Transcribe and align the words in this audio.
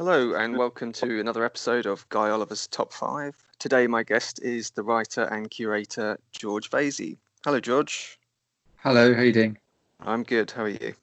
Hello, 0.00 0.32
and 0.32 0.56
welcome 0.56 0.92
to 0.92 1.20
another 1.20 1.44
episode 1.44 1.84
of 1.84 2.08
Guy 2.08 2.30
Oliver's 2.30 2.66
Top 2.68 2.90
5. 2.90 3.36
Today, 3.58 3.86
my 3.86 4.02
guest 4.02 4.42
is 4.42 4.70
the 4.70 4.82
writer 4.82 5.24
and 5.24 5.50
curator 5.50 6.18
George 6.32 6.70
Vasey. 6.70 7.18
Hello, 7.44 7.60
George. 7.60 8.18
Hello, 8.76 9.12
how 9.12 9.20
you 9.20 9.34
doing? 9.34 9.58
I'm 10.00 10.22
good. 10.22 10.52
How 10.52 10.62
are 10.62 10.68
you? 10.70 10.94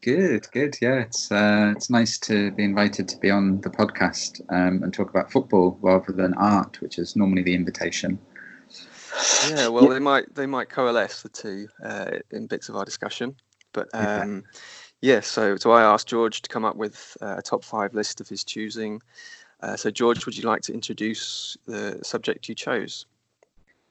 Good, 0.00 0.46
good. 0.50 0.78
Yeah, 0.80 1.00
it's 1.00 1.30
uh, 1.30 1.74
it's 1.76 1.90
nice 1.90 2.16
to 2.20 2.52
be 2.52 2.64
invited 2.64 3.06
to 3.08 3.18
be 3.18 3.28
on 3.28 3.60
the 3.60 3.68
podcast 3.68 4.40
um, 4.48 4.82
and 4.82 4.94
talk 4.94 5.10
about 5.10 5.30
football 5.30 5.78
rather 5.82 6.12
than 6.12 6.32
art, 6.38 6.80
which 6.80 6.98
is 6.98 7.16
normally 7.16 7.42
the 7.42 7.54
invitation. 7.54 8.18
Yeah, 9.50 9.68
well, 9.68 9.88
they 9.88 9.98
might 9.98 10.34
they 10.34 10.46
might 10.46 10.70
coalesce 10.70 11.20
the 11.20 11.28
two 11.28 11.68
uh, 11.84 12.12
in 12.30 12.46
bits 12.46 12.70
of 12.70 12.76
our 12.76 12.84
discussion, 12.86 13.36
but 13.74 13.90
um, 13.92 14.42
yeah. 14.54 14.60
So 15.20 15.56
so 15.56 15.72
I 15.72 15.82
asked 15.82 16.08
George 16.08 16.42
to 16.42 16.48
come 16.48 16.64
up 16.64 16.76
with 16.76 17.16
uh, 17.20 17.36
a 17.38 17.42
top 17.42 17.64
five 17.64 17.94
list 17.94 18.20
of 18.20 18.28
his 18.28 18.44
choosing. 18.44 19.02
Uh, 19.60 19.76
so 19.76 19.90
George, 19.90 20.26
would 20.26 20.36
you 20.36 20.44
like 20.44 20.62
to 20.62 20.74
introduce 20.74 21.56
the 21.66 21.98
subject 22.02 22.48
you 22.48 22.54
chose? 22.54 23.06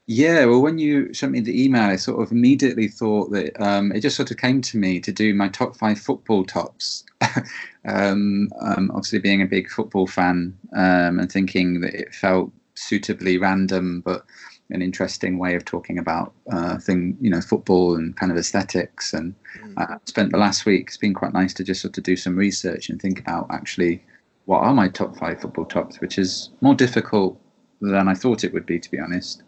Yeah, 0.08 0.46
well, 0.46 0.62
when 0.62 0.78
you 0.78 1.12
sent 1.16 1.32
me 1.32 1.40
the 1.40 1.64
email, 1.64 1.90
I 1.90 1.96
sort 1.96 2.22
of 2.22 2.32
immediately 2.32 2.88
thought 2.88 3.32
that 3.32 3.60
um, 3.60 3.92
it 3.92 4.02
just 4.02 4.16
sort 4.16 4.30
of 4.30 4.38
came 4.38 4.62
to 4.62 4.78
me 4.78 5.00
to 5.00 5.12
do 5.12 5.34
my 5.34 5.50
top 5.50 5.76
five 5.76 6.00
football 6.00 6.44
tops. 6.46 7.04
um, 7.86 8.50
um, 8.62 8.92
obviously, 8.92 9.18
being 9.18 9.42
a 9.42 9.48
big 9.48 9.68
football 9.68 10.06
fan 10.06 10.56
um, 10.76 11.20
and 11.20 11.32
thinking 11.32 11.82
that 11.82 11.96
it 11.96 12.14
felt 12.14 12.52
suitably 12.76 13.40
random, 13.40 14.02
but 14.02 14.26
an 14.72 14.82
interesting 14.82 15.38
way 15.38 15.56
of 15.56 15.64
talking 15.64 15.98
about 15.98 16.34
uh, 16.52 16.78
thing, 16.80 17.18
you 17.22 17.30
know, 17.30 17.42
football 17.42 17.96
and 17.96 18.18
kind 18.18 18.32
of 18.32 18.38
aesthetics. 18.38 19.14
And 19.14 19.36
mm. 19.60 19.74
I 19.78 19.98
spent 20.06 20.32
the 20.32 20.38
last 20.38 20.66
week. 20.66 20.88
It's 20.88 20.98
been 20.98 21.14
quite 21.14 21.34
nice 21.34 21.54
to 21.56 21.64
just 21.64 21.82
sort 21.82 21.98
of 21.98 22.04
do 22.04 22.16
some 22.16 22.36
research 22.36 22.90
and 22.90 23.02
think 23.02 23.20
about 23.20 23.48
actually 23.52 24.04
what 24.46 24.60
are 24.60 24.74
my 24.74 24.88
top 24.88 25.18
five 25.18 25.42
football 25.42 25.66
tops, 25.66 26.00
which 26.02 26.18
is 26.18 26.50
more 26.62 26.76
difficult 26.76 27.40
than 27.82 28.08
I 28.08 28.14
thought 28.14 28.44
it 28.44 28.54
would 28.54 28.66
be, 28.66 28.80
to 28.80 28.92
be 28.92 29.00
honest. 29.00 29.44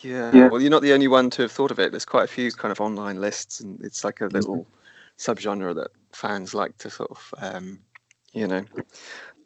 Yeah. 0.00 0.30
yeah. 0.34 0.48
Well, 0.48 0.60
you're 0.60 0.70
not 0.70 0.82
the 0.82 0.92
only 0.92 1.08
one 1.08 1.30
to 1.30 1.42
have 1.42 1.52
thought 1.52 1.70
of 1.70 1.78
it. 1.78 1.90
There's 1.90 2.04
quite 2.04 2.24
a 2.24 2.32
few 2.32 2.50
kind 2.52 2.72
of 2.72 2.80
online 2.80 3.20
lists, 3.20 3.60
and 3.60 3.80
it's 3.82 4.04
like 4.04 4.20
a 4.20 4.26
little 4.26 4.58
mm-hmm. 4.58 5.32
subgenre 5.32 5.74
that 5.74 5.90
fans 6.12 6.54
like 6.54 6.76
to 6.78 6.90
sort 6.90 7.10
of, 7.10 7.34
um, 7.38 7.80
you 8.32 8.46
know, 8.46 8.64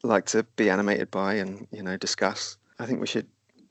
like 0.02 0.26
to 0.26 0.42
be 0.56 0.70
animated 0.70 1.10
by 1.10 1.34
and 1.34 1.66
you 1.70 1.82
know 1.82 1.96
discuss. 1.96 2.56
I 2.78 2.86
think 2.86 3.00
we 3.00 3.06
should 3.06 3.26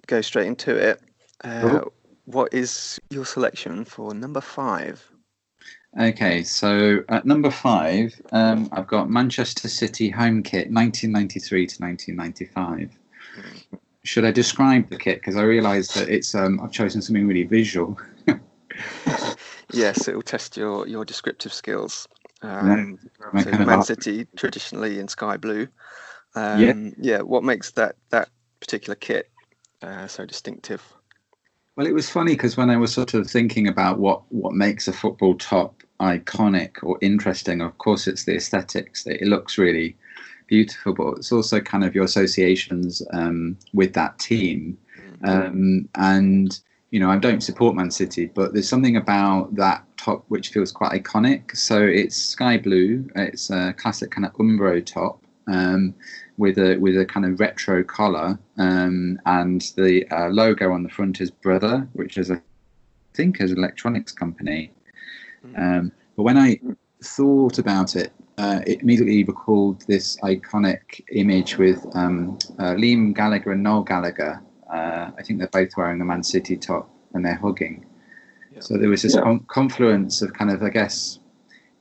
go 0.08 0.22
straight 0.22 0.48
into 0.48 0.76
it. 0.76 1.02
Uh, 1.44 1.82
what 2.26 2.54
is 2.54 3.00
your 3.10 3.26
selection 3.26 3.86
for 3.86 4.14
number 4.14 4.42
five? 4.42 5.12
Okay, 6.00 6.44
so 6.44 7.04
at 7.10 7.26
number 7.26 7.50
five, 7.50 8.22
um, 8.32 8.70
I've 8.72 8.86
got 8.88 9.10
Manchester 9.10 9.68
City 9.68 10.10
home 10.10 10.44
kit, 10.44 10.72
1993 10.72 11.68
to 11.68 11.84
1995. 11.84 13.00
Mm 13.36 13.80
should 14.04 14.26
I 14.26 14.32
describe 14.32 14.90
the 14.90 14.98
kit? 14.98 15.20
Because 15.20 15.36
I 15.36 15.44
realise 15.44 15.90
that 15.94 16.10
it's 16.10 16.34
um, 16.34 16.60
I've 16.62 16.72
chosen 16.72 17.02
something 17.02 17.28
really 17.28 17.44
visual. 17.44 18.00
yes, 19.74 20.08
it 20.08 20.16
will 20.16 20.22
test 20.22 20.58
your 20.58 20.88
your 20.88 21.06
descriptive 21.06 21.54
skills. 21.54 22.08
Um, 22.42 22.98
so 23.44 23.52
Man 23.52 23.84
City 23.84 24.26
traditionally 24.36 25.00
in 25.00 25.08
sky 25.08 25.38
blue. 25.38 25.68
Um, 26.36 26.62
yeah. 26.62 26.74
yeah. 27.00 27.22
What 27.22 27.44
makes 27.44 27.72
that 27.72 27.96
that 28.10 28.30
particular 28.60 28.96
kit 28.96 29.30
uh, 29.82 30.08
so 30.08 30.26
distinctive? 30.26 30.82
Well, 31.80 31.88
it 31.88 31.94
was 31.94 32.10
funny 32.10 32.34
because 32.34 32.58
when 32.58 32.70
I 32.70 32.76
was 32.76 32.92
sort 32.92 33.14
of 33.14 33.26
thinking 33.26 33.66
about 33.66 34.00
what 34.00 34.22
what 34.34 34.54
makes 34.54 34.90
a 34.90 34.92
football 34.92 35.36
top 35.36 35.82
iconic 36.02 36.84
or 36.84 36.98
interesting, 37.02 37.62
of 37.62 37.78
course, 37.78 38.06
it's 38.06 38.26
the 38.26 38.36
aesthetics. 38.36 39.08
It 39.08 39.22
looks 39.22 39.58
really 39.58 39.96
beautiful, 40.48 40.94
but 40.94 41.20
it's 41.20 41.32
also 41.32 41.62
kind 41.62 41.86
of 41.86 41.96
your 41.96 42.04
associations 42.04 43.02
um, 43.14 43.58
with 43.72 43.94
that 43.94 44.20
team. 44.20 44.78
Mm-hmm. 45.24 45.30
Um, 45.30 45.90
and 45.96 46.60
you 46.92 47.00
know, 47.00 47.10
I 47.10 47.18
don't 47.18 47.40
support 47.40 47.78
Man 47.78 47.92
City, 47.92 48.26
but 48.26 48.52
there's 48.52 48.68
something 48.68 48.98
about 48.98 49.56
that 49.56 49.86
top 49.96 50.26
which 50.28 50.50
feels 50.50 50.74
quite 50.74 51.02
iconic. 51.02 51.56
So 51.56 51.82
it's 51.82 52.18
sky 52.18 52.58
blue. 52.58 53.10
It's 53.16 53.50
a 53.52 53.74
classic 53.78 54.12
kind 54.12 54.26
of 54.26 54.34
Umbro 54.34 54.86
top 54.86 55.24
um, 55.48 55.96
with 56.40 56.58
a 56.58 56.78
with 56.78 56.98
a 56.98 57.06
kind 57.06 57.26
of 57.26 57.40
retro 57.40 57.84
collar, 57.84 58.40
um, 58.58 59.20
and 59.26 59.62
the 59.76 60.08
uh, 60.10 60.30
logo 60.30 60.72
on 60.72 60.84
the 60.84 60.90
front 60.90 61.20
is 61.20 61.30
Brother, 61.30 61.88
which 61.94 62.18
is 62.18 62.30
a, 62.30 62.36
I 62.36 62.42
think 63.14 63.42
is 63.42 63.52
an 63.52 63.58
electronics 63.58 64.14
company. 64.14 64.72
Mm-hmm. 65.46 65.62
Um, 65.62 65.92
but 66.16 66.24
when 66.24 66.38
I 66.38 66.60
thought 67.04 67.60
about 67.60 67.98
it, 67.98 68.14
uh, 68.38 68.62
it 68.66 68.82
immediately 68.82 69.26
recalled 69.26 69.84
this 69.88 70.18
iconic 70.22 71.02
image 71.12 71.58
with 71.58 71.86
um, 71.94 72.40
uh, 72.58 72.74
Liam 72.74 73.14
Gallagher 73.14 73.52
and 73.52 73.62
Noel 73.62 73.84
Gallagher. 73.84 74.42
Uh, 74.74 75.12
I 75.18 75.24
think 75.24 75.40
they're 75.40 75.50
both 75.50 75.76
wearing 75.76 76.00
the 76.00 76.06
Man 76.06 76.24
City 76.24 76.56
top 76.56 76.90
and 77.14 77.26
they're 77.26 77.36
hugging. 77.36 77.86
Yeah. 78.54 78.62
So 78.62 78.78
there 78.78 78.90
was 78.90 79.02
this 79.02 79.16
yeah. 79.16 79.24
com- 79.24 79.46
confluence 79.50 80.22
of 80.22 80.32
kind 80.34 80.52
of, 80.52 80.64
I 80.64 80.70
guess, 80.70 81.20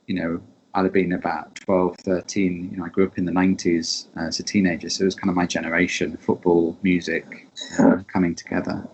you 0.07 0.15
know, 0.15 0.41
I'd 0.79 0.85
have 0.85 0.93
been 0.93 1.11
about 1.11 1.55
12, 1.55 1.97
13. 1.97 2.69
You 2.71 2.77
know, 2.77 2.85
I 2.85 2.87
grew 2.87 3.05
up 3.05 3.17
in 3.17 3.25
the 3.25 3.33
90s 3.33 4.05
as 4.15 4.39
a 4.39 4.43
teenager, 4.43 4.89
so 4.89 5.01
it 5.01 5.05
was 5.05 5.15
kind 5.15 5.29
of 5.29 5.35
my 5.35 5.45
generation 5.45 6.15
football, 6.15 6.77
music 6.83 7.47
uh, 7.77 7.97
coming 8.07 8.33
together. 8.33 8.87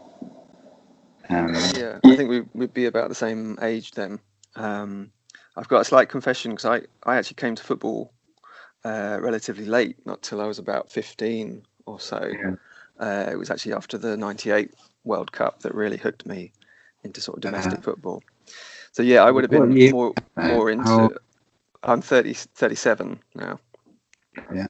Um, 1.30 1.54
yeah, 1.78 2.00
I 2.04 2.16
think 2.16 2.28
we 2.32 2.42
would 2.56 2.74
be 2.74 2.88
about 2.88 3.10
the 3.10 3.16
same 3.16 3.60
age 3.62 3.92
then. 3.92 4.20
Um, 4.56 5.12
I've 5.56 5.68
got 5.68 5.82
a 5.82 5.86
slight 5.86 6.10
confession 6.10 6.52
because 6.52 6.66
I, 6.66 6.82
I 7.04 7.18
actually 7.18 7.36
came 7.36 7.54
to 7.54 7.64
football 7.64 8.12
uh, 8.84 9.20
relatively 9.22 9.66
late, 9.66 10.04
not 10.08 10.24
till 10.24 10.42
I 10.42 10.48
was 10.48 10.58
about 10.58 10.92
15 10.92 11.62
or 11.86 12.00
so. 12.00 12.32
Yeah. 12.32 12.56
Uh, 13.00 13.30
it 13.32 13.36
was 13.36 13.52
actually 13.52 13.74
after 13.74 14.00
the 14.00 14.18
98 14.18 14.74
World 15.04 15.32
Cup 15.32 15.60
that 15.60 15.76
really 15.76 15.98
hooked 15.98 16.26
me 16.26 16.52
into 17.04 17.22
sort 17.22 17.38
of 17.38 17.42
domestic 17.42 17.78
uh, 17.78 17.82
football. 17.82 18.24
So 18.92 19.04
yeah, 19.04 19.24
I 19.24 19.30
would 19.30 19.44
have 19.44 19.52
been 19.52 19.92
more 19.92 20.14
more 20.36 20.72
into. 20.72 21.16
I'm 21.86 22.02
30, 22.02 22.34
37 22.34 23.20
now. 23.36 23.60
Yeah, 24.54 24.68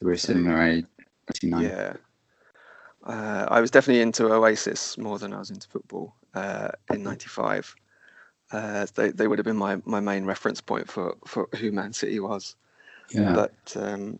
we're 0.00 0.16
similar 0.16 0.62
age. 0.62 0.86
29. 1.40 1.62
Yeah, 1.62 1.94
uh, 3.04 3.46
I 3.48 3.60
was 3.60 3.70
definitely 3.70 4.02
into 4.02 4.32
Oasis 4.32 4.96
more 4.96 5.18
than 5.18 5.32
I 5.32 5.38
was 5.38 5.50
into 5.50 5.68
football 5.68 6.14
uh, 6.34 6.68
in 6.92 7.02
'95 7.02 7.74
uh, 8.52 8.86
they 8.94 9.10
they 9.10 9.26
would 9.26 9.38
have 9.38 9.44
been 9.44 9.56
my, 9.56 9.80
my 9.84 10.00
main 10.00 10.24
reference 10.24 10.60
point 10.60 10.90
for, 10.90 11.16
for 11.26 11.48
who 11.56 11.72
Man 11.72 11.92
City 11.92 12.20
was. 12.20 12.54
Yeah. 13.10 13.32
But 13.34 13.76
um, 13.76 14.18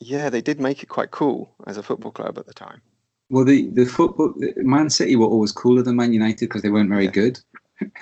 yeah, 0.00 0.30
they 0.30 0.40
did 0.40 0.60
make 0.60 0.82
it 0.82 0.86
quite 0.86 1.10
cool 1.10 1.50
as 1.66 1.76
a 1.76 1.82
football 1.82 2.10
club 2.10 2.38
at 2.38 2.46
the 2.46 2.54
time. 2.54 2.80
Well, 3.30 3.44
the 3.44 3.68
the 3.70 3.84
football 3.84 4.34
Man 4.56 4.90
City 4.90 5.16
were 5.16 5.26
always 5.26 5.52
cooler 5.52 5.82
than 5.82 5.96
Man 5.96 6.12
United 6.12 6.40
because 6.40 6.62
they 6.62 6.70
weren't 6.70 6.88
very 6.90 7.06
yeah. 7.06 7.10
good. 7.10 7.40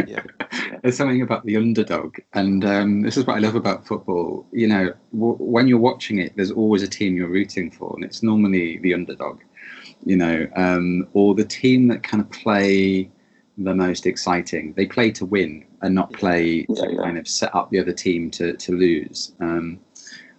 Yeah. 0.06 0.22
There's 0.82 0.96
something 0.96 1.22
about 1.22 1.44
the 1.44 1.56
underdog, 1.56 2.16
and 2.34 2.64
um, 2.64 3.02
this 3.02 3.16
is 3.16 3.26
what 3.26 3.36
I 3.36 3.40
love 3.40 3.54
about 3.54 3.86
football. 3.86 4.46
You 4.52 4.68
know, 4.68 4.92
w- 5.12 5.36
when 5.38 5.68
you're 5.68 5.78
watching 5.78 6.18
it, 6.18 6.32
there's 6.36 6.50
always 6.50 6.82
a 6.82 6.88
team 6.88 7.16
you're 7.16 7.28
rooting 7.28 7.70
for, 7.70 7.92
and 7.94 8.04
it's 8.04 8.22
normally 8.22 8.78
the 8.78 8.94
underdog. 8.94 9.40
You 10.04 10.16
know, 10.16 10.48
um, 10.56 11.08
or 11.12 11.34
the 11.34 11.44
team 11.44 11.88
that 11.88 12.02
kind 12.02 12.20
of 12.20 12.30
play 12.30 13.10
the 13.58 13.74
most 13.74 14.06
exciting. 14.06 14.72
They 14.76 14.86
play 14.86 15.10
to 15.12 15.24
win 15.24 15.64
and 15.82 15.94
not 15.94 16.12
play 16.12 16.66
yeah, 16.68 16.84
to 16.84 16.92
yeah. 16.92 17.02
kind 17.02 17.18
of 17.18 17.28
set 17.28 17.54
up 17.54 17.70
the 17.70 17.78
other 17.78 17.92
team 17.92 18.30
to 18.32 18.54
to 18.54 18.72
lose. 18.72 19.32
Um, 19.40 19.78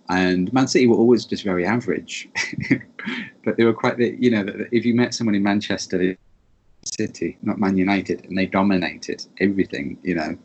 and 0.09 0.51
Man 0.51 0.67
City 0.67 0.87
were 0.87 0.97
always 0.97 1.25
just 1.25 1.43
very 1.43 1.65
average, 1.65 2.29
but 3.45 3.57
they 3.57 3.63
were 3.63 3.73
quite. 3.73 3.97
The 3.97 4.15
you 4.19 4.31
know, 4.31 4.45
if 4.71 4.85
you 4.85 4.93
met 4.93 5.13
someone 5.13 5.35
in 5.35 5.43
Manchester 5.43 6.17
City, 6.85 7.37
not 7.41 7.59
Man 7.59 7.77
United, 7.77 8.25
and 8.25 8.37
they 8.37 8.45
dominated 8.45 9.25
everything, 9.39 9.97
you 10.03 10.15
know. 10.15 10.37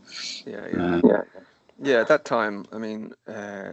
Yeah, 0.47 0.66
yeah, 0.72 0.94
uh, 0.94 1.00
yeah. 1.04 1.22
yeah. 1.82 2.00
At 2.00 2.09
that 2.09 2.25
time, 2.25 2.65
I 2.72 2.78
mean, 2.78 3.12
uh, 3.26 3.72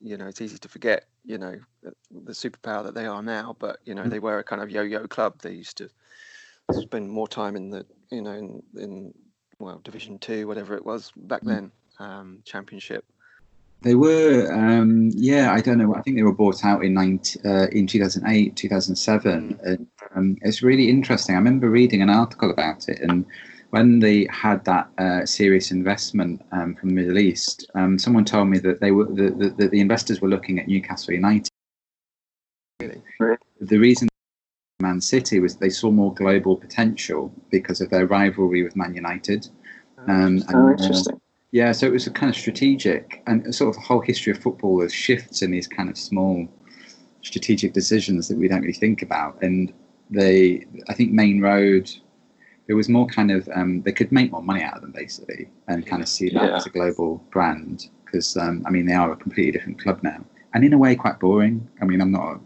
you 0.00 0.16
know, 0.16 0.26
it's 0.26 0.40
easy 0.40 0.58
to 0.58 0.68
forget, 0.68 1.04
you 1.24 1.38
know, 1.38 1.58
the 1.82 2.32
superpower 2.32 2.84
that 2.84 2.94
they 2.94 3.06
are 3.06 3.22
now. 3.22 3.56
But 3.58 3.78
you 3.84 3.94
know, 3.94 4.02
mm. 4.02 4.10
they 4.10 4.18
were 4.18 4.38
a 4.38 4.44
kind 4.44 4.62
of 4.62 4.70
yo-yo 4.70 5.06
club. 5.06 5.40
They 5.40 5.52
used 5.52 5.76
to 5.78 5.90
spend 6.72 7.10
more 7.10 7.28
time 7.28 7.56
in 7.56 7.70
the 7.70 7.86
you 8.10 8.22
know 8.22 8.32
in, 8.32 8.62
in 8.76 9.14
well 9.58 9.80
Division 9.84 10.18
Two, 10.18 10.46
whatever 10.46 10.76
it 10.76 10.84
was 10.84 11.12
back 11.16 11.42
mm. 11.42 11.48
then, 11.48 11.72
um, 11.98 12.42
Championship. 12.44 13.04
They 13.86 13.94
were, 13.94 14.52
um, 14.52 15.12
yeah, 15.14 15.52
I 15.52 15.60
don't 15.60 15.78
know. 15.78 15.94
I 15.94 16.02
think 16.02 16.16
they 16.16 16.24
were 16.24 16.34
bought 16.34 16.64
out 16.64 16.84
in 16.84 16.92
19, 16.92 17.42
uh, 17.46 17.68
in 17.70 17.86
2008, 17.86 18.56
2007. 18.56 19.54
Mm. 19.54 19.62
And, 19.64 19.86
um, 20.16 20.36
it's 20.42 20.60
really 20.60 20.90
interesting. 20.90 21.36
I 21.36 21.38
remember 21.38 21.70
reading 21.70 22.02
an 22.02 22.10
article 22.10 22.50
about 22.50 22.88
it, 22.88 22.98
and 23.00 23.24
when 23.70 24.00
they 24.00 24.26
had 24.28 24.64
that 24.64 24.90
uh, 24.98 25.24
serious 25.24 25.70
investment 25.70 26.44
um, 26.50 26.74
from 26.74 26.88
the 26.88 26.94
Middle 26.96 27.16
East, 27.16 27.70
um, 27.76 27.96
someone 27.96 28.24
told 28.24 28.48
me 28.48 28.58
that 28.58 28.80
they 28.80 28.90
were 28.90 29.04
the, 29.04 29.54
the, 29.56 29.68
the 29.68 29.80
investors 29.80 30.20
were 30.20 30.28
looking 30.28 30.58
at 30.58 30.66
Newcastle 30.66 31.14
United. 31.14 31.48
Really? 32.80 33.00
The 33.60 33.78
reason 33.78 34.08
Man 34.80 35.00
City 35.00 35.38
was 35.38 35.54
they 35.54 35.70
saw 35.70 35.92
more 35.92 36.12
global 36.12 36.56
potential 36.56 37.32
because 37.50 37.80
of 37.80 37.90
their 37.90 38.08
rivalry 38.08 38.64
with 38.64 38.74
Man 38.74 38.96
United. 38.96 39.48
Oh, 39.96 40.12
um, 40.12 40.42
oh, 40.52 40.70
and, 40.70 40.80
interesting. 40.80 41.14
Uh, 41.14 41.25
Yeah, 41.52 41.72
so 41.72 41.86
it 41.86 41.92
was 41.92 42.06
a 42.06 42.10
kind 42.10 42.30
of 42.30 42.36
strategic 42.36 43.22
and 43.26 43.54
sort 43.54 43.70
of 43.70 43.76
the 43.76 43.86
whole 43.86 44.00
history 44.00 44.32
of 44.32 44.38
football 44.38 44.82
is 44.82 44.92
shifts 44.92 45.42
in 45.42 45.50
these 45.50 45.68
kind 45.68 45.88
of 45.88 45.96
small 45.96 46.48
strategic 47.22 47.72
decisions 47.72 48.28
that 48.28 48.36
we 48.36 48.48
don't 48.48 48.60
really 48.60 48.72
think 48.72 49.02
about. 49.02 49.40
And 49.42 49.72
they, 50.10 50.66
I 50.88 50.94
think, 50.94 51.12
Maine 51.12 51.40
Road, 51.40 51.90
there 52.66 52.76
was 52.76 52.88
more 52.88 53.06
kind 53.06 53.30
of 53.30 53.48
um, 53.54 53.82
they 53.82 53.92
could 53.92 54.12
make 54.12 54.32
more 54.32 54.42
money 54.42 54.62
out 54.62 54.74
of 54.74 54.82
them 54.82 54.92
basically, 54.92 55.48
and 55.68 55.86
kind 55.86 56.02
of 56.02 56.08
see 56.08 56.30
that 56.30 56.50
yeah. 56.50 56.56
as 56.56 56.66
a 56.66 56.70
global 56.70 57.22
brand 57.30 57.88
because 58.04 58.36
um, 58.36 58.62
I 58.66 58.70
mean 58.70 58.86
they 58.86 58.94
are 58.94 59.12
a 59.12 59.16
completely 59.16 59.52
different 59.52 59.80
club 59.80 60.00
now, 60.02 60.24
and 60.54 60.64
in 60.64 60.72
a 60.72 60.78
way 60.78 60.94
quite 60.96 61.20
boring. 61.20 61.68
I 61.80 61.84
mean 61.84 62.00
I'm 62.00 62.12
not, 62.12 62.40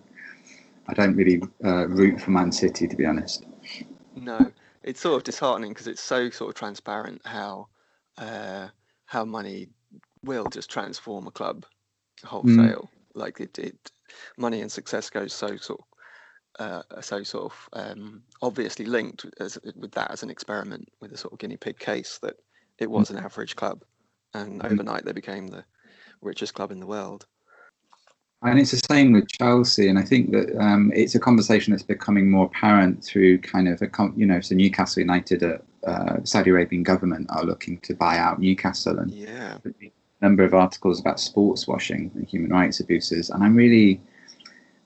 I 0.88 0.94
don't 0.94 1.16
really 1.16 1.42
uh, 1.64 1.88
root 1.88 2.20
for 2.20 2.30
Man 2.30 2.52
City 2.52 2.86
to 2.86 2.96
be 2.96 3.06
honest. 3.06 3.44
No, 4.14 4.52
it's 4.82 5.00
sort 5.00 5.16
of 5.16 5.24
disheartening 5.24 5.70
because 5.70 5.86
it's 5.86 6.02
so 6.02 6.30
sort 6.30 6.50
of 6.50 6.54
transparent 6.54 7.22
how 7.24 7.68
uh, 8.18 8.68
how 9.10 9.24
money 9.24 9.66
will 10.22 10.44
just 10.44 10.70
transform 10.70 11.26
a 11.26 11.32
club 11.32 11.66
wholesale. 12.24 12.88
Mm. 12.92 13.20
Like 13.20 13.40
it, 13.40 13.58
it, 13.58 13.90
money 14.38 14.60
and 14.60 14.70
success 14.70 15.10
goes 15.10 15.32
so 15.32 15.56
sort 15.56 15.80
of 15.80 15.86
uh, 16.60 17.00
so 17.00 17.24
sort 17.24 17.52
of 17.52 17.68
um, 17.72 18.22
obviously 18.40 18.84
linked 18.84 19.26
as, 19.40 19.58
with 19.74 19.90
that 19.92 20.12
as 20.12 20.22
an 20.22 20.30
experiment 20.30 20.88
with 21.00 21.10
a 21.10 21.16
sort 21.16 21.32
of 21.32 21.40
guinea 21.40 21.56
pig 21.56 21.76
case 21.80 22.20
that 22.22 22.36
it 22.78 22.86
mm. 22.86 22.92
was 22.92 23.10
an 23.10 23.18
average 23.18 23.56
club, 23.56 23.82
and 24.32 24.62
mm. 24.62 24.70
overnight 24.70 25.04
they 25.04 25.12
became 25.12 25.48
the 25.48 25.64
richest 26.22 26.54
club 26.54 26.70
in 26.70 26.78
the 26.78 26.86
world. 26.86 27.26
And 28.42 28.58
it's 28.58 28.70
the 28.70 28.80
same 28.90 29.12
with 29.12 29.28
Chelsea, 29.28 29.88
and 29.88 29.98
I 29.98 30.02
think 30.02 30.30
that 30.32 30.56
um, 30.58 30.90
it's 30.94 31.14
a 31.14 31.20
conversation 31.20 31.72
that's 31.72 31.82
becoming 31.82 32.30
more 32.30 32.46
apparent 32.46 33.04
through 33.04 33.38
kind 33.38 33.68
of 33.68 33.82
a 33.82 33.90
you 34.16 34.24
know 34.24 34.40
so 34.40 34.54
Newcastle 34.54 35.00
United, 35.00 35.42
uh, 35.42 35.58
uh, 35.86 36.16
Saudi 36.24 36.50
Arabian 36.50 36.82
government 36.82 37.26
are 37.30 37.44
looking 37.44 37.78
to 37.80 37.94
buy 37.94 38.16
out 38.16 38.40
Newcastle, 38.40 38.98
and 38.98 39.10
yeah. 39.10 39.58
a 39.64 39.90
number 40.22 40.42
of 40.42 40.54
articles 40.54 40.98
about 40.98 41.20
sports 41.20 41.68
washing 41.68 42.10
and 42.14 42.26
human 42.26 42.50
rights 42.50 42.80
abuses, 42.80 43.28
and 43.28 43.44
I'm 43.44 43.54
really 43.54 44.00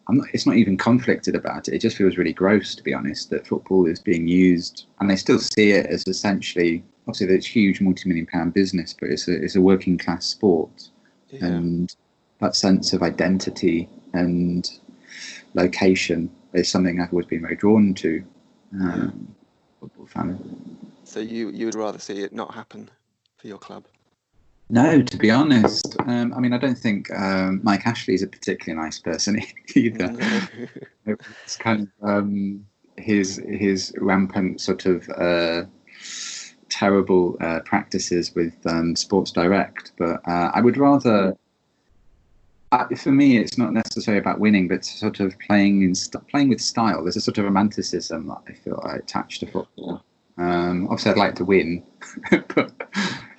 I'm 0.08 0.18
not, 0.18 0.28
it's 0.32 0.46
not 0.46 0.56
even 0.56 0.76
conflicted 0.76 1.34
about 1.34 1.68
it. 1.68 1.74
It 1.74 1.78
just 1.78 1.96
feels 1.96 2.16
really 2.16 2.32
gross, 2.32 2.74
to 2.74 2.82
be 2.82 2.92
honest, 2.92 3.30
that 3.30 3.46
football 3.46 3.86
is 3.86 4.00
being 4.00 4.26
used, 4.26 4.86
and 4.98 5.08
they 5.08 5.16
still 5.16 5.38
see 5.38 5.70
it 5.70 5.86
as 5.86 6.04
essentially, 6.08 6.82
obviously, 7.06 7.34
it's 7.34 7.46
a 7.46 7.50
huge 7.50 7.80
multi-million 7.80 8.26
pound 8.26 8.52
business, 8.52 8.94
but 8.98 9.10
it's 9.10 9.28
a 9.28 9.42
it's 9.42 9.54
a 9.54 9.60
working 9.60 9.96
class 9.96 10.26
sport, 10.26 10.90
yeah. 11.30 11.46
and 11.46 11.94
that 12.40 12.56
sense 12.56 12.92
of 12.92 13.02
identity 13.02 13.88
and 14.12 14.70
location 15.54 16.30
is 16.52 16.70
something 16.70 17.00
I've 17.00 17.12
always 17.12 17.26
been 17.26 17.42
very 17.42 17.56
drawn 17.56 17.94
to. 17.94 18.24
Um, 18.74 19.34
football 19.80 20.06
fan. 20.06 20.78
So 21.04 21.20
you 21.20 21.50
you 21.50 21.66
would 21.66 21.74
rather 21.74 21.98
see 21.98 22.20
it 22.22 22.32
not 22.32 22.54
happen 22.54 22.90
for 23.36 23.48
your 23.48 23.58
club? 23.58 23.84
No, 24.70 25.02
to 25.02 25.16
be 25.18 25.30
honest, 25.30 25.94
um, 26.06 26.32
I 26.34 26.40
mean, 26.40 26.54
I 26.54 26.58
don't 26.58 26.78
think 26.78 27.10
um, 27.10 27.60
Mike 27.62 27.86
Ashley 27.86 28.14
is 28.14 28.22
a 28.22 28.26
particularly 28.26 28.82
nice 28.82 28.98
person 28.98 29.38
either. 29.74 30.16
it's 31.06 31.56
kind 31.56 31.88
of 32.00 32.08
um, 32.08 32.66
his 32.96 33.42
his 33.46 33.92
rampant 33.98 34.60
sort 34.60 34.86
of 34.86 35.08
uh, 35.10 35.64
terrible 36.70 37.36
uh, 37.40 37.60
practices 37.64 38.34
with 38.34 38.54
um, 38.66 38.96
Sports 38.96 39.30
Direct, 39.32 39.92
but 39.98 40.26
uh, 40.26 40.50
I 40.54 40.60
would 40.60 40.76
rather. 40.76 41.36
Uh, 42.74 42.88
for 42.96 43.12
me, 43.12 43.38
it's 43.38 43.56
not 43.56 43.72
necessarily 43.72 44.20
about 44.20 44.40
winning, 44.40 44.66
but 44.66 44.84
sort 44.84 45.20
of 45.20 45.38
playing 45.38 45.82
in 45.82 45.94
st- 45.94 46.26
playing 46.26 46.48
with 46.48 46.60
style. 46.60 47.04
There's 47.04 47.14
a 47.14 47.20
sort 47.20 47.38
of 47.38 47.44
romanticism 47.44 48.26
that 48.26 48.42
I 48.48 48.52
feel 48.52 48.82
I 48.84 48.96
attach 48.96 49.38
to 49.38 49.46
football. 49.46 50.02
Um, 50.38 50.86
obviously, 50.86 51.12
I'd 51.12 51.16
like 51.18 51.36
to 51.36 51.44
win, 51.44 51.84
but 52.30 52.72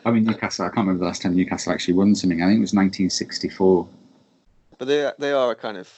I 0.06 0.12
mean, 0.12 0.24
Newcastle. 0.24 0.64
I 0.64 0.70
can't 0.70 0.88
remember 0.88 1.00
the 1.00 1.08
last 1.08 1.22
time 1.22 1.36
Newcastle 1.36 1.74
actually 1.74 1.96
won 1.96 2.16
something. 2.16 2.42
I 2.42 2.46
think 2.46 2.60
it 2.60 2.62
was 2.62 2.74
1964. 2.74 3.86
But 4.78 4.88
they 4.88 5.12
they 5.20 5.34
are 5.34 5.52
a 5.52 5.56
kind 5.56 5.76
of 5.76 5.92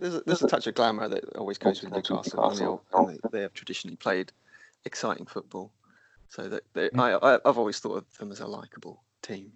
there's 0.00 0.16
a, 0.16 0.20
there's 0.22 0.42
a 0.42 0.48
touch 0.48 0.66
of 0.66 0.74
glamour 0.74 1.06
that 1.06 1.36
always 1.36 1.56
goes 1.56 1.82
with 1.82 1.92
Newcastle, 1.92 2.50
and, 2.50 2.58
they, 2.58 2.98
and 2.98 3.08
they, 3.10 3.28
they 3.30 3.42
have 3.42 3.54
traditionally 3.54 3.96
played 3.96 4.32
exciting 4.84 5.26
football. 5.26 5.70
So 6.30 6.48
that 6.48 6.64
they, 6.72 6.90
I 6.98 7.38
I've 7.44 7.58
always 7.58 7.78
thought 7.78 7.98
of 7.98 8.18
them 8.18 8.32
as 8.32 8.40
a 8.40 8.46
likable 8.48 9.04
team. 9.22 9.52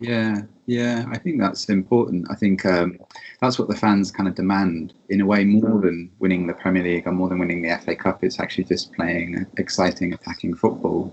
Yeah, 0.00 0.42
yeah, 0.66 1.06
I 1.10 1.18
think 1.18 1.40
that's 1.40 1.68
important. 1.68 2.26
I 2.30 2.34
think 2.34 2.64
um, 2.64 2.98
that's 3.40 3.58
what 3.58 3.68
the 3.68 3.76
fans 3.76 4.12
kind 4.12 4.28
of 4.28 4.34
demand 4.34 4.94
in 5.08 5.20
a 5.20 5.26
way 5.26 5.44
more 5.44 5.80
than 5.80 6.10
winning 6.18 6.46
the 6.46 6.54
Premier 6.54 6.84
League 6.84 7.06
or 7.06 7.12
more 7.12 7.28
than 7.28 7.38
winning 7.38 7.62
the 7.62 7.76
FA 7.84 7.96
Cup. 7.96 8.22
It's 8.22 8.38
actually 8.38 8.64
just 8.64 8.92
playing 8.92 9.46
exciting, 9.56 10.12
attacking 10.12 10.54
football. 10.54 11.12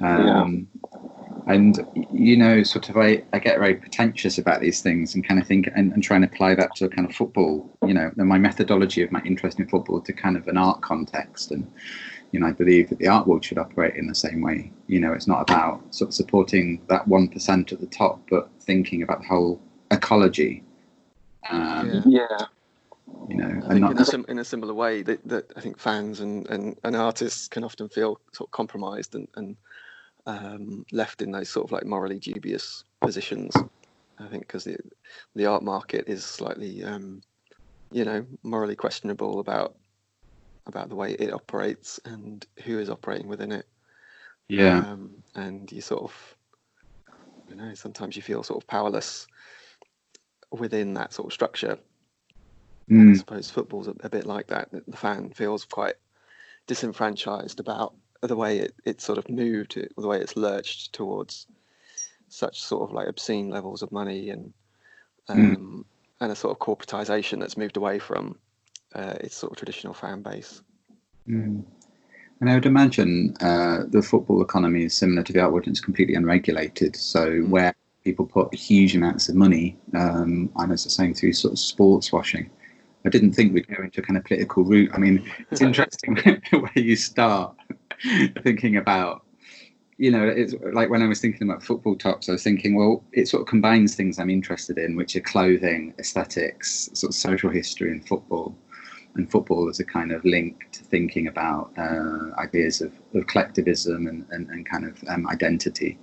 Um, 0.00 0.26
yeah. 0.26 0.92
And 1.46 2.06
you 2.12 2.36
know, 2.36 2.62
sort 2.62 2.88
of, 2.88 2.96
I, 2.96 3.22
I 3.32 3.38
get 3.38 3.58
very 3.58 3.74
pretentious 3.74 4.38
about 4.38 4.60
these 4.60 4.80
things 4.80 5.14
and 5.14 5.26
kind 5.26 5.40
of 5.40 5.46
think 5.46 5.68
and, 5.74 5.92
and 5.92 6.02
try 6.02 6.16
and 6.16 6.24
apply 6.24 6.54
that 6.54 6.74
to 6.76 6.88
kind 6.88 7.08
of 7.08 7.14
football. 7.14 7.76
You 7.86 7.94
know, 7.94 8.12
my 8.16 8.38
methodology 8.38 9.02
of 9.02 9.12
my 9.12 9.20
interest 9.24 9.58
in 9.58 9.68
football 9.68 10.00
to 10.02 10.12
kind 10.12 10.36
of 10.36 10.48
an 10.48 10.56
art 10.56 10.80
context, 10.80 11.50
and 11.50 11.70
you 12.34 12.40
know, 12.40 12.48
I 12.48 12.52
believe 12.52 12.88
that 12.88 12.98
the 12.98 13.06
art 13.06 13.28
world 13.28 13.44
should 13.44 13.58
operate 13.58 13.94
in 13.94 14.08
the 14.08 14.14
same 14.14 14.40
way. 14.40 14.72
You 14.88 14.98
know, 14.98 15.12
it's 15.12 15.28
not 15.28 15.48
about 15.48 15.94
sort 15.94 16.08
of 16.08 16.14
supporting 16.14 16.82
that 16.88 17.06
one 17.06 17.28
percent 17.28 17.70
at 17.70 17.78
the 17.78 17.86
top, 17.86 18.20
but 18.28 18.50
thinking 18.58 19.04
about 19.04 19.20
the 19.20 19.28
whole 19.28 19.60
ecology. 19.92 20.64
Um, 21.48 22.02
yeah. 22.06 22.26
yeah 22.28 22.46
you 23.28 23.36
know, 23.36 23.62
I 23.64 23.74
think 23.74 23.88
in, 23.88 23.98
a 23.98 24.04
sim- 24.04 24.24
in 24.28 24.38
a 24.40 24.44
similar 24.44 24.74
way 24.74 25.02
that, 25.02 25.20
that 25.28 25.52
I 25.56 25.60
think 25.60 25.78
fans 25.78 26.18
and, 26.18 26.48
and, 26.48 26.76
and 26.82 26.96
artists 26.96 27.46
can 27.46 27.62
often 27.62 27.88
feel 27.88 28.20
sort 28.32 28.48
of 28.48 28.50
compromised 28.50 29.14
and, 29.14 29.28
and 29.36 29.56
um, 30.26 30.84
left 30.90 31.22
in 31.22 31.30
those 31.30 31.50
sort 31.50 31.66
of 31.66 31.70
like 31.70 31.86
morally 31.86 32.18
dubious 32.18 32.82
positions. 33.00 33.54
I 34.18 34.26
think 34.26 34.48
because 34.48 34.64
the 34.64 34.76
the 35.36 35.46
art 35.46 35.62
market 35.62 36.08
is 36.08 36.24
slightly, 36.24 36.82
um, 36.82 37.22
you 37.92 38.04
know, 38.04 38.26
morally 38.42 38.74
questionable 38.74 39.38
about 39.38 39.76
about 40.66 40.88
the 40.88 40.94
way 40.94 41.12
it 41.12 41.32
operates 41.32 42.00
and 42.04 42.46
who 42.64 42.78
is 42.78 42.90
operating 42.90 43.28
within 43.28 43.52
it. 43.52 43.66
Yeah. 44.48 44.78
Um, 44.78 45.22
and 45.34 45.70
you 45.70 45.80
sort 45.80 46.02
of, 46.02 46.36
you 47.48 47.56
know, 47.56 47.74
sometimes 47.74 48.16
you 48.16 48.22
feel 48.22 48.42
sort 48.42 48.62
of 48.62 48.66
powerless 48.66 49.26
within 50.50 50.94
that 50.94 51.12
sort 51.12 51.26
of 51.26 51.32
structure. 51.32 51.78
Mm. 52.90 53.12
I 53.12 53.16
suppose 53.16 53.50
football's 53.50 53.88
a, 53.88 53.94
a 54.00 54.10
bit 54.10 54.26
like 54.26 54.46
that. 54.48 54.68
The 54.70 54.96
fan 54.96 55.30
feels 55.30 55.64
quite 55.64 55.94
disenfranchised 56.66 57.60
about 57.60 57.94
the 58.22 58.36
way 58.36 58.58
it, 58.58 58.74
it 58.84 59.00
sort 59.00 59.18
of 59.18 59.28
moved, 59.28 59.74
the 59.74 60.06
way 60.08 60.18
it's 60.20 60.36
lurched 60.36 60.92
towards 60.92 61.46
such 62.28 62.62
sort 62.62 62.82
of 62.82 62.94
like 62.94 63.08
obscene 63.08 63.50
levels 63.50 63.82
of 63.82 63.92
money 63.92 64.30
and 64.30 64.52
hmm. 65.28 65.32
um, 65.32 65.56
mm. 65.56 65.84
and 66.20 66.32
a 66.32 66.34
sort 66.34 66.52
of 66.52 66.58
corporatization 66.58 67.38
that's 67.38 67.56
moved 67.56 67.76
away 67.76 67.98
from 67.98 68.38
uh, 68.94 69.14
its 69.20 69.36
sort 69.36 69.52
of 69.52 69.58
traditional 69.58 69.94
fan 69.94 70.22
base. 70.22 70.62
Mm. 71.28 71.64
And 72.40 72.50
I 72.50 72.54
would 72.54 72.66
imagine 72.66 73.34
uh, 73.40 73.84
the 73.88 74.02
football 74.02 74.42
economy 74.42 74.84
is 74.84 74.94
similar 74.94 75.22
to 75.22 75.32
the 75.32 75.40
art 75.40 75.52
world; 75.52 75.66
it's 75.66 75.80
completely 75.80 76.14
unregulated. 76.14 76.96
So 76.96 77.30
mm. 77.30 77.48
where 77.48 77.74
people 78.04 78.26
put 78.26 78.54
huge 78.54 78.94
amounts 78.94 79.28
of 79.28 79.34
money, 79.34 79.76
um, 79.94 80.50
and 80.56 80.72
as 80.72 80.84
I 80.84 80.86
was 80.86 80.94
saying, 80.94 81.14
through 81.14 81.32
sort 81.32 81.52
of 81.52 81.58
sports 81.58 82.12
washing. 82.12 82.50
I 83.06 83.10
didn't 83.10 83.32
think 83.32 83.52
we'd 83.52 83.68
go 83.68 83.82
into 83.82 84.00
a 84.00 84.02
kind 84.02 84.16
of 84.16 84.24
political 84.24 84.64
route. 84.64 84.90
I 84.94 84.98
mean, 84.98 85.30
it's 85.50 85.60
interesting 85.68 86.16
where 86.50 86.70
you 86.74 86.96
start 86.96 87.54
thinking 88.42 88.76
about 88.76 89.24
you 89.96 90.10
know, 90.10 90.26
it's 90.26 90.54
like 90.72 90.90
when 90.90 91.02
I 91.02 91.06
was 91.06 91.20
thinking 91.20 91.48
about 91.48 91.62
football 91.62 91.96
tops, 91.96 92.28
I 92.28 92.32
was 92.32 92.42
thinking, 92.42 92.74
well, 92.74 93.04
it 93.12 93.28
sort 93.28 93.42
of 93.42 93.46
combines 93.46 93.94
things 93.94 94.18
I'm 94.18 94.30
interested 94.30 94.76
in, 94.76 94.96
which 94.96 95.14
are 95.14 95.20
clothing, 95.20 95.94
aesthetics, 95.98 96.90
sort 96.94 97.10
of 97.10 97.14
social 97.14 97.50
history, 97.50 97.92
and 97.92 98.06
football. 98.06 98.56
And 99.16 99.30
football 99.30 99.68
as 99.68 99.78
a 99.78 99.84
kind 99.84 100.10
of 100.10 100.24
link 100.24 100.68
to 100.72 100.82
thinking 100.82 101.28
about 101.28 101.70
uh, 101.78 102.30
ideas 102.38 102.80
of, 102.80 102.92
of 103.14 103.26
collectivism 103.28 104.08
and, 104.08 104.26
and, 104.30 104.48
and 104.48 104.68
kind 104.68 104.84
of 104.84 105.02
um, 105.08 105.28
identity. 105.28 105.96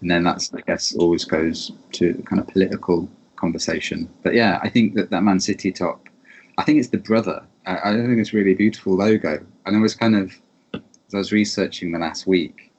And 0.00 0.10
then 0.10 0.22
that's, 0.22 0.54
I 0.54 0.60
guess, 0.60 0.94
always 0.94 1.24
goes 1.24 1.72
to 1.92 2.14
kind 2.26 2.40
of 2.40 2.46
political 2.46 3.08
conversation. 3.36 4.08
But 4.22 4.34
yeah, 4.34 4.60
I 4.62 4.68
think 4.68 4.94
that 4.94 5.10
that 5.10 5.22
Man 5.22 5.40
City 5.40 5.72
top, 5.72 6.08
I 6.58 6.62
think 6.62 6.78
it's 6.78 6.90
the 6.90 6.98
brother. 6.98 7.44
I, 7.66 7.90
I 7.90 7.92
think 7.94 8.18
it's 8.18 8.32
really 8.32 8.54
beautiful 8.54 8.94
logo. 8.94 9.44
And 9.66 9.76
I 9.76 9.80
was 9.80 9.94
kind 9.94 10.14
of 10.14 10.40
as 10.74 11.14
I 11.14 11.18
was 11.18 11.32
researching 11.32 11.92
the 11.92 11.98
last 11.98 12.26
week 12.26 12.72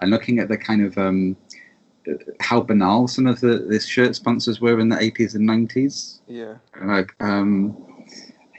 and 0.00 0.10
looking 0.10 0.38
at 0.38 0.48
the 0.48 0.56
kind 0.58 0.84
of 0.84 0.96
um, 0.98 1.36
how 2.40 2.60
banal 2.60 3.08
some 3.08 3.26
of 3.26 3.40
the, 3.40 3.58
the 3.58 3.80
shirt 3.80 4.14
sponsors 4.14 4.60
were 4.60 4.78
in 4.80 4.88
the 4.88 4.96
80s 4.96 5.34
and 5.34 5.48
90s. 5.48 6.20
Yeah. 6.26 6.56
Like 6.82 7.14
um, 7.20 7.83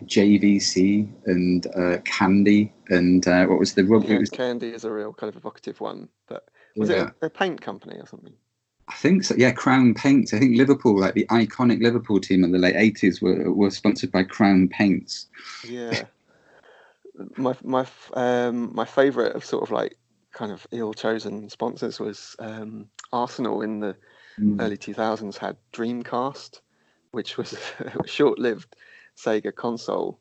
JVC 0.08 1.08
and 1.26 1.68
uh, 1.76 1.98
Candy 2.06 2.74
and 2.90 3.28
uh, 3.28 3.46
what 3.46 3.60
was 3.60 3.74
the 3.74 3.84
rug? 3.84 4.06
Yeah, 4.06 4.20
was... 4.20 4.30
Candy 4.30 4.70
is 4.70 4.84
a 4.84 4.92
real 4.92 5.14
kind 5.14 5.30
of 5.30 5.36
evocative 5.36 5.80
one. 5.80 6.10
But 6.28 6.48
was 6.76 6.90
yeah. 6.90 7.08
it 7.08 7.14
a, 7.22 7.26
a, 7.28 7.30
paint 7.30 7.62
company 7.62 7.98
or 7.98 8.06
something? 8.06 8.34
I 8.88 8.94
think 8.96 9.24
so. 9.24 9.36
Yeah, 9.38 9.52
Crown 9.52 9.94
Paints. 9.94 10.34
I 10.34 10.40
think 10.40 10.58
Liverpool, 10.58 11.00
like 11.00 11.16
the 11.16 11.26
iconic 11.32 11.82
Liverpool 11.82 12.20
team 12.20 12.44
in 12.44 12.52
the 12.52 12.60
late 12.60 12.76
80s, 12.76 13.22
were, 13.22 13.52
were 13.52 13.72
sponsored 13.72 14.12
by 14.12 14.24
Crown 14.24 14.68
Paints. 14.68 15.28
Yeah 15.68 16.04
my 17.38 17.56
my 17.64 17.86
um 18.16 18.76
my 18.76 18.84
favorite 18.84 19.34
of 19.38 19.46
sort 19.46 19.64
of 19.64 19.72
like 19.72 19.96
kind 20.34 20.52
of 20.52 20.68
ill-chosen 20.72 21.50
sponsors 21.50 21.98
was 21.98 22.36
um, 22.40 22.90
Arsenal 23.14 23.62
in 23.62 23.80
the 23.80 23.96
Mm. 24.40 24.62
early 24.62 24.78
2000s 24.78 25.38
had 25.38 25.56
Dreamcast, 25.72 26.60
which 27.12 27.38
was 27.38 27.58
short-lived 28.06 28.76
Sega 29.18 29.54
console 29.54 30.20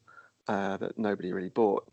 uh, 0.49 0.77
that 0.79 0.99
nobody 0.99 1.33
really 1.33 1.49
bought. 1.51 1.87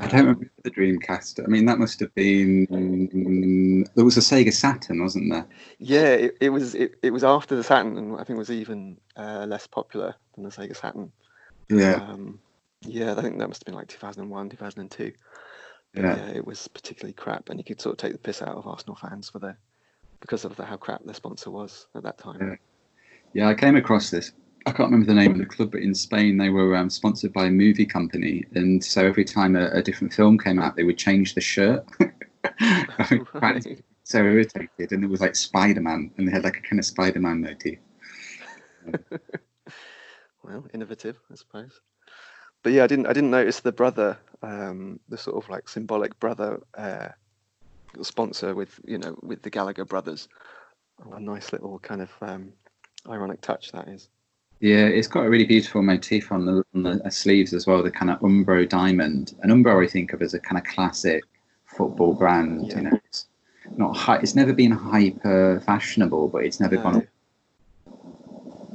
I 0.00 0.06
don't 0.08 0.20
Um, 0.20 0.20
remember 0.20 0.50
the 0.64 0.70
Dreamcast. 0.70 1.44
I 1.44 1.46
mean, 1.48 1.66
that 1.66 1.78
must 1.78 2.00
have 2.00 2.14
been. 2.14 3.84
There 3.94 4.04
was 4.04 4.16
a 4.16 4.20
Sega 4.20 4.52
Saturn, 4.52 5.02
wasn't 5.02 5.30
there? 5.32 5.46
Yeah, 5.78 6.12
it, 6.14 6.36
it 6.40 6.48
was 6.50 6.74
it, 6.74 6.94
it 7.02 7.10
was 7.10 7.24
after 7.24 7.56
the 7.56 7.64
Saturn, 7.64 7.98
and 7.98 8.18
I 8.18 8.24
think 8.24 8.38
was 8.38 8.50
even 8.50 8.98
uh, 9.16 9.44
less 9.46 9.66
popular 9.66 10.14
than 10.34 10.44
the 10.44 10.50
Sega 10.50 10.76
Saturn. 10.76 11.12
Yeah, 11.68 12.00
Um, 12.00 12.40
yeah, 12.82 13.14
I 13.14 13.22
think 13.22 13.38
that 13.38 13.48
must 13.48 13.62
have 13.62 13.66
been 13.66 13.74
like 13.74 13.88
2001, 13.88 14.50
2002. 14.50 15.12
But 15.94 16.04
yeah. 16.04 16.16
yeah, 16.16 16.28
it 16.28 16.46
was 16.46 16.68
particularly 16.68 17.12
crap, 17.14 17.50
and 17.50 17.58
you 17.60 17.64
could 17.64 17.80
sort 17.80 17.94
of 17.94 17.98
take 17.98 18.12
the 18.12 18.18
piss 18.18 18.42
out 18.42 18.56
of 18.56 18.66
Arsenal 18.66 18.96
fans 18.96 19.30
for 19.30 19.38
their 19.38 19.58
because 20.20 20.44
of 20.44 20.56
the, 20.56 20.64
how 20.64 20.76
crap 20.76 21.04
their 21.04 21.14
sponsor 21.14 21.50
was 21.50 21.86
at 21.94 22.02
that 22.04 22.18
time. 22.18 22.40
Yeah. 22.40 22.56
Yeah, 23.34 23.48
I 23.48 23.54
came 23.54 23.76
across 23.76 24.10
this. 24.10 24.32
I 24.66 24.70
can't 24.72 24.90
remember 24.90 25.06
the 25.06 25.14
name 25.14 25.32
of 25.32 25.38
the 25.38 25.46
club, 25.46 25.72
but 25.72 25.80
in 25.80 25.94
Spain 25.94 26.36
they 26.36 26.50
were 26.50 26.76
um, 26.76 26.90
sponsored 26.90 27.32
by 27.32 27.46
a 27.46 27.50
movie 27.50 27.86
company, 27.86 28.44
and 28.54 28.82
so 28.82 29.04
every 29.04 29.24
time 29.24 29.56
a, 29.56 29.68
a 29.70 29.82
different 29.82 30.12
film 30.12 30.38
came 30.38 30.58
out, 30.58 30.76
they 30.76 30.84
would 30.84 30.98
change 30.98 31.34
the 31.34 31.40
shirt. 31.40 31.84
I 32.60 32.86
was 32.98 33.28
quite 33.34 33.64
Right. 33.64 33.84
so 34.04 34.18
irritated, 34.18 34.92
and 34.92 35.04
it 35.04 35.08
was 35.10 35.20
like 35.20 35.36
Spider 35.36 35.80
Man, 35.80 36.10
and 36.16 36.28
they 36.28 36.32
had 36.32 36.44
like 36.44 36.58
a 36.58 36.60
kind 36.62 36.78
of 36.78 36.84
Spider 36.84 37.20
Man 37.20 37.40
motif. 37.40 37.78
Well, 40.42 40.66
innovative, 40.74 41.18
I 41.30 41.36
suppose. 41.36 41.80
But 42.62 42.72
yeah, 42.72 42.84
I 42.84 42.86
didn't 42.86 43.06
I 43.06 43.12
didn't 43.12 43.30
notice 43.30 43.60
the 43.60 43.72
brother, 43.72 44.18
um, 44.42 45.00
the 45.08 45.16
sort 45.18 45.42
of 45.42 45.48
like 45.48 45.68
symbolic 45.68 46.18
brother 46.20 46.60
uh, 46.76 47.08
sponsor 48.02 48.54
with 48.54 48.78
you 48.84 48.98
know 48.98 49.16
with 49.22 49.42
the 49.42 49.50
Gallagher 49.50 49.84
brothers. 49.84 50.28
A 51.12 51.20
nice 51.20 51.52
little 51.52 51.78
kind 51.78 52.02
of 52.02 52.10
um, 52.20 52.52
ironic 53.08 53.40
touch 53.40 53.72
that 53.72 53.88
is. 53.88 54.08
Yeah, 54.62 54.86
it's 54.86 55.08
got 55.08 55.26
a 55.26 55.28
really 55.28 55.44
beautiful 55.44 55.82
motif 55.82 56.30
on 56.30 56.46
the 56.46 56.64
on 56.72 56.84
the 56.84 57.10
sleeves 57.10 57.52
as 57.52 57.66
well. 57.66 57.82
The 57.82 57.90
kind 57.90 58.12
of 58.12 58.20
Umbro 58.20 58.68
diamond, 58.68 59.34
and 59.42 59.50
Umbro 59.50 59.84
I 59.84 59.88
think 59.88 60.12
of 60.12 60.22
as 60.22 60.34
a 60.34 60.38
kind 60.38 60.56
of 60.56 60.62
classic 60.64 61.24
football 61.66 62.14
brand. 62.14 62.68
Yeah. 62.68 62.76
You 62.76 62.82
know, 62.82 63.00
it's 63.04 63.26
not 63.76 63.96
high, 63.96 64.18
It's 64.18 64.36
never 64.36 64.52
been 64.52 64.70
hyper 64.70 65.60
fashionable, 65.66 66.28
but 66.28 66.44
it's 66.44 66.60
never 66.60 66.76
gone. 66.76 67.08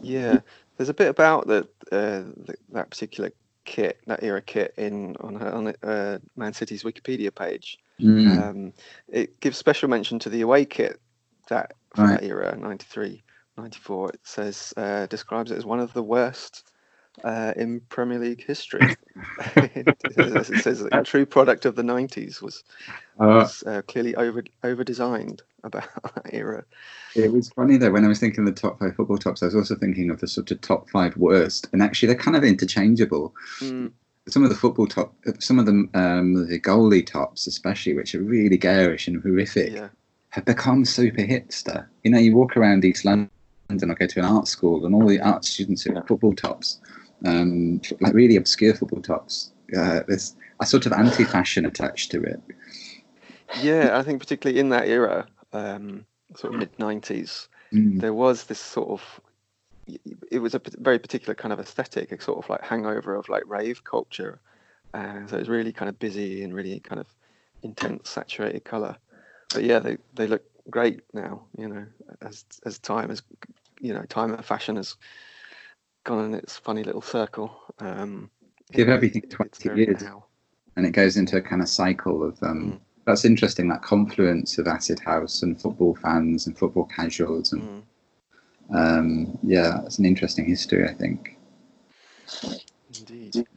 Yeah, 0.01 0.41
there's 0.75 0.89
a 0.89 0.94
bit 0.94 1.08
about 1.08 1.48
that 1.48 1.70
uh, 1.89 2.24
th- 2.46 2.60
that 2.74 2.89
particular 2.89 3.32
kit, 3.63 3.98
that 4.08 4.24
era 4.24 4.41
kit, 4.41 4.74
in 4.77 5.15
on 5.22 5.36
her, 5.36 5.51
on 5.53 5.74
uh, 5.84 6.20
Man 6.36 6.51
City's 6.51 6.84
Wikipedia 6.84 7.34
page. 7.34 7.79
Mm, 8.01 8.38
Um, 8.38 8.74
it 9.08 9.39
gives 9.39 9.58
special 9.58 9.88
mention 9.88 10.20
to 10.20 10.29
the 10.29 10.41
away 10.41 10.65
kit 10.65 11.00
that 11.48 11.75
from 11.96 12.10
Right. 12.10 12.20
that 12.20 12.27
era, 12.27 12.58
93, 12.58 13.24
94. 13.67 14.11
It 14.11 14.19
says 14.23 14.73
uh, 14.77 15.05
describes 15.07 15.51
it 15.51 15.57
as 15.57 15.65
one 15.65 15.79
of 15.79 15.93
the 15.93 16.03
worst 16.03 16.71
uh, 17.23 17.53
in 17.55 17.81
Premier 17.89 18.19
League 18.19 18.43
history. 18.45 18.95
it, 19.55 19.95
says- 20.13 20.49
it 20.49 20.61
says 20.63 20.81
a 20.91 21.03
true 21.03 21.25
product 21.25 21.65
of 21.65 21.75
the 21.75 21.81
90s 21.81 22.41
was, 22.41 22.63
uh, 23.19 23.25
was 23.25 23.63
uh, 23.65 23.81
clearly 23.87 24.15
over 24.15 24.43
over 24.63 24.83
designed 24.83 25.41
about 25.63 25.87
that 26.15 26.33
era. 26.33 26.63
it 27.15 27.31
was 27.31 27.49
funny 27.49 27.77
though 27.77 27.91
when 27.91 28.05
I 28.05 28.07
was 28.07 28.19
thinking 28.19 28.47
of 28.47 28.53
the 28.53 28.61
top 28.61 28.79
five 28.79 28.95
football 28.95 29.17
tops. 29.17 29.41
I 29.41 29.47
was 29.47 29.55
also 29.55 29.75
thinking 29.75 30.11
of 30.11 30.19
the 30.19 30.27
sort 30.27 30.51
of 30.51 30.61
top 30.61 30.89
five 30.89 31.17
worst, 31.17 31.67
and 31.73 31.81
actually 31.81 32.07
they're 32.07 32.15
kind 32.21 32.37
of 32.37 32.43
interchangeable. 32.43 33.33
Mm, 33.59 33.91
Some 34.29 34.43
of 34.43 34.49
the 34.49 34.55
football 34.55 34.85
top, 34.87 35.15
some 35.39 35.57
of 35.57 35.65
them, 35.65 35.89
um, 35.95 36.47
the 36.47 36.59
goalie 36.59 37.05
tops 37.05 37.47
especially, 37.47 37.95
which 37.95 38.13
are 38.13 38.21
really 38.21 38.57
garish 38.57 39.07
and 39.07 39.21
horrific. 39.21 39.73
yeah, 39.73 39.89
have 40.29 40.45
become 40.45 40.85
super 40.85 41.21
hipster. 41.23 41.87
You 42.03 42.11
know, 42.11 42.19
you 42.19 42.35
walk 42.35 42.55
around 42.57 42.85
East 42.85 43.03
London 43.05 43.31
or 43.69 43.95
go 43.95 44.07
to 44.07 44.19
an 44.19 44.25
art 44.25 44.47
school, 44.47 44.86
and 44.86 44.95
all 44.95 45.05
the 45.05 45.19
art 45.19 45.45
students 45.45 45.86
in 45.86 46.01
football 46.03 46.33
tops, 46.33 46.79
um, 47.25 47.81
like 48.00 48.13
really 48.13 48.38
obscure 48.38 48.74
football 48.74 49.01
tops. 49.01 49.51
Uh, 49.77 50.01
there's 50.07 50.36
a 50.62 50.65
sort 50.65 50.86
of 50.86 50.93
anti-fashion 50.93 51.65
attached 51.65 52.09
to 52.12 52.21
it. 52.24 52.41
yeah. 53.62 53.97
I 53.97 54.03
think 54.03 54.19
particularly 54.21 54.59
in 54.59 54.69
that 54.69 54.88
era, 54.88 55.27
um, 55.53 56.05
sort 56.36 56.53
of 56.53 56.59
mid 56.59 56.77
90s, 56.77 57.47
Mm. 57.74 58.00
there 58.00 58.13
was 58.13 58.45
this 58.45 58.59
sort 58.59 58.88
of 58.88 59.01
it 60.31 60.39
was 60.39 60.55
a 60.55 60.62
very 60.77 60.97
particular 60.97 61.36
kind 61.36 61.51
of 61.51 61.59
aesthetic, 61.59 62.13
a 62.13 62.21
sort 62.21 62.38
of 62.38 62.50
like 62.50 62.62
hangover 62.62 63.13
of 63.13 63.27
like 63.27 63.43
rave 63.45 63.83
culture. 63.83 64.39
Uh, 64.93 65.27
so 65.27 65.38
it's 65.38 65.50
really 65.50 65.74
kind 65.74 65.89
of 65.89 66.00
busy 66.00 66.43
and 66.43 66.53
really 66.53 66.79
kind 66.79 67.01
of 67.01 67.07
intense, 67.63 68.09
saturated 68.09 68.63
color. 68.63 68.95
But 69.53 69.63
yeah, 69.63 69.79
they, 69.79 69.97
they 70.13 70.27
look 70.27 70.43
great 70.69 71.01
now. 71.13 71.45
You 71.57 71.67
know, 71.69 71.86
as 72.21 72.45
as 72.65 72.79
time 72.79 73.09
has, 73.09 73.21
you 73.79 73.93
know, 73.93 74.03
time 74.03 74.33
and 74.33 74.43
fashion 74.45 74.75
has 74.75 74.95
gone 76.03 76.25
in 76.25 76.33
its 76.33 76.57
funny 76.57 76.83
little 76.83 77.01
circle. 77.01 77.59
Um, 77.79 78.29
Give 78.71 78.89
everything 78.89 79.21
20 79.24 79.69
years. 79.77 80.01
now. 80.01 80.25
And 80.75 80.86
it 80.86 80.91
goes 80.91 81.17
into 81.17 81.38
a 81.38 81.41
kind 81.41 81.62
of 81.62 81.69
cycle 81.69 82.24
of. 82.24 82.41
Um, 82.43 82.74
Mm. 82.74 82.79
That's 83.05 83.24
interesting. 83.24 83.69
That 83.69 83.81
confluence 83.81 84.57
of 84.57 84.67
acid 84.67 85.00
house 85.00 85.41
and 85.41 85.59
football 85.59 85.95
fans 85.95 86.45
and 86.45 86.57
football 86.57 86.83
casuals, 86.86 87.53
and 87.53 87.83
Mm, 88.69 88.75
um, 88.75 89.39
yeah, 89.43 89.81
it's 89.86 89.97
an 89.97 90.05
interesting 90.05 90.43
history. 90.45 90.88
I 90.88 90.93
think. 90.93 91.38
indeed. 93.00 93.47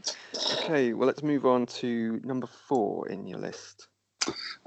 Okay, 0.63 0.93
well, 0.93 1.09
let's 1.09 1.25
move 1.25 1.47
on 1.47 1.67
to 1.67 2.21
number 2.23 2.47
four 2.47 3.09
in 3.09 3.27
your 3.27 3.39
list. 3.39 3.89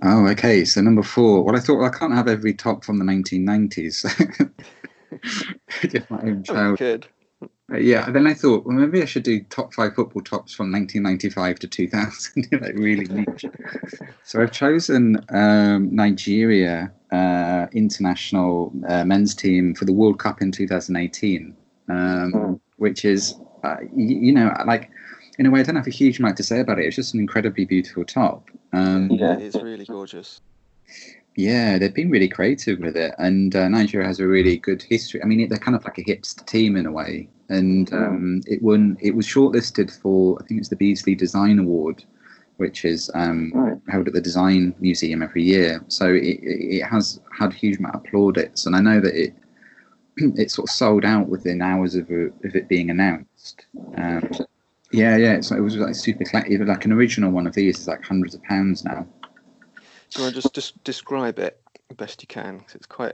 Oh, 0.04 0.28
okay. 0.28 0.66
So 0.66 0.82
number 0.82 1.04
four. 1.04 1.44
Well, 1.44 1.56
I 1.56 1.60
thought 1.60 1.78
well, 1.78 1.90
I 1.94 1.98
can't 1.98 2.14
have 2.14 2.28
every 2.28 2.54
top 2.54 2.84
from 2.84 2.98
the 2.98 3.06
1990s. 3.06 4.06
Just 5.82 6.10
my 6.10 6.22
own 6.22 6.44
Oh, 6.50 6.76
child. 6.76 7.08
Uh, 7.72 7.78
Yeah, 7.78 8.10
then 8.12 8.28
I 8.28 8.34
thought, 8.34 8.66
well, 8.66 8.76
maybe 8.76 9.02
I 9.02 9.06
should 9.06 9.24
do 9.24 9.42
top 9.44 9.74
five 9.74 9.96
football 9.96 10.22
tops 10.22 10.54
from 10.54 10.72
1995 10.72 11.60
to 11.60 11.68
2000, 11.68 12.48
like 12.62 12.76
really 12.78 13.06
niche. 13.06 13.46
so 14.24 14.42
I've 14.42 14.52
chosen 14.52 15.18
um, 15.30 15.94
Nigeria 15.96 16.92
uh, 17.12 17.68
international 17.74 18.74
uh, 18.88 19.06
men's 19.06 19.36
team 19.36 19.76
for 19.76 19.86
the 19.86 19.94
World 19.94 20.20
Cup 20.20 20.42
in 20.42 20.52
2018, 20.52 21.56
um, 21.90 22.60
which 22.78 23.06
is, 23.06 23.36
uh, 23.64 23.78
y- 23.82 23.90
you 23.96 24.34
know, 24.34 24.54
like 24.66 24.90
in 25.40 25.46
a 25.46 25.52
way, 25.52 25.60
I 25.60 25.64
don't 25.64 25.76
have 25.76 25.88
a 25.88 25.92
huge 25.92 26.20
amount 26.20 26.38
to 26.38 26.44
say 26.44 26.60
about 26.60 26.80
it. 26.80 26.86
It's 26.86 26.96
just 26.96 27.14
an 27.14 27.20
incredibly 27.20 27.66
beautiful 27.66 28.06
top. 28.06 28.50
Um, 28.72 29.10
Yeah, 29.10 29.38
it's 29.38 29.56
really 29.56 29.86
gorgeous. 29.86 30.42
yeah, 31.36 31.78
they've 31.80 31.94
been 31.94 32.12
really 32.12 32.28
creative 32.28 32.80
with 32.80 32.96
it, 32.96 33.16
and 33.18 33.56
uh, 33.56 33.68
Nigeria 33.68 34.08
has 34.08 34.20
a 34.20 34.28
really 34.28 34.58
good 34.58 34.84
history. 34.84 35.22
I 35.24 35.26
mean, 35.26 35.48
they're 35.50 35.58
kind 35.58 35.76
of 35.76 35.84
like 35.84 35.98
a 35.98 36.04
hipster 36.04 36.46
team 36.46 36.76
in 36.76 36.86
a 36.86 36.92
way, 36.92 37.28
and 37.50 37.92
um, 37.94 38.42
it 38.46 38.62
won. 38.62 38.98
It 39.02 39.16
was 39.16 39.26
shortlisted 39.26 39.92
for 40.02 40.38
I 40.42 40.46
think 40.46 40.60
it's 40.60 40.70
the 40.70 40.76
Beazley 40.76 41.18
Design 41.18 41.58
Award, 41.58 42.04
which 42.58 42.86
is 42.86 43.10
um, 43.16 43.82
held 43.90 44.08
at 44.08 44.14
the 44.14 44.22
Design 44.22 44.76
Museum 44.80 45.24
every 45.24 45.42
year. 45.44 45.84
So 45.88 46.14
it, 46.14 46.24
it 46.24 46.78
it 46.78 46.84
has 46.84 47.20
had 47.38 47.52
a 47.52 47.56
huge 47.56 47.80
amount 47.80 47.96
of 47.96 48.04
plaudits, 48.04 48.68
and 48.68 48.76
I 48.76 48.82
know 48.82 49.00
that 49.02 49.16
it 49.16 49.36
it 50.18 50.52
sort 50.52 50.70
of 50.70 50.76
sold 50.76 51.06
out 51.06 51.28
within 51.30 51.64
hours 51.64 51.96
of, 51.96 52.10
uh, 52.12 52.30
of 52.44 52.56
it 52.56 52.68
being 52.68 52.92
announced. 52.92 53.66
Um, 53.98 54.30
yeah, 54.94 55.18
yeah, 55.18 55.42
so 55.42 55.56
it 55.56 55.62
was 55.62 55.76
like 55.76 55.96
super. 55.96 56.24
Like 56.34 56.86
an 56.86 56.94
original 56.94 57.32
one 57.32 57.48
of 57.48 57.54
these 57.54 57.80
is 57.80 57.88
like 57.88 58.04
hundreds 58.04 58.36
of 58.36 58.44
pounds 58.44 58.86
now. 58.86 59.06
Do 60.12 60.20
you 60.20 60.24
want 60.24 60.36
to 60.36 60.42
just, 60.42 60.54
just 60.54 60.84
describe 60.84 61.40
it 61.40 61.60
the 61.90 61.96
best 61.96 62.22
you 62.22 62.28
can? 62.28 62.60
Because 62.60 62.76
it's 62.76 62.86
quite, 62.86 63.14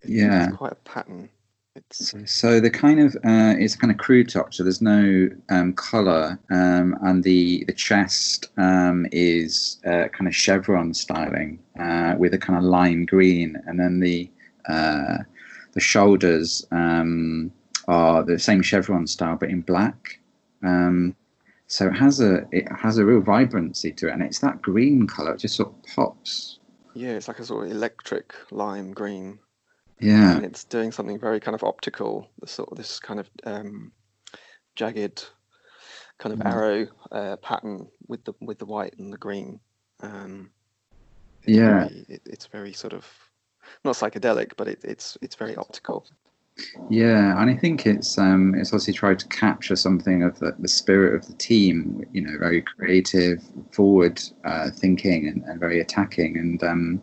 it's, 0.00 0.10
Yeah. 0.10 0.48
it's 0.48 0.56
quite 0.56 0.72
a 0.72 0.76
pattern. 0.76 1.28
It's 1.76 2.10
So, 2.10 2.24
so 2.24 2.60
the 2.60 2.70
kind 2.70 3.00
of 3.00 3.16
uh, 3.16 3.54
it's 3.58 3.74
kind 3.74 3.90
of 3.90 3.98
crude 3.98 4.28
top. 4.30 4.54
So 4.54 4.62
there's 4.62 4.80
no 4.80 5.28
um, 5.50 5.72
color, 5.72 6.38
um, 6.50 6.96
and 7.02 7.24
the 7.24 7.64
the 7.64 7.72
chest 7.72 8.46
um, 8.56 9.06
is 9.10 9.80
uh, 9.84 10.06
kind 10.12 10.28
of 10.28 10.36
chevron 10.36 10.94
styling 10.94 11.58
uh, 11.78 12.14
with 12.16 12.32
a 12.32 12.38
kind 12.38 12.56
of 12.56 12.64
lime 12.64 13.04
green, 13.06 13.60
and 13.66 13.78
then 13.78 13.98
the 13.98 14.30
uh, 14.68 15.18
the 15.72 15.80
shoulders 15.80 16.64
um, 16.70 17.50
are 17.88 18.22
the 18.22 18.38
same 18.38 18.62
chevron 18.62 19.06
style 19.08 19.36
but 19.36 19.50
in 19.50 19.60
black. 19.60 20.20
Um, 20.64 21.16
so 21.66 21.86
it 21.88 21.94
has 21.94 22.20
a 22.20 22.46
it 22.52 22.70
has 22.72 22.98
a 22.98 23.04
real 23.06 23.20
vibrancy 23.20 23.92
to 23.92 24.08
it, 24.08 24.12
and 24.12 24.22
it's 24.22 24.40
that 24.40 24.62
green 24.62 25.06
color. 25.06 25.34
It 25.34 25.40
just 25.40 25.56
sort 25.56 25.70
of 25.70 25.82
pops. 25.94 26.58
yeah, 26.94 27.10
it's 27.12 27.28
like 27.28 27.38
a 27.38 27.44
sort 27.44 27.66
of 27.66 27.72
electric 27.72 28.34
lime 28.50 28.92
green, 28.92 29.38
Yeah, 30.00 30.34
and 30.36 30.44
it's 30.44 30.64
doing 30.64 30.92
something 30.92 31.18
very 31.18 31.40
kind 31.40 31.54
of 31.54 31.64
optical. 31.64 32.30
The 32.40 32.48
sort 32.48 32.70
of 32.72 32.78
this 32.78 33.00
kind 33.00 33.20
of 33.20 33.30
um, 33.44 33.92
jagged 34.76 35.26
kind 36.18 36.32
of 36.32 36.40
Mm. 36.40 36.46
arrow 36.46 36.88
uh, 37.12 37.36
pattern 37.38 37.88
with 38.08 38.24
the 38.24 38.34
with 38.40 38.58
the 38.58 38.66
white 38.66 38.96
and 38.98 39.12
the 39.12 39.18
green. 39.18 39.60
Um, 40.00 40.52
it's 41.44 41.58
Yeah. 41.58 41.60
very, 41.60 42.06
it, 42.08 42.22
it's 42.26 42.46
very 42.46 42.72
sort 42.72 42.92
of 42.92 43.06
not 43.84 43.96
psychedelic, 43.96 44.52
but 44.56 44.68
it, 44.68 44.80
it's 44.84 45.18
it's 45.22 45.36
very 45.36 45.56
optical. 45.56 46.06
Yeah, 46.88 47.40
and 47.40 47.50
I 47.50 47.56
think 47.56 47.84
it's 47.84 48.16
um, 48.16 48.54
it's 48.54 48.70
obviously 48.70 48.94
tried 48.94 49.18
to 49.18 49.28
capture 49.28 49.74
something 49.74 50.22
of 50.22 50.38
the, 50.38 50.54
the 50.58 50.68
spirit 50.68 51.14
of 51.14 51.26
the 51.26 51.34
team. 51.34 52.04
You 52.12 52.22
know, 52.22 52.38
very 52.38 52.62
creative, 52.62 53.42
forward 53.72 54.22
uh, 54.44 54.70
thinking, 54.70 55.26
and, 55.26 55.42
and, 55.44 55.58
very 55.58 55.80
attacking. 55.80 56.36
And 56.36 56.62
um, 56.62 57.02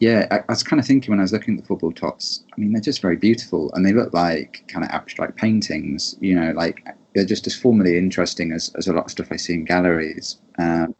yeah, 0.00 0.26
I, 0.30 0.38
I, 0.40 0.44
was 0.48 0.62
kind 0.62 0.78
of 0.78 0.86
thinking 0.86 1.12
when 1.12 1.20
I 1.20 1.22
was 1.22 1.32
looking 1.32 1.56
at 1.56 1.62
the 1.62 1.66
football 1.66 1.92
tops. 1.92 2.44
I 2.52 2.60
mean, 2.60 2.72
they're 2.72 2.82
just 2.82 3.00
very 3.00 3.16
beautiful, 3.16 3.72
and 3.72 3.86
they 3.86 3.94
look 3.94 4.12
like 4.12 4.64
kind 4.68 4.84
of 4.84 4.90
abstract 4.90 5.36
paintings. 5.36 6.16
You 6.20 6.34
know, 6.38 6.52
like 6.52 6.86
they're 7.14 7.24
just 7.24 7.46
as 7.46 7.56
formally 7.56 7.96
interesting 7.96 8.52
as, 8.52 8.70
as 8.76 8.86
a 8.86 8.92
lot 8.92 9.06
of 9.06 9.10
stuff 9.10 9.28
I 9.30 9.36
see 9.36 9.54
in 9.54 9.64
galleries. 9.64 10.36
Um, 10.58 10.94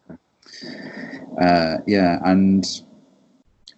uh, 1.39 1.77
yeah, 1.87 2.19
and 2.25 2.65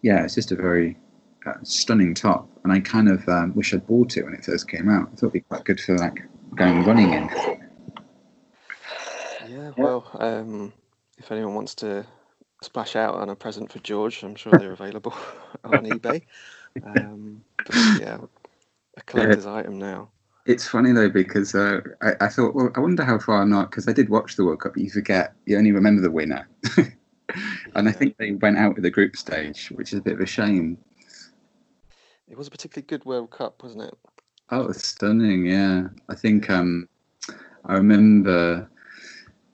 yeah, 0.03 0.23
it's 0.25 0.37
just 0.37 0.53
a 0.53 0.57
very 0.57 0.97
uh, 1.45 1.55
stunning 1.65 2.15
top, 2.15 2.49
and 2.69 2.77
I 2.77 2.81
kind 2.81 3.09
of 3.09 3.27
um, 3.31 3.55
wish 3.55 3.73
I'd 3.73 3.87
bought 3.87 4.19
it 4.19 4.25
when 4.25 4.35
it 4.35 4.45
first 4.45 4.69
came 4.69 4.91
out. 4.91 5.09
I 5.11 5.17
thought 5.17 5.29
it'd 5.29 5.33
be 5.33 5.41
quite 5.41 5.65
good 5.65 5.81
for 5.81 5.97
like 5.97 6.23
going 6.55 6.85
running 6.85 7.15
in. 7.15 7.31
Yeah, 9.49 9.71
well, 9.79 10.07
um, 10.19 10.75
if 11.17 11.33
anyone 11.33 11.55
wants 11.55 11.75
to 11.77 12.05
splash 12.63 12.95
out 12.95 13.15
on 13.15 13.31
a 13.31 13.35
present 13.35 13.73
for 13.73 13.79
George, 13.79 14.23
I'm 14.23 14.35
sure 14.35 14.53
they're 14.53 14.73
available 14.73 15.15
on 15.65 15.87
eBay. 15.87 16.23
Um, 16.85 17.43
yeah, 17.99 18.19
a 18.99 19.03
collector's 19.03 19.47
yeah. 19.47 19.55
item 19.55 19.79
now. 19.79 20.11
It's 20.45 20.69
funny 20.69 20.93
though 20.93 21.09
because 21.09 21.55
uh, 21.55 21.81
I, 22.03 22.13
I, 22.21 22.29
thought, 22.29 22.55
well, 22.55 22.71
I 22.75 22.81
wonder 22.81 23.03
how 23.03 23.19
far 23.19 23.41
I'm 23.41 23.51
not 23.51 23.71
because 23.71 23.89
I 23.89 23.95
did 23.95 24.11
watch 24.11 24.37
the 24.37 24.45
World 24.45 24.61
Cup, 24.61 24.75
but 24.75 24.83
you 24.83 24.91
forget, 24.91 25.33
you 25.47 25.57
only 25.57 25.73
remember 25.73 26.03
the 26.03 26.11
winner. 26.11 26.47
and 27.75 27.89
I 27.89 27.93
think 27.93 28.19
they 28.19 28.33
went 28.33 28.59
out 28.59 28.75
with 28.75 28.85
the 28.85 28.91
group 28.91 29.17
stage, 29.17 29.69
which 29.69 29.95
is 29.95 30.01
a 30.01 30.03
bit 30.03 30.15
of 30.15 30.21
a 30.21 30.27
shame. 30.27 30.77
It 32.31 32.37
was 32.37 32.49
a 32.49 32.51
particularly 32.51 32.87
good 32.87 33.05
World 33.05 33.31
Cup, 33.31 33.63
wasn't 33.63 33.85
it? 33.85 33.95
Oh, 34.51 34.63
it 34.63 34.69
was 34.69 34.85
stunning. 34.85 35.47
Yeah, 35.47 35.89
I 36.09 36.15
think 36.15 36.51
um, 36.51 36.89
I 37.65 37.75
remember 37.75 38.69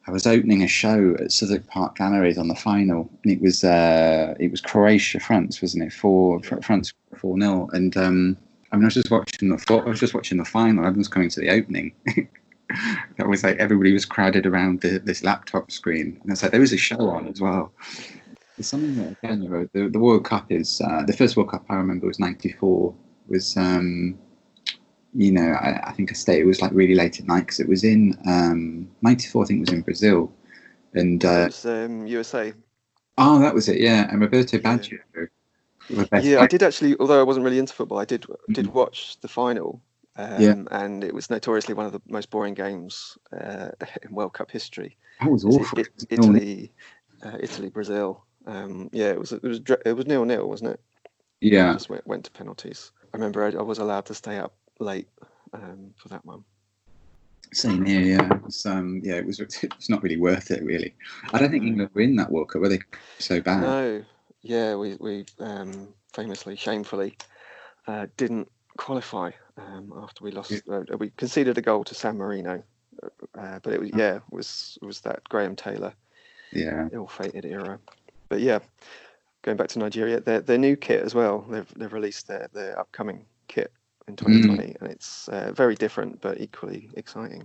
I 0.07 0.11
was 0.11 0.27
opening 0.27 0.63
a 0.63 0.69
show 0.69 1.17
at 1.19 1.33
Southwark 1.33 1.67
Park 1.67 1.97
Galleries 1.97 2.39
on 2.39 2.49
the 2.49 2.55
final, 2.55 3.09
and 3.23 3.33
it 3.33 3.41
was 3.41 3.65
uh, 3.65 4.35
it 4.39 4.51
was 4.51 4.61
Croatia 4.61 5.21
France, 5.21 5.63
wasn't 5.63 5.85
it? 5.85 5.93
For 5.93 6.41
France 6.63 6.93
four 7.17 7.39
0 7.39 7.69
and 7.73 7.97
um, 7.97 8.37
I 8.71 8.77
mean, 8.77 8.85
I 8.85 8.87
was 8.87 8.95
just 8.95 9.11
watching 9.11 9.49
the 9.51 9.83
I 9.85 9.89
was 9.89 10.01
just 10.01 10.15
watching 10.15 10.39
the 10.39 10.45
final. 10.45 10.85
I 10.85 10.91
was 10.91 11.09
coming 11.09 11.29
to 11.31 11.41
the 11.41 11.51
opening. 11.51 11.93
that 13.19 13.29
was 13.29 13.45
like 13.45 13.57
everybody 13.59 13.93
was 13.93 14.05
crowded 14.05 14.47
around 14.47 14.81
the, 14.81 14.99
this 14.99 15.23
laptop 15.23 15.71
screen, 15.71 16.19
and 16.23 16.33
it's 16.33 16.43
like 16.43 16.51
there 16.51 16.61
was 16.61 16.73
a 16.73 16.77
show 16.77 17.09
on 17.09 17.29
as 17.29 17.41
well. 17.41 17.73
Something 18.61 18.97
that 18.97 19.17
again, 19.23 19.43
you 19.43 19.49
know, 19.49 19.69
the, 19.73 19.89
the 19.89 19.99
World 19.99 20.25
Cup 20.25 20.53
is 20.53 20.81
uh, 20.81 21.03
the 21.05 21.13
first 21.13 21.37
World 21.37 21.51
Cup 21.51 21.65
I 21.69 21.75
remember 21.75 22.07
was 22.07 22.21
'94. 22.21 22.95
Was 23.29 23.57
um, 23.57 24.19
you 25.15 25.33
know, 25.33 25.53
I, 25.53 25.89
I, 25.89 25.93
think 25.93 26.11
I 26.11 26.15
stayed. 26.15 26.41
It 26.41 26.45
was 26.45 26.61
like 26.61 26.73
really 26.73 26.95
late 26.95 27.21
at 27.21 27.27
night 27.27 27.41
because 27.41 27.61
it 27.61 27.69
was 27.69 27.85
in 27.85 28.17
um, 28.27 28.89
'94. 29.03 29.43
I 29.43 29.47
think 29.47 29.59
it 29.59 29.61
was 29.61 29.73
in 29.73 29.83
Brazil, 29.83 30.33
and 30.93 31.25
uh, 31.25 31.45
was, 31.47 31.67
um, 31.67 32.07
USA. 32.07 32.53
Oh, 33.19 33.39
that 33.39 33.55
was 33.55 33.69
it. 33.69 33.81
Yeah, 33.81 34.09
and 34.11 34.21
Roberto 34.21 34.59
Baggio. 34.59 34.99
Yeah. 35.91 36.21
yeah, 36.21 36.41
I 36.41 36.47
did 36.47 36.63
actually. 36.63 36.97
Although 36.99 37.21
I 37.21 37.25
wasn't 37.25 37.45
really 37.45 37.59
into 37.59 37.75
football, 37.75 37.99
I 37.99 38.05
did 38.05 38.27
did 38.53 38.67
mm-hmm. 38.67 38.75
watch 38.75 39.21
the 39.21 39.29
final. 39.29 39.81
Um, 40.17 40.41
yeah. 40.41 40.55
and 40.71 41.03
it 41.03 41.13
was 41.13 41.29
notoriously 41.29 41.75
one 41.75 41.87
of 41.87 41.93
the 41.93 42.01
most 42.09 42.31
boring 42.31 42.55
games 42.55 43.19
uh, 43.33 43.71
in 44.03 44.15
World 44.15 44.33
Cup 44.33 44.51
history. 44.51 44.97
That 45.21 45.31
was 45.31 45.45
awful. 45.45 45.79
It, 45.79 45.89
Italy, 46.09 46.73
uh, 47.25 47.37
Italy, 47.41 47.69
Brazil. 47.69 48.25
Um, 48.47 48.91
yeah, 48.93 49.11
it 49.11 49.19
was 49.19 49.33
it 49.33 49.43
was 49.43 49.61
it 49.85 49.93
was 49.97 50.07
nil 50.07 50.25
nil, 50.25 50.49
wasn't 50.49 50.71
it? 50.71 50.81
Yeah, 51.41 51.71
it 51.71 51.75
just 51.75 51.91
went, 51.91 52.07
went 52.07 52.25
to 52.25 52.31
penalties. 52.31 52.93
I 53.13 53.17
remember 53.17 53.45
I, 53.45 53.51
I, 53.59 53.63
was 53.63 53.79
allowed 53.79 54.07
to 54.07 54.15
stay 54.15 54.39
up 54.39 54.55
late 54.81 55.09
um, 55.53 55.95
for 55.97 56.09
that 56.09 56.25
one. 56.25 56.45
Same 57.53 57.85
here, 57.85 58.01
yeah. 58.01 58.35
It 58.35 58.43
was, 58.43 58.67
um, 58.67 59.01
yeah, 59.05 59.15
it 59.15 59.27
was. 59.27 59.41
It's 59.41 59.89
not 59.89 60.03
really 60.03 60.17
worth 60.17 60.51
it, 60.51 60.63
really. 60.65 60.95
I 61.33 61.39
don't 61.39 61.51
think 61.51 61.65
England 61.65 61.91
were 61.95 62.01
in 62.01 62.17
that 62.17 62.31
World 62.31 62.49
Cup. 62.49 62.63
Were 62.63 62.69
they 62.69 62.81
so 63.19 63.41
bad? 63.41 63.61
No. 63.61 64.05
Yeah, 64.43 64.75
we 64.75 64.97
we 65.01 65.25
um, 65.39 65.89
famously, 66.13 66.57
shamefully, 66.57 67.17
uh, 67.87 68.07
didn't 68.17 68.51
qualify 68.77 69.31
um, 69.57 69.93
after 70.03 70.23
we 70.23 70.33
lost. 70.33 70.53
Uh, 70.69 70.83
we 70.99 71.11
conceded 71.11 71.57
a 71.57 71.63
goal 71.63 71.85
to 71.85 71.95
San 71.95 72.19
Marino, 72.19 72.63
uh, 73.39 73.59
but 73.63 73.73
it 73.73 73.81
was 73.81 73.91
yeah, 73.95 74.17
it 74.17 74.23
was 74.31 74.79
it 74.83 74.85
was 74.85 75.01
that 75.01 75.27
Graham 75.31 75.57
Taylor, 75.57 75.95
yeah, 76.53 76.89
ill-fated 76.93 77.47
era 77.47 77.79
but 78.35 78.43
yeah, 78.43 78.59
going 79.43 79.57
back 79.57 79.69
to 79.69 79.79
Nigeria, 79.79 80.19
their 80.19 80.41
their 80.41 80.59
new 80.59 80.75
kit 80.75 81.05
as 81.05 81.15
well. 81.15 81.47
They've 81.49 81.73
they've 81.77 81.93
released 81.93 82.27
their 82.27 82.49
their 82.53 82.77
upcoming 82.77 83.27
kit 83.47 83.73
in 84.09 84.17
2020, 84.17 84.73
mm. 84.73 84.81
and 84.81 84.91
it's 84.91 85.29
uh, 85.29 85.53
very 85.55 85.77
different 85.77 86.21
but 86.21 86.41
equally 86.41 86.91
exciting. 86.97 87.45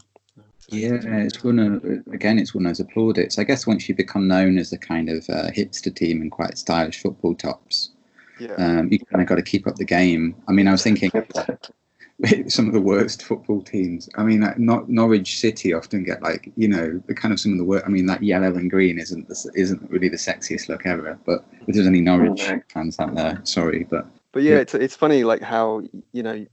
Yeah, 0.69 0.97
it's 1.03 1.43
one 1.43 1.59
of 1.59 1.83
again, 2.11 2.39
it's 2.39 2.55
one 2.55 2.65
of 2.65 2.75
those 2.75 2.83
applaudits. 2.87 3.37
I 3.37 3.43
guess 3.43 3.67
once 3.67 3.87
you 3.87 3.93
become 3.93 4.27
known 4.27 4.57
as 4.57 4.73
a 4.73 4.79
kind 4.79 5.09
of 5.09 5.29
uh, 5.29 5.51
hipster 5.51 5.95
team 5.95 6.21
and 6.21 6.31
quite 6.31 6.57
stylish 6.57 6.99
football 6.99 7.35
tops, 7.35 7.91
yeah. 8.39 8.55
um, 8.55 8.91
you 8.91 8.97
kind 8.97 9.21
of 9.21 9.27
got 9.27 9.35
to 9.35 9.43
keep 9.43 9.67
up 9.67 9.75
the 9.75 9.85
game. 9.85 10.35
I 10.47 10.53
mean, 10.53 10.67
I 10.67 10.71
was 10.71 10.81
thinking 10.81 11.11
some 12.47 12.67
of 12.67 12.73
the 12.73 12.81
worst 12.81 13.23
football 13.23 13.61
teams. 13.61 14.09
I 14.15 14.23
mean, 14.23 14.45
not 14.57 14.89
Norwich 14.89 15.39
City 15.39 15.73
often 15.73 16.03
get 16.03 16.21
like 16.21 16.51
you 16.55 16.67
know 16.67 17.01
the 17.07 17.13
kind 17.13 17.33
of 17.33 17.39
some 17.39 17.53
of 17.53 17.57
the 17.57 17.63
worst. 17.63 17.85
I 17.85 17.89
mean, 17.89 18.07
that 18.07 18.21
yellow 18.21 18.55
and 18.55 18.69
green 18.69 18.99
isn't 18.99 19.27
the, 19.27 19.51
isn't 19.55 19.89
really 19.89 20.09
the 20.09 20.17
sexiest 20.17 20.67
look 20.67 20.85
ever. 20.85 21.17
But 21.25 21.45
if 21.67 21.75
there's 21.75 21.87
any 21.87 22.01
Norwich 22.01 22.41
oh, 22.49 22.59
fans 22.67 22.99
out 22.99 23.15
there, 23.15 23.39
sorry, 23.43 23.85
but 23.85 24.05
but 24.31 24.43
yeah, 24.43 24.55
yeah, 24.55 24.59
it's 24.59 24.73
it's 24.73 24.95
funny 24.95 25.23
like 25.23 25.41
how 25.41 25.81
you 26.11 26.23
know 26.23 26.45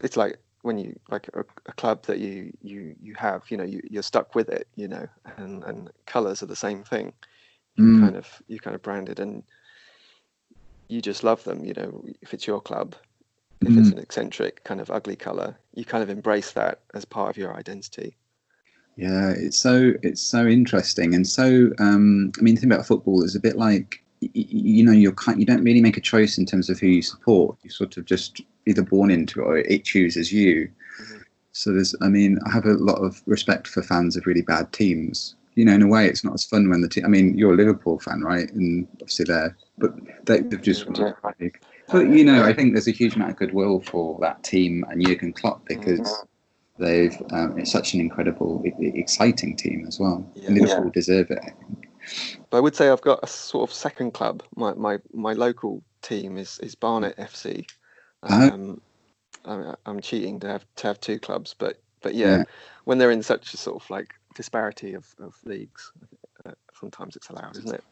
it's 0.00 0.16
like 0.16 0.38
when 0.62 0.78
you 0.78 0.98
like 1.10 1.28
a, 1.34 1.40
a, 1.66 1.72
club 1.72 2.04
that 2.04 2.18
you 2.18 2.52
you 2.62 2.94
you 3.00 3.14
have 3.14 3.42
you 3.50 3.56
know 3.56 3.64
you, 3.64 3.80
you're 3.88 4.02
stuck 4.02 4.34
with 4.34 4.48
it 4.48 4.68
you 4.76 4.86
know 4.86 5.06
and 5.38 5.64
and 5.64 5.90
colors 6.06 6.42
are 6.42 6.46
the 6.46 6.56
same 6.56 6.82
thing 6.82 7.12
you 7.76 7.84
mm. 7.84 8.00
kind 8.00 8.16
of 8.16 8.42
you 8.46 8.58
kind 8.58 8.74
of 8.74 8.82
branded 8.82 9.20
and 9.20 9.42
you 10.88 11.00
just 11.00 11.24
love 11.24 11.42
them 11.44 11.64
you 11.64 11.72
know 11.74 12.04
if 12.20 12.34
it's 12.34 12.46
your 12.46 12.60
club 12.60 12.94
if 13.62 13.76
it's 13.76 13.90
an 13.90 13.98
eccentric 13.98 14.64
kind 14.64 14.80
of 14.80 14.90
ugly 14.90 15.16
color 15.16 15.56
you 15.74 15.84
kind 15.84 16.02
of 16.02 16.10
embrace 16.10 16.52
that 16.52 16.80
as 16.94 17.04
part 17.04 17.30
of 17.30 17.36
your 17.36 17.54
identity. 17.54 18.16
Yeah 18.96 19.30
it's 19.30 19.58
so 19.58 19.92
it's 20.02 20.20
so 20.20 20.46
interesting 20.46 21.14
and 21.14 21.26
so 21.26 21.70
um 21.78 22.32
i 22.38 22.42
mean 22.42 22.54
the 22.54 22.60
thing 22.60 22.72
about 22.72 22.86
football 22.86 23.22
is 23.22 23.34
a 23.34 23.40
bit 23.40 23.56
like 23.56 24.02
you 24.20 24.84
know 24.84 24.92
you're 24.92 25.12
kind 25.12 25.40
you 25.40 25.46
don't 25.46 25.64
really 25.64 25.80
make 25.80 25.96
a 25.96 26.00
choice 26.00 26.36
in 26.36 26.44
terms 26.44 26.68
of 26.68 26.78
who 26.78 26.86
you 26.86 27.02
support. 27.02 27.56
You 27.62 27.70
sort 27.70 27.96
of 27.96 28.04
just 28.04 28.42
either 28.66 28.82
born 28.82 29.10
into 29.10 29.40
it 29.40 29.44
or 29.44 29.58
it 29.58 29.84
chooses 29.84 30.32
you. 30.32 30.70
Mm-hmm. 31.00 31.18
so 31.52 31.72
there's 31.72 31.94
i 32.02 32.08
mean 32.08 32.38
i 32.46 32.50
have 32.50 32.66
a 32.66 32.74
lot 32.74 32.98
of 32.98 33.22
respect 33.26 33.66
for 33.66 33.82
fans 33.82 34.16
of 34.16 34.26
really 34.26 34.42
bad 34.42 34.72
teams. 34.72 35.36
You 35.54 35.64
know 35.64 35.72
in 35.72 35.82
a 35.82 35.88
way 35.88 36.06
it's 36.06 36.24
not 36.24 36.34
as 36.34 36.44
fun 36.44 36.68
when 36.68 36.82
the 36.82 36.88
team 36.88 37.04
i 37.06 37.08
mean 37.08 37.36
you're 37.38 37.54
a 37.54 37.56
liverpool 37.56 37.98
fan 37.98 38.20
right? 38.20 38.50
And 38.52 38.86
obviously 38.94 39.24
they're 39.26 39.56
but 39.78 39.94
they, 40.26 40.36
have 40.38 40.62
just 40.62 40.86
mm-hmm. 40.86 41.46
But 41.92 42.08
you 42.08 42.24
know 42.24 42.44
i 42.44 42.52
think 42.52 42.72
there's 42.72 42.88
a 42.88 42.92
huge 42.92 43.16
amount 43.16 43.30
of 43.30 43.36
goodwill 43.36 43.80
for 43.80 44.18
that 44.20 44.42
team 44.42 44.84
and 44.90 45.06
jurgen 45.06 45.32
klopp 45.32 45.64
because 45.66 46.00
mm-hmm. 46.00 46.84
they've 46.84 47.22
um, 47.32 47.58
it's 47.58 47.72
such 47.72 47.94
an 47.94 48.00
incredible 48.00 48.62
exciting 48.80 49.56
team 49.56 49.84
as 49.86 49.98
well 49.98 50.24
yeah. 50.34 50.50
liverpool 50.50 50.86
yeah. 50.86 50.90
deserve 50.92 51.30
it 51.30 51.38
i 51.42 51.50
think 51.50 51.90
but 52.50 52.56
I 52.56 52.60
would 52.60 52.74
say 52.74 52.88
I've 52.88 53.00
got 53.00 53.20
a 53.22 53.26
sort 53.26 53.68
of 53.68 53.74
second 53.74 54.12
club. 54.12 54.42
My 54.56 54.74
my, 54.74 54.98
my 55.12 55.32
local 55.32 55.82
team 56.02 56.38
is, 56.38 56.58
is 56.60 56.74
Barnet 56.74 57.16
FC. 57.16 57.68
Uh-huh. 58.22 58.50
Um, 58.52 58.80
I, 59.44 59.74
I'm 59.86 60.00
cheating 60.00 60.40
to 60.40 60.48
have 60.48 60.66
to 60.76 60.86
have 60.86 61.00
two 61.00 61.18
clubs, 61.18 61.54
but 61.56 61.80
but 62.02 62.14
yeah, 62.14 62.38
yeah. 62.38 62.44
when 62.84 62.98
they're 62.98 63.10
in 63.10 63.22
such 63.22 63.54
a 63.54 63.56
sort 63.56 63.82
of 63.82 63.88
like 63.90 64.14
disparity 64.34 64.94
of, 64.94 65.06
of 65.18 65.36
leagues, 65.44 65.92
uh, 66.44 66.52
sometimes 66.78 67.16
it's 67.16 67.28
allowed, 67.28 67.56
isn't 67.56 67.74
it? 67.74 67.84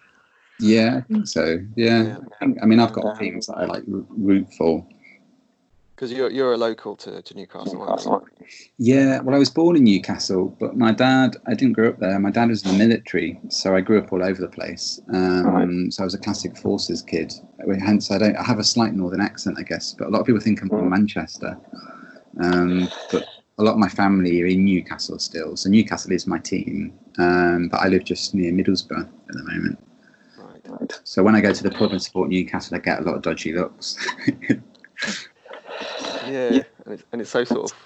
Yeah, 0.61 0.99
I 0.99 1.01
think 1.03 1.27
so. 1.29 1.59
Yeah, 1.77 2.03
yeah. 2.03 2.17
I, 2.19 2.45
think, 2.45 2.59
I 2.63 2.67
mean, 2.67 2.81
I've 2.81 2.93
got 2.93 3.19
teams 3.19 3.47
that 3.47 3.59
I 3.59 3.65
like 3.65 3.85
root 3.87 4.53
for, 4.55 4.87
because 5.99 6.13
you're 6.13 6.31
you're 6.31 6.53
a 6.53 6.57
local 6.57 6.95
to, 6.95 7.21
to 7.21 7.35
Newcastle, 7.35 8.25
Yeah, 8.77 9.21
well, 9.21 9.35
I 9.35 9.39
was 9.39 9.51
born 9.51 9.75
in 9.75 9.83
Newcastle, 9.83 10.57
but 10.61 10.77
my 10.77 10.93
dad, 10.93 11.37
I 11.49 11.55
didn't 11.55 11.73
grow 11.73 11.89
up 11.89 11.99
there. 11.99 12.17
My 12.21 12.31
dad 12.31 12.51
was 12.51 12.65
in 12.65 12.71
the 12.71 12.79
military, 12.79 13.41
so 13.49 13.75
I 13.75 13.81
grew 13.81 13.99
up 13.99 14.13
all 14.13 14.23
over 14.23 14.41
the 14.41 14.49
place. 14.49 15.01
Um, 15.13 15.47
right. 15.47 15.93
So 15.93 16.05
I 16.05 16.05
was 16.05 16.15
a 16.15 16.19
classic 16.19 16.57
forces 16.57 17.03
kid. 17.03 17.33
Hence, 17.81 18.13
I 18.13 18.19
don't. 18.19 18.37
I 18.37 18.45
have 18.45 18.61
a 18.61 18.65
slight 18.65 18.95
northern 18.95 19.21
accent, 19.21 19.57
I 19.59 19.63
guess, 19.63 19.93
but 19.99 20.07
a 20.07 20.11
lot 20.11 20.21
of 20.21 20.27
people 20.27 20.41
think 20.41 20.63
I'm 20.63 20.69
from 20.69 20.89
Manchester. 20.89 21.59
Um, 22.41 22.89
but 23.11 23.25
a 23.59 23.65
lot 23.65 23.73
of 23.73 23.79
my 23.79 23.89
family 23.89 24.41
are 24.41 24.47
in 24.47 24.65
Newcastle 24.65 25.19
still, 25.19 25.57
so 25.57 25.69
Newcastle 25.69 26.13
is 26.13 26.29
my 26.29 26.39
team. 26.39 26.97
Um, 27.19 27.69
but 27.73 27.79
I 27.79 27.89
live 27.89 28.05
just 28.05 28.37
near 28.37 28.53
Middlesbrough 28.53 29.03
at 29.03 29.35
the 29.35 29.43
moment. 29.43 29.81
Right. 30.81 31.01
So 31.05 31.23
when 31.23 31.35
I 31.35 31.41
go 31.41 31.53
to 31.53 31.63
the 31.63 31.71
pub 31.71 31.93
and 31.93 32.03
support 32.03 32.29
Newcastle, 32.29 32.77
I 32.77 32.81
get 32.81 33.01
a 33.01 33.03
lot 33.03 33.17
of 33.17 33.23
dodgy 33.23 33.53
looks. 33.53 33.97
Yeah, 36.29 36.51
yeah. 36.51 36.63
And, 36.85 36.95
it's, 36.95 37.05
and 37.13 37.21
it's 37.21 37.31
so 37.31 37.45
sort 37.45 37.71
of, 37.71 37.79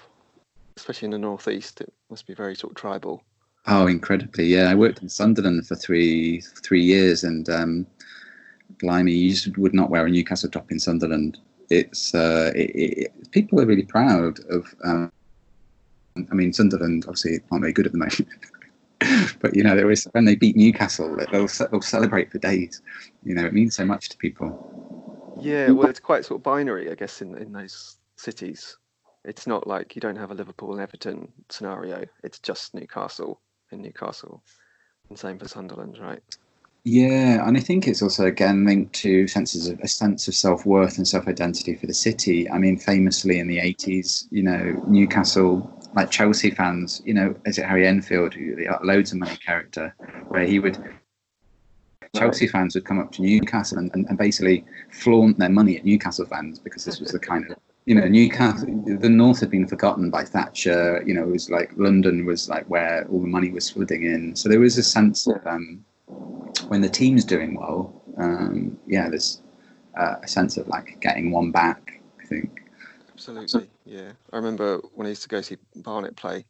especially 0.77 1.05
in 1.07 1.11
the 1.11 1.17
northeast, 1.17 1.81
it 1.81 1.93
must 2.09 2.27
be 2.27 2.33
very 2.33 2.55
sort 2.55 2.71
of 2.71 2.77
tribal. 2.77 3.23
Oh, 3.67 3.87
incredibly! 3.87 4.45
Yeah, 4.45 4.69
I 4.69 4.75
worked 4.75 5.01
in 5.01 5.09
Sunderland 5.09 5.65
for 5.65 5.75
three 5.75 6.41
three 6.41 6.83
years, 6.83 7.23
and 7.23 7.47
um, 7.49 7.87
blimey, 8.79 9.13
you 9.13 9.29
just 9.31 9.57
would 9.57 9.73
not 9.73 9.89
wear 9.89 10.05
a 10.05 10.09
Newcastle 10.09 10.49
top 10.49 10.71
in 10.71 10.79
Sunderland. 10.79 11.37
it's 11.69 12.13
uh, 12.13 12.51
it, 12.53 12.71
it, 12.75 13.31
people 13.31 13.61
are 13.61 13.65
really 13.65 13.83
proud 13.83 14.39
of. 14.49 14.75
Um, 14.83 15.11
I 16.29 16.35
mean, 16.35 16.53
Sunderland 16.53 17.05
obviously 17.07 17.39
aren't 17.49 17.63
very 17.63 17.73
good 17.73 17.85
at 17.85 17.93
the 17.93 17.97
moment, 17.97 18.27
but 19.39 19.55
you 19.55 19.63
know, 19.63 19.75
there 19.75 19.91
is 19.91 20.05
when 20.11 20.25
they 20.25 20.35
beat 20.35 20.55
Newcastle, 20.55 21.15
they'll 21.31 21.47
they'll 21.71 21.81
celebrate 21.81 22.31
for 22.31 22.39
days. 22.39 22.81
You 23.23 23.35
know, 23.35 23.45
it 23.45 23.53
means 23.53 23.75
so 23.75 23.85
much 23.85 24.09
to 24.09 24.17
people. 24.17 24.49
Yeah, 25.39 25.71
well, 25.71 25.89
it's 25.89 25.99
quite 25.99 26.25
sort 26.25 26.39
of 26.39 26.43
binary, 26.43 26.91
I 26.91 26.95
guess, 26.95 27.21
in 27.21 27.37
in 27.37 27.51
those 27.51 27.97
cities. 28.17 28.77
It's 29.25 29.47
not 29.47 29.67
like 29.67 29.95
you 29.95 30.01
don't 30.01 30.17
have 30.17 30.31
a 30.31 30.35
Liverpool 30.35 30.73
and 30.73 30.81
Everton 30.81 31.31
scenario. 31.49 32.05
It's 32.23 32.39
just 32.39 32.73
Newcastle 32.73 33.41
in 33.71 33.81
Newcastle, 33.81 34.43
and 35.09 35.17
same 35.17 35.39
for 35.39 35.47
Sunderland, 35.47 35.97
right? 35.99 36.21
Yeah, 36.85 37.47
and 37.47 37.55
I 37.55 37.61
think 37.61 37.87
it's 37.87 38.01
also 38.01 38.25
again 38.25 38.65
linked 38.65 38.93
to 38.95 39.27
senses 39.27 39.69
of 39.69 39.79
a 39.79 39.87
sense 39.87 40.27
of 40.27 40.35
self 40.35 40.65
worth 40.65 40.97
and 40.97 41.07
self 41.07 41.27
identity 41.27 41.75
for 41.75 41.87
the 41.87 41.93
city. 41.93 42.49
I 42.49 42.57
mean, 42.57 42.77
famously 42.77 43.39
in 43.39 43.47
the 43.47 43.59
eighties, 43.59 44.27
you 44.31 44.43
know, 44.43 44.83
Newcastle, 44.87 45.69
like 45.95 46.11
Chelsea 46.11 46.51
fans, 46.51 47.01
you 47.05 47.13
know, 47.13 47.35
is 47.45 47.57
it 47.57 47.65
Harry 47.65 47.87
Enfield, 47.87 48.33
who 48.33 48.55
the 48.55 48.67
loads 48.83 49.11
of 49.11 49.19
money 49.19 49.37
character, 49.37 49.93
where 50.29 50.45
he 50.45 50.59
would 50.59 50.77
Chelsea 52.15 52.47
fans 52.47 52.75
would 52.75 52.85
come 52.85 52.99
up 52.99 53.11
to 53.13 53.23
Newcastle 53.23 53.79
and, 53.79 53.89
and, 53.95 54.05
and, 54.07 54.19
basically 54.19 54.63
flaunt 54.91 55.39
their 55.39 55.49
money 55.49 55.77
at 55.77 55.83
Newcastle 55.83 56.27
fans 56.27 56.59
because 56.59 56.85
this 56.85 56.99
was 56.99 57.09
the 57.09 57.17
kind 57.17 57.49
of 57.49 57.57
you 57.85 57.95
know 57.95 58.07
Newcastle 58.07 58.83
the 58.85 59.09
north 59.09 59.39
had 59.39 59.49
been 59.49 59.67
forgotten 59.67 60.11
by 60.11 60.23
Thatcher 60.23 61.03
you 61.07 61.15
know 61.15 61.23
it 61.23 61.31
was 61.31 61.49
like 61.49 61.71
London 61.75 62.23
was 62.25 62.49
like 62.49 62.65
where 62.67 63.07
all 63.07 63.19
the 63.19 63.27
money 63.27 63.49
was 63.49 63.71
flooding 63.71 64.03
in 64.03 64.35
so 64.35 64.47
there 64.47 64.59
was 64.59 64.77
a 64.77 64.83
sense 64.83 65.25
of 65.25 65.45
um, 65.47 65.83
when 66.67 66.81
the 66.81 66.89
team's 66.89 67.25
doing 67.25 67.55
well, 67.55 68.01
um, 68.17 68.77
yeah, 68.87 69.09
there's 69.09 69.41
uh, 69.97 70.15
a 70.23 70.27
sense 70.27 70.57
of 70.57 70.67
like 70.67 70.99
getting 71.01 71.31
one 71.31 71.51
back. 71.51 72.01
I 72.21 72.25
think. 72.25 72.62
Absolutely, 73.27 73.69
yeah. 73.85 74.11
I 74.31 74.37
remember 74.37 74.77
when 74.93 75.07
I 75.07 75.09
used 75.09 75.23
to 75.23 75.29
go 75.29 75.41
see 75.41 75.57
Barnet 75.75 76.15
play. 76.15 76.45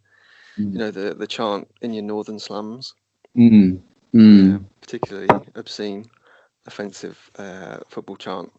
Mm. 0.58 0.74
You 0.74 0.80
know 0.80 0.92
the 0.92 1.14
the 1.14 1.28
chant 1.28 1.68
in 1.82 1.94
your 1.94 2.04
northern 2.04 2.40
slums. 2.40 2.94
Mm. 3.38 3.82
Mm. 4.14 4.52
Yeah, 4.52 4.58
particularly 4.82 5.30
obscene, 5.56 6.06
offensive 6.66 7.32
uh, 7.38 7.80
football 7.88 8.16
chant. 8.16 8.52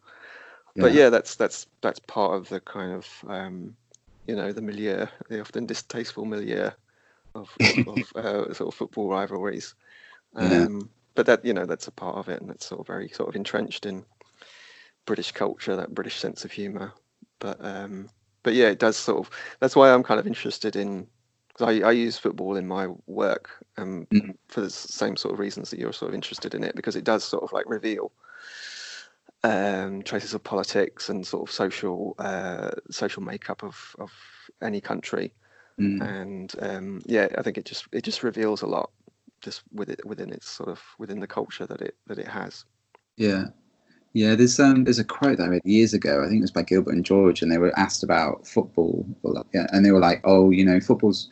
Yeah. 0.75 0.83
But 0.83 0.93
yeah, 0.93 1.11
that's 1.11 1.37
that's 1.37 1.67
that's 1.81 2.01
part 2.01 2.35
of 2.35 2.49
the 2.49 2.61
kind 2.61 2.93
of 2.93 3.07
um, 3.29 3.77
you 4.27 4.37
know 4.37 4.53
the 4.53 4.63
milieu, 4.63 5.07
the 5.29 5.41
often 5.41 5.67
distasteful 5.67 6.25
milieu 6.25 6.71
of, 7.35 7.57
of 7.87 7.99
uh, 8.17 8.53
sort 8.53 8.69
of 8.69 8.75
football 8.75 9.09
rivalries. 9.11 9.75
Um, 10.35 10.51
yeah. 10.51 10.87
But 11.15 11.27
that 11.27 11.45
you 11.45 11.55
know 11.55 11.67
that's 11.67 11.87
a 11.87 11.93
part 11.93 12.17
of 12.17 12.29
it, 12.29 12.41
and 12.41 12.51
it's 12.51 12.67
sort 12.67 12.81
of 12.81 12.87
very 12.87 13.09
sort 13.09 13.29
of 13.29 13.37
entrenched 13.37 13.87
in 13.87 14.05
British 15.07 15.31
culture, 15.33 15.77
that 15.77 15.95
British 15.95 16.19
sense 16.19 16.45
of 16.45 16.51
humour. 16.51 16.93
But 17.45 17.63
um, 17.63 18.09
but 18.43 18.55
yeah, 18.55 18.69
it 18.69 18.79
does 18.79 18.97
sort 18.97 19.19
of. 19.19 19.31
That's 19.61 19.77
why 19.77 19.93
I'm 19.93 20.03
kind 20.03 20.19
of 20.19 20.27
interested 20.27 20.77
in 20.77 21.07
because 21.49 21.83
I, 21.83 21.89
I 21.89 21.93
use 21.93 22.17
football 22.17 22.57
in 22.57 22.67
my 22.67 22.87
work 23.07 23.51
um, 23.77 24.07
mm. 24.11 24.35
for 24.49 24.63
the 24.63 24.71
same 24.71 25.15
sort 25.15 25.35
of 25.35 25.39
reasons 25.39 25.69
that 25.69 25.79
you're 25.79 25.93
sort 25.93 26.09
of 26.09 26.15
interested 26.15 26.55
in 26.55 26.65
it 26.65 26.75
because 26.75 26.97
it 26.97 27.05
does 27.05 27.23
sort 27.23 27.43
of 27.43 27.53
like 27.53 27.69
reveal 27.69 28.13
um, 29.43 30.03
traces 30.03 30.33
of 30.33 30.43
politics 30.43 31.11
and 31.11 31.27
sort 31.27 31.47
of 31.47 31.55
social 31.55 32.15
uh, 32.19 32.71
social 32.91 33.23
makeup 33.23 33.63
of, 33.63 33.95
of 33.99 34.11
any 34.63 34.81
country. 34.81 35.35
Mm. 35.79 36.01
And 36.01 36.55
um, 36.61 37.03
yeah, 37.05 37.29
I 37.37 37.43
think 37.43 37.59
it 37.59 37.67
just 37.67 37.85
it 37.93 38.05
just 38.05 38.23
reveals 38.23 38.63
a 38.63 38.67
lot 38.67 38.91
just 39.43 39.65
with 39.71 39.91
it 39.91 40.01
within 40.07 40.33
its 40.33 40.49
sort 40.49 40.71
of 40.71 40.81
within 40.99 41.21
the 41.21 41.27
culture 41.27 41.67
that 41.67 41.83
it 41.83 41.95
that 42.07 42.19
it 42.19 42.29
has. 42.29 42.65
Yeah, 43.19 43.49
yeah. 44.15 44.35
There's 44.35 44.59
um 44.59 44.85
there's 44.85 44.99
a 44.99 45.05
quote 45.05 45.37
that 45.39 45.45
I 45.45 45.49
read 45.49 45.63
years 45.65 45.93
ago. 45.93 46.23
I 46.23 46.29
think 46.29 46.39
it 46.39 46.43
was 46.43 46.51
by 46.51 46.63
Gilbert 46.63 46.95
and 46.95 47.05
George, 47.05 47.43
and 47.43 47.53
they 47.53 47.59
were 47.59 47.79
asked 47.79 48.03
about 48.03 48.47
football, 48.47 49.07
yeah, 49.53 49.67
and 49.73 49.85
they 49.85 49.91
were 49.91 50.01
like, 50.01 50.23
oh, 50.25 50.51
you 50.51 50.65
know, 50.65 50.81
football's 50.81 51.29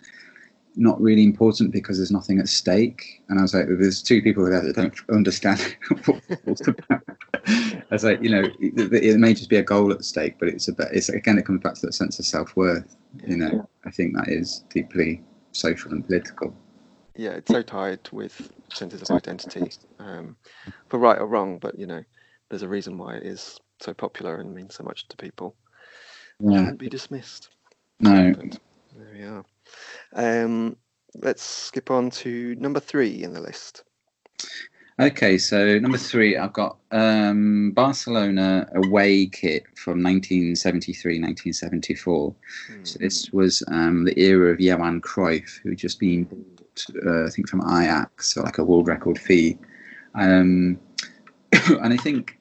not 0.77 1.01
really 1.01 1.25
important 1.25 1.73
because 1.73 1.99
there's 1.99 2.11
nothing 2.11 2.39
at 2.39 2.49
stake. 2.49 3.23
And 3.29 3.39
I 3.39 3.43
was 3.43 3.55
like, 3.55 3.67
there's 3.69 4.03
two 4.03 4.23
people 4.23 4.45
there 4.45 4.63
that 4.63 4.75
don't 4.75 4.95
understand 5.11 5.61
what 6.07 6.23
football's 6.25 6.69
about. 6.69 7.03
I 7.47 7.83
was 7.91 8.05
like, 8.05 8.23
you 8.23 8.31
know, 8.31 8.45
it, 8.59 8.93
it, 8.93 9.19
may 9.19 9.35
just 9.35 9.51
be 9.51 9.57
a 9.57 9.63
goal 9.63 9.93
at 9.93 10.03
stake, 10.05 10.39
but 10.39 10.49
it's 10.49 10.69
a 10.69 10.75
it's 10.93 11.09
again 11.09 11.39
it 11.39 11.47
comes 11.47 11.61
back 11.61 11.75
to 11.75 11.87
that 11.87 11.95
sense 11.95 12.19
of 12.19 12.27
self 12.27 12.57
worth. 12.57 12.97
You 13.27 13.37
know, 13.37 13.69
I 13.87 13.91
think 13.91 14.17
that 14.17 14.29
is 14.29 14.65
deeply 14.71 15.23
social 15.53 15.93
and 15.93 16.05
political 16.05 16.55
yeah, 17.17 17.31
it's 17.31 17.51
so 17.51 17.63
tied 17.63 18.09
with 18.11 18.51
senses 18.73 19.03
of 19.03 19.11
identity, 19.11 19.71
um, 19.99 20.37
for 20.89 20.99
right 20.99 21.19
or 21.19 21.27
wrong. 21.27 21.59
But 21.59 21.79
you 21.79 21.87
know, 21.87 22.03
there's 22.53 22.63
a 22.63 22.69
reason 22.69 22.99
why 22.99 23.15
it 23.15 23.23
is 23.23 23.59
so 23.81 23.95
popular 23.95 24.37
and 24.37 24.55
means 24.55 24.75
so 24.75 24.85
much 24.85 25.09
to 25.09 25.17
people. 25.17 25.57
Yeah. 26.39 26.59
Shouldn't 26.59 26.79
be 26.79 26.91
dismissed. 26.91 27.49
No. 27.99 28.35
But 28.35 28.59
there 28.95 29.11
we 29.15 29.23
are. 29.23 29.45
Um, 30.15 30.77
let's 31.15 31.43
skip 31.43 31.91
on 31.91 32.11
to 32.11 32.55
number 32.57 32.79
three 32.79 33.23
in 33.23 33.33
the 33.33 33.41
list. 33.41 33.85
Okay, 35.01 35.39
so 35.39 35.79
number 35.79 35.97
three, 35.97 36.37
I've 36.37 36.53
got 36.53 36.77
um, 36.91 37.71
Barcelona 37.71 38.69
away 38.75 39.25
kit 39.29 39.65
from 39.75 40.03
1973, 40.03 41.13
1974. 41.13 42.35
Mm. 42.71 42.87
So 42.87 42.99
this 42.99 43.33
was 43.33 43.63
um, 43.69 44.05
the 44.05 44.21
era 44.21 44.53
of 44.53 44.61
Johan 44.61 45.01
Cruyff, 45.01 45.59
who 45.63 45.75
just 45.75 45.99
been 45.99 46.29
uh, 47.07 47.25
I 47.25 47.31
think 47.31 47.49
from 47.49 47.63
Ajax, 47.63 48.35
so 48.35 48.43
like 48.43 48.59
a 48.59 48.65
world 48.65 48.89
record 48.89 49.19
fee. 49.19 49.57
Um, 50.15 50.79
and 51.53 51.95
I 51.95 51.97
think 51.97 52.39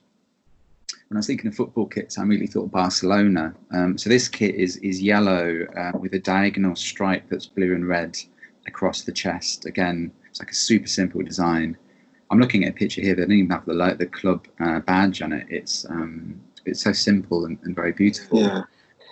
when 1.12 1.18
I 1.18 1.20
was 1.20 1.28
thinking 1.28 1.50
of 1.50 1.56
football 1.56 1.88
kits, 1.88 2.18
I 2.18 2.24
really 2.24 2.48
thought 2.48 2.72
Barcelona. 2.72 3.54
Um, 3.72 3.98
so 3.98 4.10
this 4.10 4.30
kit 4.30 4.56
is 4.56 4.78
is 4.78 5.02
yellow 5.02 5.68
uh, 5.78 5.92
with 6.00 6.14
a 6.14 6.20
diagonal 6.20 6.74
stripe 6.74 7.26
that's 7.30 7.48
blue 7.48 7.76
and 7.76 7.86
red 7.86 8.18
across 8.66 9.02
the 9.02 9.12
chest. 9.12 9.66
Again, 9.66 10.14
it's 10.30 10.40
like 10.40 10.52
a 10.52 10.56
super 10.56 10.88
simple 10.88 11.22
design. 11.22 11.76
I'm 12.30 12.40
looking 12.40 12.64
at 12.64 12.70
a 12.70 12.74
picture 12.74 13.02
here 13.02 13.14
that 13.16 13.24
doesn't 13.24 13.34
even 13.34 13.52
have 13.52 13.66
the 13.66 13.74
like 13.74 13.98
the 13.98 14.06
club 14.06 14.48
uh, 14.62 14.80
badge 14.80 15.22
on 15.22 15.34
it. 15.34 15.48
It's 15.50 15.86
um, 15.90 16.40
it's 16.64 16.82
so 16.82 16.94
simple 16.94 17.44
and, 17.44 17.60
and 17.64 17.76
very 17.76 17.92
beautiful. 17.92 18.40
Yeah, 18.40 18.64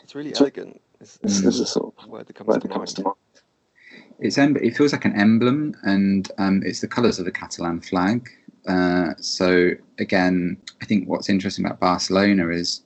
it's 0.01 0.15
really 0.15 0.33
elegant. 0.33 0.79
It's, 1.01 1.19
it's, 1.21 1.41
mm. 1.41 1.47
a 1.47 1.65
sort 1.65 1.93
of 1.97 2.07
word 2.07 2.27
that 2.27 2.33
comes, 2.33 2.47
word 2.47 2.61
to, 2.61 2.69
comes 2.69 2.93
to 2.93 3.03
mind 3.03 3.15
it's 4.19 4.37
it 4.37 4.75
feels 4.75 4.91
like 4.91 5.05
an 5.05 5.15
emblem, 5.15 5.75
and 5.83 6.31
um, 6.37 6.61
it's 6.65 6.81
the 6.81 6.87
colours 6.87 7.19
of 7.19 7.25
the 7.25 7.31
Catalan 7.31 7.81
flag. 7.81 8.29
Uh, 8.67 9.13
so 9.19 9.71
again, 9.97 10.57
I 10.81 10.85
think 10.85 11.07
what's 11.07 11.29
interesting 11.29 11.65
about 11.65 11.79
Barcelona 11.79 12.49
is 12.49 12.81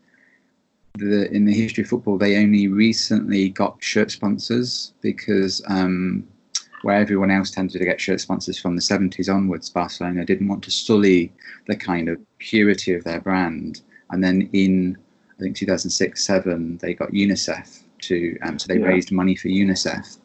the 0.95 1.31
in 1.31 1.45
the 1.45 1.53
history 1.53 1.83
of 1.83 1.89
football 1.89 2.17
they 2.17 2.37
only 2.37 2.67
recently 2.67 3.49
got 3.49 3.83
shirt 3.83 4.11
sponsors 4.11 4.93
because 5.01 5.61
um, 5.67 6.27
where 6.83 6.97
everyone 6.97 7.31
else 7.31 7.49
tended 7.49 7.79
to 7.79 7.85
get 7.85 7.99
shirt 7.99 8.21
sponsors 8.21 8.59
from 8.59 8.75
the 8.75 8.81
70s 8.81 9.33
onwards, 9.33 9.69
Barcelona 9.69 10.25
didn't 10.25 10.49
want 10.49 10.63
to 10.65 10.71
sully 10.71 11.31
the 11.67 11.75
kind 11.75 12.09
of 12.09 12.19
purity 12.39 12.93
of 12.93 13.03
their 13.05 13.21
brand. 13.21 13.81
And 14.11 14.23
then 14.23 14.49
in 14.53 14.97
I 15.31 15.41
think 15.41 15.55
2006 15.55 16.23
7 16.23 16.77
they 16.77 16.93
got 16.93 17.09
UNICEF 17.09 17.79
to 18.01 18.37
um, 18.43 18.59
so 18.59 18.67
they 18.67 18.79
yeah. 18.79 18.85
raised 18.85 19.11
money 19.11 19.35
for 19.35 19.47
UNICEF 19.47 20.17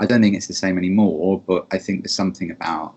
I 0.00 0.06
don't 0.06 0.22
think 0.22 0.34
it's 0.34 0.46
the 0.46 0.54
same 0.54 0.78
anymore, 0.78 1.42
but 1.46 1.66
I 1.70 1.78
think 1.78 2.02
there's 2.02 2.14
something 2.14 2.50
about 2.50 2.94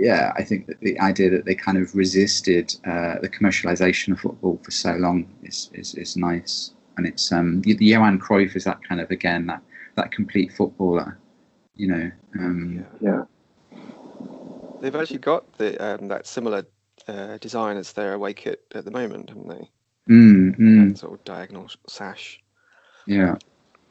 yeah, 0.00 0.32
I 0.36 0.44
think 0.44 0.66
that 0.66 0.80
the 0.80 0.98
idea 0.98 1.30
that 1.30 1.44
they 1.44 1.54
kind 1.54 1.76
of 1.76 1.94
resisted 1.94 2.74
uh, 2.86 3.18
the 3.20 3.28
commercialization 3.28 4.12
of 4.12 4.20
football 4.20 4.58
for 4.64 4.70
so 4.70 4.94
long 4.94 5.28
is, 5.42 5.68
is, 5.74 5.94
is 5.94 6.16
nice. 6.16 6.72
And 6.96 7.06
it's 7.06 7.30
um, 7.32 7.60
the 7.62 7.74
Johan 7.74 8.18
Cruyff 8.18 8.56
is 8.56 8.64
that 8.64 8.82
kind 8.82 9.00
of 9.00 9.10
again 9.10 9.46
that 9.46 9.62
that 9.96 10.12
complete 10.12 10.52
footballer, 10.52 11.18
you 11.76 11.88
know. 11.88 12.10
Um, 12.38 12.86
yeah. 13.00 13.24
yeah. 13.72 13.78
They've 14.80 14.94
actually 14.94 15.18
got 15.18 15.52
the 15.58 15.76
um, 15.84 16.08
that 16.08 16.26
similar 16.26 16.64
uh, 17.06 17.38
design 17.38 17.76
as 17.76 17.92
their 17.92 18.14
away 18.14 18.32
kit 18.32 18.62
at 18.74 18.84
the 18.84 18.90
moment, 18.90 19.28
haven't 19.28 19.48
they? 19.48 19.70
Mm, 20.10 20.58
mm. 20.58 20.98
Sort 20.98 21.14
of 21.14 21.24
diagonal 21.24 21.68
sash. 21.88 22.40
Yeah. 23.06 23.36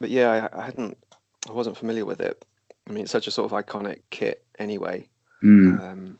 But 0.00 0.10
yeah, 0.10 0.48
I, 0.52 0.60
I 0.60 0.64
hadn't 0.64 0.98
I 1.48 1.52
wasn't 1.52 1.76
familiar 1.76 2.04
with 2.04 2.20
it. 2.20 2.44
I 2.88 2.92
mean, 2.92 3.02
it's 3.04 3.12
such 3.12 3.26
a 3.26 3.30
sort 3.30 3.50
of 3.50 3.64
iconic 3.64 4.00
kit 4.10 4.44
anyway. 4.58 5.08
Mm. 5.42 5.80
Um, 5.80 6.18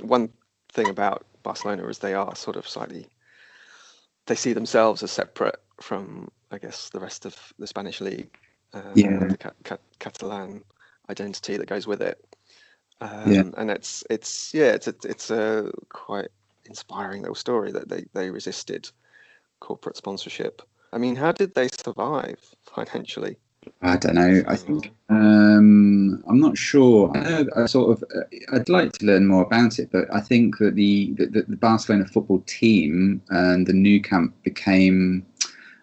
one 0.00 0.30
thing 0.72 0.88
about 0.88 1.24
Barcelona 1.42 1.86
is 1.88 1.98
they 1.98 2.14
are 2.14 2.34
sort 2.36 2.56
of 2.56 2.68
slightly, 2.68 3.08
they 4.26 4.34
see 4.34 4.52
themselves 4.52 5.02
as 5.02 5.10
separate 5.10 5.60
from, 5.80 6.30
I 6.50 6.58
guess, 6.58 6.90
the 6.90 7.00
rest 7.00 7.24
of 7.24 7.36
the 7.58 7.66
Spanish 7.66 8.00
league. 8.00 8.36
Um, 8.74 8.92
yeah. 8.94 9.18
The 9.18 9.78
Catalan 9.98 10.62
identity 11.08 11.56
that 11.56 11.68
goes 11.68 11.86
with 11.86 12.02
it. 12.02 12.22
Um, 13.00 13.32
yeah. 13.32 13.42
And 13.56 13.70
it's 13.70 14.04
it's 14.10 14.52
yeah 14.52 14.72
it's 14.72 14.88
a, 14.88 14.94
it's 15.04 15.30
a 15.30 15.70
quite 15.88 16.28
inspiring 16.66 17.22
little 17.22 17.34
story 17.34 17.70
that 17.72 17.88
they 17.88 18.04
they 18.12 18.30
resisted 18.30 18.90
corporate 19.60 19.96
sponsorship. 19.96 20.62
I 20.92 20.98
mean, 20.98 21.16
how 21.16 21.32
did 21.32 21.54
they 21.54 21.68
survive 21.68 22.38
financially? 22.74 23.38
I 23.82 23.96
don't 23.96 24.14
know. 24.14 24.42
I 24.46 24.56
think 24.56 24.92
um, 25.08 26.22
I'm 26.28 26.40
not 26.40 26.56
sure. 26.56 27.10
I, 27.16 27.44
I 27.56 27.66
sort 27.66 27.90
of 27.90 28.04
uh, 28.14 28.24
I'd 28.52 28.68
like 28.68 28.92
to 28.94 29.06
learn 29.06 29.26
more 29.26 29.42
about 29.42 29.78
it, 29.78 29.90
but 29.90 30.12
I 30.12 30.20
think 30.20 30.58
that 30.58 30.74
the 30.74 31.12
the, 31.14 31.44
the 31.48 31.56
Barcelona 31.56 32.06
football 32.06 32.40
team 32.46 33.22
and 33.30 33.66
the 33.66 33.72
Nou 33.72 34.00
Camp 34.00 34.34
became 34.42 35.24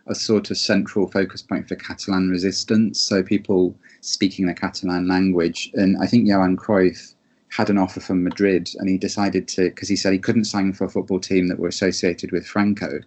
a 0.08 0.16
sort 0.16 0.52
of 0.52 0.58
central 0.58 1.08
focus 1.08 1.42
point 1.42 1.68
for 1.68 1.76
Catalan 1.76 2.30
resistance. 2.30 3.00
So 3.00 3.24
people 3.24 3.76
speaking 4.02 4.46
the 4.46 4.54
Catalan 4.54 5.08
language, 5.08 5.72
and 5.74 5.98
I 6.02 6.06
think 6.06 6.28
Johan 6.28 6.58
Cruyff 6.58 7.14
had 7.50 7.70
an 7.70 7.78
offer 7.78 8.00
from 8.00 8.24
Madrid, 8.24 8.70
and 8.80 8.90
he 8.90 8.98
decided 8.98 9.48
to 9.50 9.70
because 9.70 9.90
he 9.90 9.96
said 9.96 10.14
he 10.14 10.20
couldn't 10.20 10.46
sign 10.46 10.74
for 10.74 10.86
a 10.86 10.90
football 10.90 11.20
team 11.20 11.48
that 11.48 11.60
were 11.60 11.68
associated 11.68 12.32
with 12.32 12.46
Franco. 12.46 13.00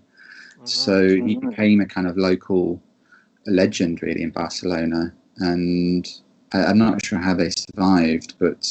So 0.65 1.09
he 1.09 1.37
became 1.37 1.81
a 1.81 1.87
kind 1.87 2.07
of 2.07 2.17
local 2.17 2.83
legend 3.51 4.03
really 4.03 4.23
in 4.23 4.31
Barcelona, 4.31 5.13
and 5.39 6.09
I, 6.53 6.71
am 6.71 6.79
not 6.79 7.05
sure 7.05 7.19
how 7.19 7.35
they 7.35 7.51
survived, 7.51 8.35
but 8.39 8.67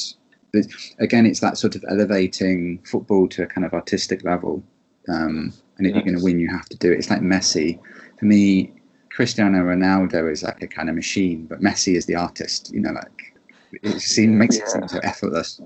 again, 0.98 1.26
it's 1.26 1.40
that 1.40 1.58
sort 1.58 1.76
of 1.76 1.84
elevating 1.88 2.78
football 2.84 3.28
to 3.28 3.42
a 3.42 3.46
kind 3.46 3.64
of 3.64 3.72
artistic 3.74 4.24
level. 4.24 4.62
Um, 5.08 5.52
and 5.78 5.86
if 5.86 5.94
yes. 5.94 5.96
you're 5.96 6.04
going 6.04 6.18
to 6.18 6.24
win, 6.24 6.40
you 6.40 6.48
have 6.48 6.66
to 6.66 6.76
do 6.76 6.92
it. 6.92 6.98
It's 6.98 7.10
like 7.10 7.20
Messi. 7.20 7.78
For 8.18 8.24
me, 8.24 8.72
Cristiano 9.10 9.58
Ronaldo 9.58 10.30
is 10.30 10.42
like 10.42 10.62
a 10.62 10.66
kind 10.66 10.88
of 10.88 10.94
machine, 10.94 11.46
but 11.46 11.60
Messi 11.60 11.94
is 11.94 12.06
the 12.06 12.14
artist. 12.14 12.72
You 12.72 12.80
know, 12.80 12.92
like 12.92 13.36
it 13.72 14.00
seems 14.00 14.36
makes 14.36 14.56
yeah. 14.56 14.64
it 14.64 14.68
seem 14.70 14.88
so 14.88 14.98
effortless. 15.02 15.60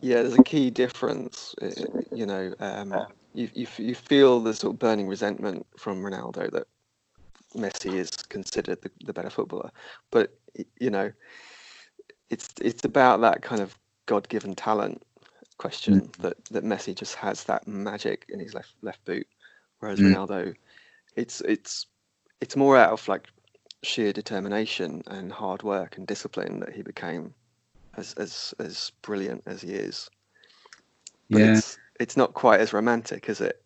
Yeah, 0.00 0.22
there's 0.22 0.38
a 0.38 0.42
key 0.42 0.70
difference. 0.70 1.54
Uh, 1.60 1.70
you 2.12 2.26
know, 2.26 2.54
um, 2.60 2.94
you, 3.34 3.48
you 3.54 3.66
you 3.78 3.94
feel 3.94 4.40
the 4.40 4.54
sort 4.54 4.74
of 4.74 4.78
burning 4.78 5.08
resentment 5.08 5.66
from 5.76 6.02
Ronaldo 6.02 6.50
that 6.52 6.66
Messi 7.54 7.94
is 7.94 8.10
considered 8.10 8.80
the, 8.82 8.90
the 9.04 9.12
better 9.12 9.30
footballer. 9.30 9.70
But 10.10 10.36
you 10.80 10.90
know, 10.90 11.12
it's 12.30 12.48
it's 12.60 12.84
about 12.84 13.20
that 13.20 13.42
kind 13.42 13.60
of 13.60 13.76
God-given 14.06 14.54
talent 14.54 15.02
question 15.58 16.00
mm. 16.00 16.16
that 16.16 16.44
that 16.46 16.64
Messi 16.64 16.94
just 16.94 17.14
has 17.16 17.44
that 17.44 17.66
magic 17.66 18.26
in 18.28 18.40
his 18.40 18.54
left 18.54 18.74
left 18.82 19.04
boot, 19.04 19.26
whereas 19.78 19.98
mm. 19.98 20.14
Ronaldo, 20.14 20.54
it's 21.16 21.40
it's 21.42 21.86
it's 22.40 22.56
more 22.56 22.76
out 22.76 22.92
of 22.92 23.06
like 23.08 23.28
sheer 23.82 24.12
determination 24.12 25.02
and 25.06 25.32
hard 25.32 25.62
work 25.62 25.96
and 25.96 26.06
discipline 26.06 26.60
that 26.60 26.72
he 26.72 26.82
became 26.82 27.34
as 27.96 28.14
as 28.14 28.54
as 28.58 28.92
brilliant 29.02 29.42
as 29.46 29.62
he 29.62 29.70
is. 29.70 30.08
But 31.30 31.40
yeah. 31.40 31.52
It's, 31.56 31.78
it's 32.00 32.16
not 32.16 32.34
quite 32.34 32.60
as 32.60 32.72
romantic, 32.72 33.28
is 33.28 33.40
it? 33.40 33.61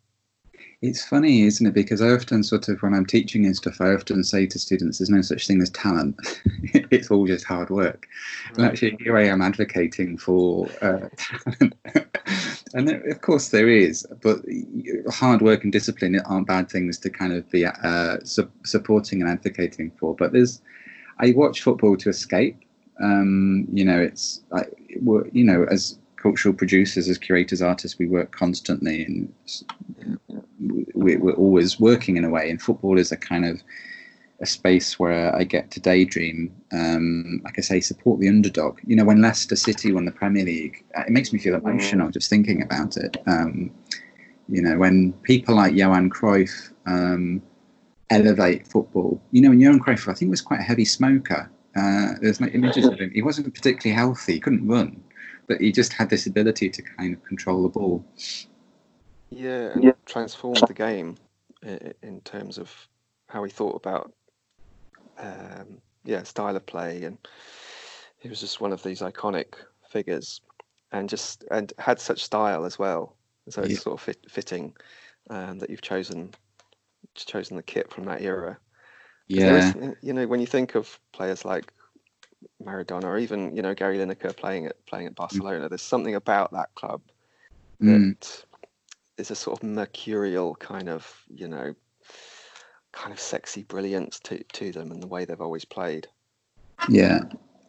It's 0.83 1.05
funny, 1.05 1.42
isn't 1.42 1.66
it? 1.66 1.75
Because 1.75 2.03
I 2.03 2.11
often 2.11 2.42
sort 2.42 2.69
of, 2.69 2.83
when 2.83 2.92
I'm 2.92 3.07
teaching 3.07 3.47
and 3.47 3.57
stuff, 3.57 3.81
I 3.81 3.95
often 3.95 4.23
say 4.23 4.47
to 4.47 4.59
students, 4.59 4.99
there's 4.99 5.11
no 5.11 5.23
such 5.23 5.47
thing 5.47 5.62
as 5.62 5.71
talent. 5.71 6.16
it's 6.90 7.11
all 7.11 7.27
just 7.27 7.47
hard 7.47 7.71
work. 7.71 8.07
Right. 8.51 8.59
And 8.59 8.66
actually, 8.66 8.97
here 9.01 9.16
I 9.16 9.25
am 9.25 9.40
advocating 9.40 10.19
for 10.19 10.69
uh, 10.83 11.09
talent. 11.16 11.75
and 12.75 12.88
there, 12.88 13.01
of 13.09 13.23
course, 13.23 13.49
there 13.49 13.71
is, 13.71 14.07
but 14.21 14.40
hard 15.11 15.40
work 15.40 15.64
and 15.64 15.73
discipline 15.73 16.21
aren't 16.27 16.47
bad 16.47 16.71
things 16.71 16.99
to 16.99 17.11
kind 17.11 17.33
of 17.33 17.51
be 17.51 17.64
uh, 17.64 18.19
su- 18.23 18.53
supporting 18.64 19.23
and 19.23 19.31
advocating 19.31 19.90
for. 19.99 20.14
But 20.14 20.33
there's, 20.33 20.61
I 21.19 21.33
watch 21.33 21.62
football 21.62 21.97
to 21.97 22.11
escape. 22.11 22.61
Um, 23.03 23.66
you 23.73 23.85
know, 23.85 23.99
it's 23.99 24.42
like, 24.51 24.73
you 24.88 25.45
know, 25.45 25.66
as 25.71 25.99
cultural 26.16 26.55
producers, 26.55 27.09
as 27.09 27.19
curators, 27.19 27.62
artists, 27.62 27.99
we 27.99 28.07
work 28.07 28.33
constantly 28.33 29.05
and 29.05 29.33
we're 30.94 31.35
always 31.35 31.81
working 31.81 32.16
in 32.16 32.24
a 32.24 32.31
way. 32.31 32.50
And 32.50 32.61
football 32.61 32.98
is 32.98 33.12
a 33.12 33.16
kind 33.16 33.44
of 33.44 33.62
a 34.40 34.46
space 34.46 34.98
where 34.98 35.35
I 35.35 35.44
get 35.44 35.70
to 35.72 35.81
daydream. 35.81 36.55
Um, 36.72 37.40
like 37.44 37.59
I 37.59 37.62
say, 37.62 37.81
support 37.81 38.20
the 38.20 38.29
underdog. 38.29 38.79
You 38.87 38.96
know, 38.96 39.05
when 39.05 39.22
Leicester 39.22 39.57
City 39.57 39.92
won 39.92 40.05
the 40.05 40.12
Premier 40.12 40.44
League, 40.44 40.85
uh, 40.96 41.02
it 41.02 41.11
makes 41.11 41.33
me 41.33 41.38
feel 41.38 41.55
emotional 41.55 42.11
just 42.11 42.31
thinking 42.31 42.62
about 42.62 42.96
it. 42.96 43.16
Um, 43.26 43.70
you 44.48 44.62
know, 44.62 44.76
when 44.79 45.12
people 45.22 45.57
like 45.57 45.74
Johan 45.74 46.11
Cruyff 46.11 46.72
um, 46.87 47.42
elevate 48.11 48.68
football. 48.68 49.20
You 49.33 49.42
know, 49.42 49.50
when 49.50 49.61
Johan 49.61 49.81
Cruyff, 49.81 50.09
I 50.09 50.14
think, 50.14 50.31
was 50.31 50.40
quite 50.40 50.61
a 50.61 50.62
heavy 50.64 50.85
smoker. 50.85 51.50
Uh, 51.74 52.12
there's 52.20 52.40
no 52.40 52.46
images 52.46 52.87
of 52.87 52.98
him. 52.98 53.11
He 53.12 53.22
wasn't 53.22 53.52
particularly 53.52 53.94
healthy. 53.94 54.35
He 54.35 54.40
couldn't 54.40 54.66
run 54.66 55.02
but 55.46 55.61
he 55.61 55.72
just 55.72 55.92
had 55.92 56.11
this 56.11 56.26
ability 56.26 56.68
to 56.70 56.83
kind 56.83 57.14
of 57.14 57.24
control 57.24 57.62
the 57.62 57.68
ball. 57.68 58.05
Yeah, 59.31 59.71
and 59.75 59.85
yeah. 59.85 59.93
transformed 60.05 60.62
the 60.67 60.75
game 60.75 61.17
in 62.03 62.21
terms 62.25 62.59
of 62.59 62.71
how 63.29 63.43
he 63.43 63.51
thought 63.51 63.75
about 63.75 64.12
um, 65.19 65.81
yeah 66.05 66.23
style 66.23 66.57
of 66.57 66.65
play, 66.67 67.05
and 67.05 67.19
he 68.19 68.29
was 68.29 68.41
just 68.41 68.61
one 68.61 68.73
of 68.73 68.83
these 68.83 69.01
iconic 69.01 69.55
figures, 69.89 70.41
and 70.93 71.09
just 71.09 71.45
and 71.51 71.73
had 71.79 72.01
such 72.01 72.25
style 72.25 72.65
as 72.65 72.79
well. 72.79 73.17
So 73.49 73.62
it's 73.62 73.83
sort 73.83 73.95
of 73.95 74.05
fit, 74.05 74.19
fitting 74.29 74.75
um, 75.31 75.59
that 75.61 75.71
you've 75.71 75.83
chosen 75.83 76.33
chosen 77.15 77.57
the 77.57 77.62
kit 77.62 77.91
from 77.93 78.05
that 78.07 78.23
era. 78.23 78.59
Yeah, 79.29 79.73
is, 79.75 79.97
you 80.03 80.12
know 80.12 80.27
when 80.27 80.41
you 80.41 80.47
think 80.47 80.75
of 80.77 81.01
players 81.12 81.45
like 81.45 81.73
Maradona 82.62 83.05
or 83.05 83.19
even 83.19 83.55
you 83.57 83.62
know 83.62 83.75
Gary 83.75 83.99
Lineker 83.99 84.37
playing 84.37 84.67
at 84.67 84.85
playing 84.87 85.07
at 85.07 85.12
mm. 85.12 85.17
Barcelona. 85.17 85.69
There's 85.69 85.83
something 85.83 86.15
about 86.15 86.53
that 86.53 86.75
club 86.75 87.01
mm. 87.83 87.87
that 87.87 88.21
mm. 88.21 88.45
Is 89.18 89.31
a 89.31 89.35
sort 89.35 89.59
of 89.59 89.68
mercurial 89.68 90.55
kind 90.57 90.88
of 90.88 91.24
you 91.29 91.48
know 91.48 91.74
kind 92.92 93.12
of 93.12 93.20
sexy 93.20 93.62
brilliance 93.62 94.18
to 94.20 94.42
to 94.52 94.72
them 94.72 94.90
and 94.90 95.02
the 95.02 95.07
way 95.07 95.24
they've 95.24 95.40
always 95.40 95.64
played. 95.64 96.09
Yeah, 96.88 97.20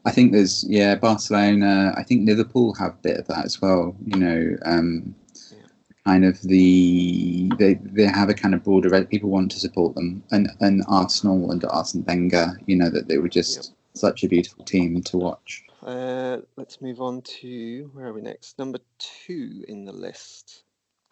I 0.05 0.11
think 0.11 0.31
there's 0.31 0.65
yeah 0.67 0.95
Barcelona. 0.95 1.93
I 1.97 2.03
think 2.03 2.27
Liverpool 2.27 2.73
have 2.75 2.93
a 2.93 3.01
bit 3.01 3.17
of 3.17 3.27
that 3.27 3.45
as 3.45 3.61
well. 3.61 3.95
You 4.05 4.19
know, 4.19 4.57
um, 4.65 5.15
yeah. 5.51 5.67
kind 6.05 6.25
of 6.25 6.41
the 6.41 7.51
they 7.57 7.75
they 7.75 8.05
have 8.05 8.29
a 8.29 8.33
kind 8.33 8.53
of 8.53 8.63
broader 8.63 9.05
people 9.05 9.29
want 9.29 9.51
to 9.51 9.59
support 9.59 9.95
them, 9.95 10.23
and 10.31 10.49
and 10.59 10.83
Arsenal 10.87 11.51
under 11.51 11.67
Arsene 11.69 12.03
Wenger. 12.05 12.59
You 12.65 12.75
know 12.75 12.89
that 12.89 13.07
they 13.07 13.17
were 13.17 13.29
just. 13.29 13.57
Yep 13.57 13.77
such 13.97 14.23
a 14.23 14.27
beautiful 14.27 14.63
team 14.63 15.01
to 15.01 15.17
watch. 15.17 15.63
Uh, 15.83 16.37
let's 16.55 16.81
move 16.81 17.01
on 17.01 17.21
to 17.23 17.89
where 17.93 18.07
are 18.07 18.13
we 18.13 18.21
next? 18.21 18.57
Number 18.57 18.79
two 18.99 19.65
in 19.67 19.85
the 19.85 19.91
list. 19.91 20.63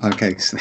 Okay, 0.04 0.38
so 0.38 0.58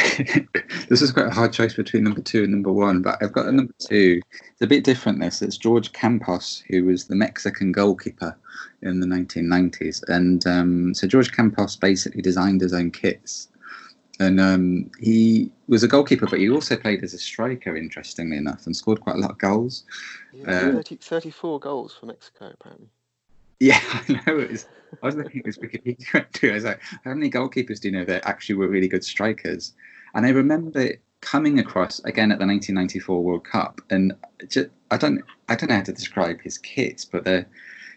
this 0.88 1.03
is 1.03 1.11
quite 1.11 1.27
a 1.27 1.31
hard 1.31 1.53
choice 1.53 1.75
between 1.75 2.05
number 2.05 2.20
two 2.20 2.44
and 2.44 2.53
number 2.53 2.73
one, 2.73 3.03
but 3.03 3.18
I've 3.20 3.33
got 3.33 3.47
a 3.47 3.53
number 3.53 3.75
two. 3.79 4.20
It's 4.31 4.62
a 4.62 4.66
bit 4.66 4.85
different. 4.85 5.20
This 5.20 5.42
it's 5.42 5.57
George 5.57 5.92
Campos, 5.92 6.62
who 6.68 6.85
was 6.85 7.07
the 7.07 7.16
Mexican 7.16 7.73
goalkeeper 7.73 8.37
in 8.83 9.01
the 9.01 9.07
1990s, 9.07 10.05
and 10.09 10.47
um, 10.47 10.94
so 10.94 11.09
George 11.09 11.33
Campos 11.33 11.75
basically 11.75 12.23
designed 12.23 12.61
his 12.61 12.73
own 12.73 12.92
kits, 12.92 13.49
and 14.20 14.40
um, 14.40 14.90
he 15.01 15.51
was 15.66 15.83
a 15.83 15.88
goalkeeper, 15.88 16.27
but 16.27 16.38
he 16.38 16.49
also 16.49 16.77
played 16.77 17.03
as 17.03 17.12
a 17.12 17.18
striker, 17.18 17.77
interestingly 17.77 18.37
enough, 18.37 18.66
and 18.66 18.77
scored 18.77 19.01
quite 19.01 19.16
a 19.16 19.18
lot 19.18 19.33
of 19.33 19.38
goals. 19.38 19.85
Yeah, 20.33 20.68
uh, 20.68 20.73
30, 20.75 20.97
34 20.97 21.59
goals 21.59 21.97
for 21.99 22.07
Mexico, 22.07 22.53
apparently. 22.55 22.88
Yeah, 23.64 23.81
I 23.92 24.12
know. 24.12 24.38
It 24.40 24.50
was, 24.50 24.66
I 25.03 25.07
was 25.07 25.16
looking 25.16 25.40
at 25.40 25.46
his 25.46 25.57
Wikipedia 25.57 26.31
too. 26.33 26.50
I 26.50 26.55
was 26.55 26.64
like, 26.64 26.81
how 27.03 27.14
many 27.14 27.31
goalkeepers 27.31 27.81
do 27.81 27.88
you 27.88 27.96
know 27.96 28.05
that 28.05 28.27
actually 28.27 28.57
were 28.57 28.68
really 28.68 28.88
good 28.88 29.03
strikers? 29.03 29.72
And 30.14 30.27
I 30.27 30.31
remember 30.31 30.90
coming 31.22 31.59
across 31.59 31.98
again 32.00 32.31
at 32.31 32.38
the 32.38 32.46
1994 32.46 33.22
World 33.22 33.44
Cup, 33.44 33.81
and 33.88 34.12
just, 34.48 34.68
I 34.90 34.98
don't, 34.98 35.22
I 35.48 35.57
don't 35.57 35.70
know 35.70 35.77
how 35.77 35.83
to 35.83 35.94
describe 35.94 36.42
his 36.42 36.59
kits, 36.59 37.07
but 37.07 37.24
they're 37.24 37.46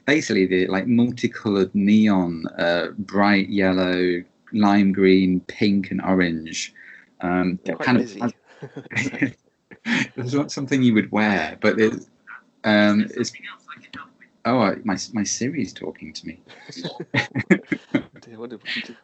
basically 0.06 0.46
the 0.46 0.68
like 0.68 0.88
multicolored 0.88 1.76
neon, 1.76 2.46
uh, 2.58 2.88
bright 2.98 3.50
yellow, 3.50 4.24
lime 4.54 4.94
green, 4.94 5.42
pink, 5.42 5.92
and 5.92 6.02
orange. 6.02 6.74
Um, 7.20 7.60
Quite 7.66 7.80
kind 7.80 7.98
busy. 7.98 8.22
of. 8.22 8.34
it's 10.16 10.34
not 10.34 10.50
something 10.50 10.82
you 10.82 10.94
would 10.94 11.12
wear, 11.12 11.58
but 11.60 11.78
it's 11.78 12.08
um, 12.64 13.08
it's, 13.16 13.34
oh, 14.46 14.76
my 14.84 14.98
my 15.14 15.24
Siri's 15.24 15.74
talking 15.74 16.14
to 16.14 16.28
me. 16.28 16.40
what 18.36 18.50
did 18.50 18.64
we 18.64 18.82
do? 18.82 18.96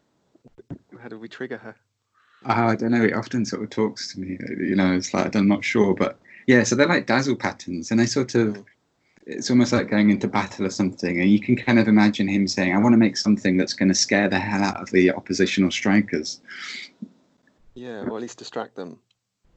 How 1.02 1.10
do 1.10 1.20
we 1.20 1.28
trigger 1.28 1.58
her? 1.58 1.76
Uh, 2.46 2.68
I 2.68 2.76
don't 2.76 2.92
know. 2.92 3.04
It 3.04 3.14
often 3.14 3.46
sort 3.46 3.64
of 3.64 3.70
talks 3.70 4.14
to 4.14 4.20
me. 4.20 4.38
You 4.60 4.76
know, 4.76 4.94
it's 4.94 5.14
like 5.14 5.36
I'm 5.36 5.48
not 5.48 5.64
sure, 5.64 5.94
but 5.94 6.20
yeah. 6.48 6.64
So 6.64 6.76
they're 6.76 6.88
like 6.88 7.08
dazzle 7.08 7.36
patterns, 7.36 7.92
and 7.92 8.00
they 8.00 8.06
sort 8.06 8.36
of. 8.36 8.56
Mm. 8.56 8.66
It's 9.26 9.50
almost 9.50 9.72
like 9.72 9.90
going 9.90 10.10
into 10.10 10.28
battle 10.28 10.66
or 10.66 10.70
something, 10.70 11.22
and 11.22 11.30
you 11.30 11.40
can 11.40 11.56
kind 11.56 11.80
of 11.80 11.88
imagine 11.88 12.28
him 12.28 12.46
saying, 12.46 12.76
"I 12.76 12.78
want 12.78 12.92
to 12.92 12.98
make 12.98 13.16
something 13.16 13.56
that's 13.56 13.72
going 13.72 13.88
to 13.88 13.96
scare 13.96 14.28
the 14.28 14.38
hell 14.38 14.62
out 14.62 14.82
of 14.82 14.92
the 14.92 15.14
oppositional 15.14 15.72
strikers." 15.72 16.42
Yeah, 17.74 18.02
or 18.02 18.18
at 18.18 18.22
least 18.22 18.38
distract 18.38 18.76
them. 18.76 19.00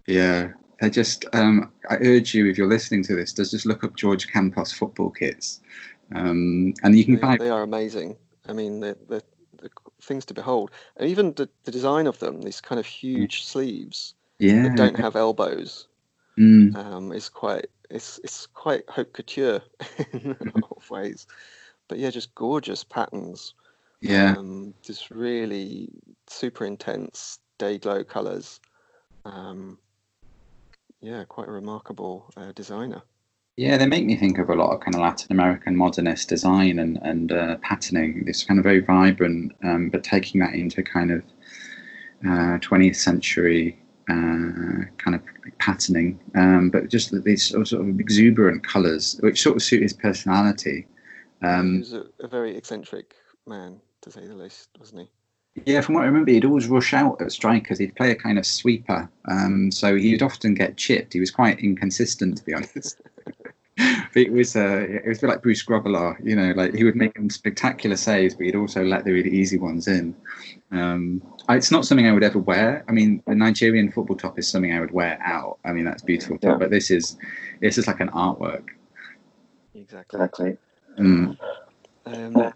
Yeah, 0.07 0.53
I 0.83 0.89
just 0.89 1.25
um, 1.33 1.73
I 1.89 1.97
urge 1.97 2.35
you 2.35 2.47
if 2.47 2.59
you're 2.59 2.69
listening 2.69 3.03
to 3.05 3.17
this, 3.17 3.33
to 3.35 3.45
just 3.45 3.67
look 3.67 3.83
up 3.83 3.97
George 3.97 4.29
Campos 4.29 4.73
football 4.73 5.11
kits, 5.11 5.61
um, 6.15 6.75
and 6.83 6.99
you 6.99 7.05
can 7.05 7.15
they, 7.15 7.21
buy. 7.21 7.37
They 7.39 7.51
are 7.51 7.63
amazing. 7.63 8.17
I 8.49 8.53
mean, 8.53 8.81
they're, 8.81 8.97
they're, 9.09 9.23
they're 9.61 9.71
things 10.03 10.25
to 10.27 10.35
behold, 10.35 10.71
and 10.97 11.09
even 11.09 11.33
the, 11.35 11.49
the 11.65 11.71
design 11.71 12.07
of 12.07 12.19
them, 12.19 12.43
these 12.43 12.61
kind 12.61 12.79
of 12.79 12.87
huge 12.87 13.45
sleeves 13.45 14.15
yeah. 14.39 14.65
that 14.65 14.77
don't 14.77 14.99
have 14.99 15.17
elbows, 15.17 15.89
mm. 16.39 16.77
um, 16.77 17.11
is 17.13 17.29
quite 17.29 17.67
it's 17.89 18.21
it's 18.23 18.47
quite 18.47 18.83
haute 18.89 19.13
couture 19.15 19.63
in 20.13 20.37
a 20.41 20.59
lot 20.59 20.77
of 20.77 20.91
ways, 20.91 21.27
but 21.89 21.99
yeah, 21.99 22.11
just 22.11 22.35
gorgeous 22.35 22.85
patterns. 22.85 23.55
Yeah, 24.03 24.35
um, 24.37 24.75
just 24.83 25.11
really 25.11 25.89
super 26.27 26.67
intense 26.67 27.39
day 27.57 27.79
glow 27.79 28.05
colors. 28.05 28.61
Um, 29.25 29.79
yeah, 31.07 31.25
quite 31.25 31.49
a 31.49 31.53
remarkable 31.53 32.33
uh, 32.37 32.51
designer. 32.53 33.03
Yeah, 33.57 33.79
they 33.79 33.87
make 33.87 34.05
me 34.05 34.17
think 34.17 34.39
of 34.39 34.51
a 34.51 34.55
lot 34.55 34.75
of 34.75 34.81
kind 34.81 34.95
of 34.95 35.01
Latin 35.01 35.29
American 35.31 35.77
modernist 35.77 36.29
design 36.29 36.79
and 36.81 36.99
and 37.03 37.31
uh, 37.33 37.57
patterning. 37.63 38.25
This 38.25 38.43
kind 38.43 38.59
of 38.59 38.65
very 38.65 38.81
vibrant, 38.81 39.53
um, 39.63 39.89
but 39.89 40.03
taking 40.03 40.41
that 40.41 40.55
into 40.55 40.83
kind 40.83 41.13
of 41.13 41.23
uh, 42.27 42.59
20th 42.59 42.97
century 42.97 43.79
uh, 44.11 44.83
kind 44.99 45.15
of 45.15 45.23
patterning, 45.59 46.19
um, 46.35 46.71
but 46.71 46.89
just 46.89 47.13
these 47.25 47.45
sort 47.45 47.73
of 47.73 48.01
exuberant 48.01 48.67
colours, 48.67 49.17
which 49.21 49.41
sort 49.41 49.57
of 49.57 49.63
suit 49.63 49.83
his 49.83 49.93
personality. 49.93 50.87
Um, 51.43 51.75
he 51.75 51.79
was 51.79 51.93
a, 51.93 52.07
a, 52.21 52.29
very 52.29 52.57
eccentric 52.57 53.15
man, 53.47 53.81
to 54.03 54.11
say 54.11 54.27
the 54.27 54.35
least, 54.35 54.71
wasn't 54.79 55.03
he? 55.03 55.11
Yeah, 55.65 55.81
from 55.81 55.95
what 55.95 56.03
I 56.03 56.07
remember, 56.07 56.31
he'd 56.31 56.45
always 56.45 56.69
rush 56.69 56.93
out 56.93 57.21
at 57.21 57.33
strikers. 57.33 57.79
He'd 57.79 57.95
play 57.97 58.11
a 58.11 58.15
kind 58.15 58.39
of 58.39 58.47
sweeper, 58.47 59.09
um, 59.27 59.73
so 59.73 59.97
he'd 59.97 60.23
often 60.23 60.55
get 60.55 60.77
chipped. 60.77 61.15
He 61.15 61.21
was 61.21 61.31
quite 61.31 61.59
inconsistent, 61.61 62.39
to 62.39 62.45
be 62.45 62.55
honest. 62.55 63.01
it 64.15 64.33
was 64.33 64.55
uh, 64.57 64.87
it 64.89 65.07
was 65.07 65.19
a 65.19 65.21
bit 65.23 65.31
like 65.31 65.43
Bruce 65.43 65.65
Grobbelaar, 65.65 66.17
you 66.25 66.37
know, 66.37 66.53
like 66.53 66.75
he 66.75 66.85
would 66.85 66.97
make 66.97 67.15
them 67.15 67.31
spectacular 67.31 67.97
saves, 67.97 68.35
but 68.35 68.45
he'd 68.45 68.57
also 68.57 68.85
let 68.85 69.05
the 69.05 69.13
really 69.13 69.31
easy 69.31 69.59
ones 69.59 69.89
in. 69.89 70.15
Um, 70.73 71.23
it's 71.49 71.71
not 71.71 71.87
something 71.87 72.07
I 72.07 72.13
would 72.13 72.25
ever 72.25 72.39
wear. 72.39 72.85
I 72.89 72.93
mean, 72.93 73.23
the 73.27 73.35
Nigerian 73.35 73.91
football 73.91 74.17
top 74.17 74.39
is 74.39 74.49
something 74.49 74.73
I 74.73 74.81
would 74.81 74.93
wear 74.93 75.19
out. 75.23 75.59
I 75.65 75.73
mean, 75.73 75.85
that's 75.85 76.03
beautiful, 76.03 76.39
yeah. 76.43 76.57
but 76.57 76.71
this 76.71 76.91
is 76.91 77.17
this 77.61 77.79
is 77.79 77.87
like 77.87 78.01
an 78.01 78.09
artwork. 78.11 78.65
Exactly. 79.75 80.21
Exactly. 80.21 80.57
Mm. 80.99 81.37
Um, 82.07 82.53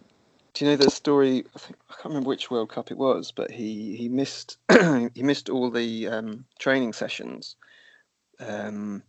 do 0.55 0.65
you 0.65 0.71
know 0.71 0.77
the 0.77 0.91
story? 0.91 1.45
I, 1.55 1.59
think, 1.59 1.77
I, 1.89 1.95
can't 1.95 2.07
remember 2.07 2.29
which 2.29 2.51
World 2.51 2.71
Cup 2.71 2.91
it 2.91 2.97
was, 2.97 3.33
but 3.33 3.51
he 3.51 3.97
he 3.97 4.09
missed 4.09 4.59
he 5.15 5.23
missed 5.23 5.49
all 5.49 5.71
the 5.71 6.09
um, 6.09 6.45
training 6.59 6.93
sessions. 6.93 7.57
Um, 8.39 9.03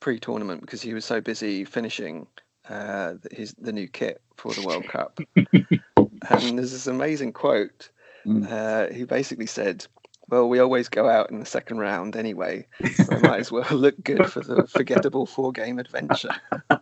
pre-tournament 0.00 0.60
because 0.60 0.82
he 0.82 0.94
was 0.94 1.04
so 1.04 1.20
busy 1.20 1.64
finishing 1.64 2.26
uh, 2.68 3.14
his 3.32 3.54
the 3.54 3.72
new 3.72 3.88
kit 3.88 4.20
for 4.36 4.52
the 4.52 4.66
World 4.66 4.86
Cup. 4.86 5.18
and 5.36 6.58
there's 6.58 6.72
this 6.72 6.86
amazing 6.86 7.32
quote. 7.32 7.90
Mm. 8.26 8.50
Uh, 8.50 8.92
he 8.92 9.04
basically 9.04 9.46
said, 9.46 9.86
"Well, 10.28 10.48
we 10.48 10.58
always 10.58 10.88
go 10.88 11.08
out 11.08 11.30
in 11.30 11.40
the 11.40 11.46
second 11.46 11.78
round 11.78 12.16
anyway, 12.16 12.66
so 12.94 13.04
I 13.10 13.18
might 13.20 13.40
as 13.40 13.52
well 13.52 13.66
look 13.72 14.02
good 14.02 14.30
for 14.30 14.40
the 14.40 14.66
forgettable 14.66 15.26
four-game 15.26 15.78
adventure." 15.78 16.34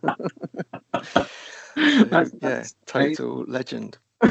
so, 1.75 2.03
that's, 2.05 2.31
yeah, 2.41 2.63
total 2.85 3.43
great. 3.43 3.49
legend. 3.49 3.97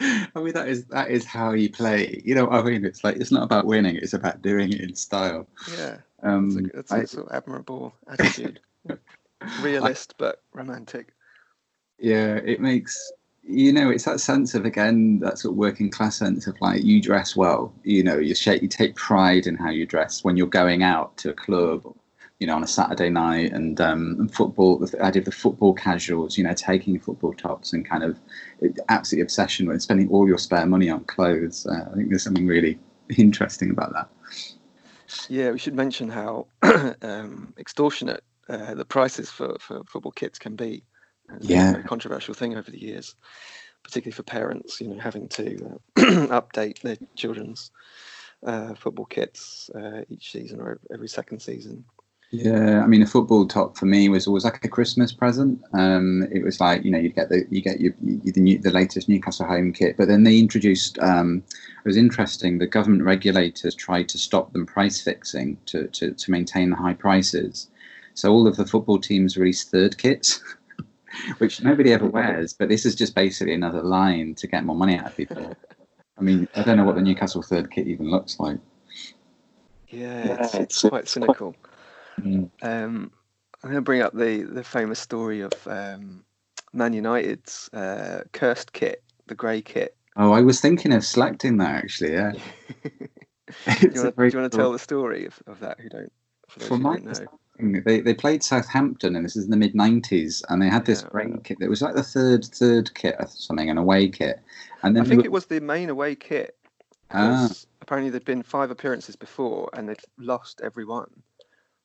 I 0.00 0.40
mean, 0.40 0.52
that 0.52 0.68
is 0.68 0.84
that 0.86 1.10
is 1.10 1.24
how 1.24 1.52
you 1.52 1.70
play. 1.70 2.22
You 2.24 2.34
know, 2.34 2.48
I 2.48 2.62
mean, 2.62 2.84
it's 2.84 3.02
like 3.02 3.16
it's 3.16 3.32
not 3.32 3.42
about 3.42 3.66
winning; 3.66 3.96
it's 3.96 4.12
about 4.12 4.42
doing 4.42 4.72
it 4.72 4.80
in 4.80 4.94
style. 4.94 5.48
Yeah, 5.76 5.98
um, 6.22 6.48
it's 6.48 6.56
a, 6.56 6.78
it's 6.78 6.92
a 6.92 7.06
sort 7.16 7.26
of 7.28 7.34
admirable 7.34 7.94
attitude. 8.06 8.60
Realist 9.62 10.14
I, 10.14 10.16
but 10.18 10.42
romantic. 10.52 11.14
Yeah, 11.98 12.36
it 12.36 12.60
makes 12.60 13.12
you 13.42 13.72
know 13.72 13.90
it's 13.90 14.04
that 14.04 14.20
sense 14.20 14.54
of 14.54 14.64
again 14.64 15.18
that 15.20 15.38
sort 15.38 15.52
of 15.52 15.58
working 15.58 15.90
class 15.90 16.16
sense 16.16 16.46
of 16.46 16.60
like 16.60 16.84
you 16.84 17.02
dress 17.02 17.34
well. 17.34 17.72
You 17.82 18.04
know, 18.04 18.18
you 18.18 18.34
shape, 18.34 18.62
you 18.62 18.68
take 18.68 18.94
pride 18.94 19.46
in 19.46 19.56
how 19.56 19.70
you 19.70 19.86
dress 19.86 20.22
when 20.22 20.36
you're 20.36 20.46
going 20.46 20.82
out 20.82 21.16
to 21.18 21.30
a 21.30 21.34
club. 21.34 21.82
You 22.38 22.46
know, 22.46 22.54
on 22.54 22.62
a 22.62 22.68
Saturday 22.68 23.10
night, 23.10 23.52
and, 23.52 23.80
um, 23.80 24.16
and 24.20 24.32
football. 24.32 24.78
The 24.78 25.02
idea 25.02 25.20
of 25.20 25.26
the 25.26 25.32
football 25.32 25.74
casuals. 25.74 26.38
You 26.38 26.44
know, 26.44 26.54
taking 26.54 26.98
football 26.98 27.34
tops 27.34 27.72
and 27.72 27.88
kind 27.88 28.04
of 28.04 28.18
absolutely 28.88 29.22
obsession 29.22 29.66
with 29.66 29.82
spending 29.82 30.08
all 30.10 30.26
your 30.28 30.38
spare 30.38 30.66
money 30.66 30.88
on 30.88 31.04
clothes. 31.04 31.66
Uh, 31.66 31.88
I 31.90 31.94
think 31.96 32.10
there's 32.10 32.24
something 32.24 32.46
really 32.46 32.78
interesting 33.16 33.70
about 33.70 33.92
that. 33.92 34.08
Yeah, 35.28 35.50
we 35.50 35.58
should 35.58 35.74
mention 35.74 36.10
how 36.10 36.46
um, 37.02 37.54
extortionate 37.58 38.22
uh, 38.48 38.74
the 38.74 38.84
prices 38.84 39.30
for, 39.30 39.56
for 39.58 39.82
football 39.84 40.12
kits 40.12 40.38
can 40.38 40.56
be. 40.56 40.84
It's 41.34 41.48
yeah, 41.48 41.76
a 41.76 41.82
controversial 41.82 42.34
thing 42.34 42.56
over 42.56 42.70
the 42.70 42.80
years, 42.80 43.14
particularly 43.82 44.14
for 44.14 44.22
parents. 44.22 44.80
You 44.80 44.88
know, 44.88 44.98
having 44.98 45.28
to 45.28 45.78
uh, 45.96 46.02
update 46.40 46.80
their 46.80 46.96
children's 47.16 47.70
uh, 48.46 48.74
football 48.74 49.04
kits 49.04 49.70
uh, 49.74 50.02
each 50.08 50.32
season 50.32 50.60
or 50.60 50.80
every 50.92 51.08
second 51.08 51.40
season. 51.40 51.84
Yeah, 52.30 52.82
I 52.82 52.86
mean, 52.86 53.00
a 53.00 53.06
football 53.06 53.46
top 53.46 53.78
for 53.78 53.86
me 53.86 54.10
was 54.10 54.26
always 54.26 54.44
like 54.44 54.62
a 54.62 54.68
Christmas 54.68 55.12
present. 55.12 55.62
Um, 55.72 56.28
it 56.30 56.44
was 56.44 56.60
like 56.60 56.84
you 56.84 56.90
know 56.90 56.98
you 56.98 57.08
get 57.08 57.30
the 57.30 57.46
you 57.48 57.62
get 57.62 57.80
your, 57.80 57.94
your 58.02 58.34
the, 58.34 58.40
new, 58.40 58.58
the 58.58 58.70
latest 58.70 59.08
Newcastle 59.08 59.46
home 59.46 59.72
kit, 59.72 59.96
but 59.96 60.08
then 60.08 60.24
they 60.24 60.38
introduced. 60.38 60.98
Um, 60.98 61.42
it 61.82 61.88
was 61.88 61.96
interesting. 61.96 62.58
The 62.58 62.66
government 62.66 63.04
regulators 63.04 63.74
tried 63.74 64.10
to 64.10 64.18
stop 64.18 64.52
them 64.52 64.66
price 64.66 65.00
fixing 65.00 65.56
to, 65.66 65.86
to 65.88 66.12
to 66.12 66.30
maintain 66.30 66.68
the 66.68 66.76
high 66.76 66.92
prices. 66.92 67.70
So 68.12 68.30
all 68.30 68.46
of 68.46 68.56
the 68.56 68.66
football 68.66 68.98
teams 68.98 69.38
released 69.38 69.70
third 69.70 69.96
kits, 69.96 70.42
which 71.38 71.62
nobody 71.62 71.94
ever 71.94 72.06
wears. 72.06 72.52
But 72.52 72.68
this 72.68 72.84
is 72.84 72.94
just 72.94 73.14
basically 73.14 73.54
another 73.54 73.82
line 73.82 74.34
to 74.34 74.46
get 74.46 74.64
more 74.64 74.76
money 74.76 74.98
out 74.98 75.06
of 75.06 75.16
people. 75.16 75.56
I 76.18 76.20
mean, 76.20 76.46
I 76.54 76.62
don't 76.62 76.76
know 76.76 76.84
what 76.84 76.96
the 76.96 77.00
Newcastle 77.00 77.42
third 77.42 77.70
kit 77.70 77.86
even 77.86 78.10
looks 78.10 78.38
like. 78.38 78.58
Yeah, 79.88 80.44
it's, 80.44 80.54
it's 80.54 80.82
quite 80.82 81.08
cynical. 81.08 81.54
Mm. 82.18 82.50
Um, 82.62 83.12
I'm 83.62 83.70
going 83.70 83.74
to 83.74 83.82
bring 83.82 84.02
up 84.02 84.14
the 84.14 84.42
the 84.42 84.64
famous 84.64 84.98
story 84.98 85.40
of 85.40 85.52
um, 85.66 86.24
Man 86.72 86.92
United's 86.92 87.68
uh, 87.72 88.22
cursed 88.32 88.72
kit, 88.72 89.02
the 89.26 89.34
grey 89.34 89.60
kit. 89.60 89.96
Oh, 90.16 90.32
I 90.32 90.42
was 90.42 90.60
thinking 90.60 90.92
of 90.92 91.04
selecting 91.04 91.58
that 91.58 91.76
actually. 91.76 92.12
Yeah. 92.12 92.32
do 93.80 93.90
you 93.92 94.02
want 94.02 94.32
to 94.32 94.48
tell 94.50 94.72
the 94.72 94.78
story 94.78 95.26
of, 95.26 95.40
of 95.46 95.60
that? 95.60 95.80
Who 95.80 95.88
don't? 95.88 96.12
For, 96.48 96.60
for 96.60 96.78
my 96.78 96.98
they 97.60 98.00
they 98.00 98.14
played 98.14 98.42
Southampton, 98.42 99.16
and 99.16 99.24
this 99.24 99.36
is 99.36 99.44
in 99.44 99.50
the 99.50 99.56
mid 99.56 99.74
'90s, 99.74 100.42
and 100.48 100.62
they 100.62 100.68
had 100.68 100.86
this 100.86 101.02
yeah, 101.02 101.08
great 101.10 101.44
kit. 101.44 101.58
It 101.60 101.68
was 101.68 101.82
like 101.82 101.94
the 101.94 102.02
third 102.02 102.44
third 102.44 102.94
kit 102.94 103.16
or 103.18 103.26
something, 103.26 103.68
an 103.68 103.78
away 103.78 104.08
kit. 104.08 104.40
And 104.82 104.94
then 104.94 105.04
I 105.04 105.08
think 105.08 105.22
were... 105.22 105.26
it 105.26 105.32
was 105.32 105.46
the 105.46 105.60
main 105.60 105.90
away 105.90 106.14
kit. 106.14 106.56
Ah. 107.10 107.48
Apparently, 107.82 108.10
there'd 108.10 108.24
been 108.24 108.42
five 108.42 108.70
appearances 108.70 109.16
before, 109.16 109.70
and 109.72 109.88
they'd 109.88 110.00
lost 110.18 110.60
every 110.62 110.84
one. 110.84 111.10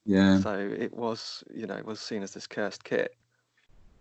Yeah. 0.05 0.39
So 0.39 0.57
it 0.57 0.93
was, 0.93 1.43
you 1.53 1.65
know, 1.65 1.75
it 1.75 1.85
was 1.85 1.99
seen 1.99 2.23
as 2.23 2.33
this 2.33 2.47
cursed 2.47 2.83
kit. 2.83 3.15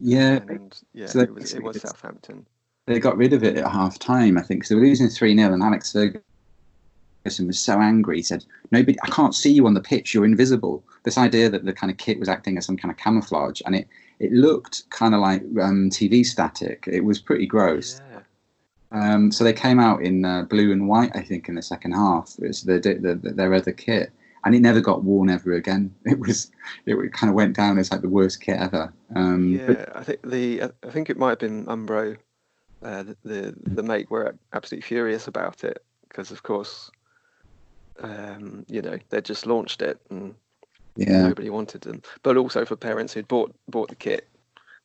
Yeah. 0.00 0.40
And 0.48 0.76
yeah, 0.92 1.06
so 1.06 1.20
it 1.20 1.32
was 1.32 1.54
it 1.54 1.62
was 1.62 1.80
Southampton. 1.80 2.46
They 2.86 2.98
got 2.98 3.16
rid 3.16 3.32
of 3.32 3.44
it 3.44 3.56
at 3.56 3.70
half 3.70 3.98
time, 3.98 4.36
I 4.36 4.42
think, 4.42 4.60
because 4.60 4.70
they 4.70 4.74
were 4.74 4.82
losing 4.82 5.08
3 5.08 5.36
0, 5.36 5.52
and 5.52 5.62
Alex 5.62 5.92
Ferguson 5.92 7.46
was 7.46 7.60
so 7.60 7.80
angry. 7.80 8.16
He 8.16 8.22
said, 8.22 8.44
Nobody, 8.72 8.98
I 9.04 9.10
can't 9.10 9.34
see 9.34 9.52
you 9.52 9.66
on 9.68 9.74
the 9.74 9.80
pitch, 9.80 10.12
you're 10.12 10.24
invisible. 10.24 10.82
This 11.04 11.16
idea 11.16 11.48
that 11.48 11.64
the 11.64 11.72
kind 11.72 11.92
of 11.92 11.98
kit 11.98 12.18
was 12.18 12.28
acting 12.28 12.58
as 12.58 12.66
some 12.66 12.76
kind 12.76 12.90
of 12.90 12.98
camouflage, 12.98 13.62
and 13.64 13.76
it, 13.76 13.86
it 14.18 14.32
looked 14.32 14.90
kind 14.90 15.14
of 15.14 15.20
like 15.20 15.42
um, 15.60 15.90
TV 15.90 16.26
static. 16.26 16.88
It 16.90 17.04
was 17.04 17.20
pretty 17.20 17.46
gross. 17.46 18.00
Yeah. 18.10 18.20
Um, 18.90 19.30
so 19.30 19.44
they 19.44 19.52
came 19.52 19.78
out 19.78 20.02
in 20.02 20.24
uh, 20.24 20.42
blue 20.42 20.72
and 20.72 20.88
white, 20.88 21.12
I 21.14 21.22
think, 21.22 21.48
in 21.48 21.54
the 21.54 21.62
second 21.62 21.92
half. 21.92 22.34
It 22.42 22.48
was 22.48 22.62
the, 22.64 22.80
the, 22.80 23.14
the, 23.14 23.30
their 23.30 23.54
other 23.54 23.72
kit 23.72 24.12
and 24.44 24.54
it 24.54 24.60
never 24.60 24.80
got 24.80 25.04
worn 25.04 25.30
ever 25.30 25.52
again. 25.52 25.94
It 26.04 26.18
was 26.18 26.50
it 26.86 27.12
kind 27.12 27.30
of 27.30 27.34
went 27.34 27.56
down 27.56 27.78
as 27.78 27.90
like 27.90 28.02
the 28.02 28.08
worst 28.08 28.40
kit 28.40 28.58
ever. 28.58 28.92
Um, 29.14 29.54
yeah, 29.54 29.66
but, 29.66 29.96
I 29.96 30.02
think 30.02 30.22
the 30.22 30.62
I 30.62 30.90
think 30.90 31.10
it 31.10 31.16
might 31.16 31.30
have 31.30 31.38
been 31.38 31.66
Umbro, 31.66 32.16
uh, 32.82 33.02
the, 33.02 33.16
the 33.24 33.54
the 33.64 33.82
make 33.82 34.10
were 34.10 34.36
absolutely 34.52 34.86
furious 34.86 35.28
about 35.28 35.64
it 35.64 35.84
because 36.08 36.30
of 36.30 36.42
course, 36.42 36.90
um, 38.00 38.64
you 38.68 38.82
know 38.82 38.98
they 39.10 39.20
just 39.20 39.46
launched 39.46 39.82
it 39.82 40.00
and 40.10 40.34
yeah. 40.96 41.22
nobody 41.22 41.50
wanted 41.50 41.82
them. 41.82 42.02
But 42.22 42.36
also 42.36 42.64
for 42.64 42.76
parents 42.76 43.12
who'd 43.12 43.28
bought 43.28 43.54
bought 43.68 43.88
the 43.88 43.96
kit, 43.96 44.28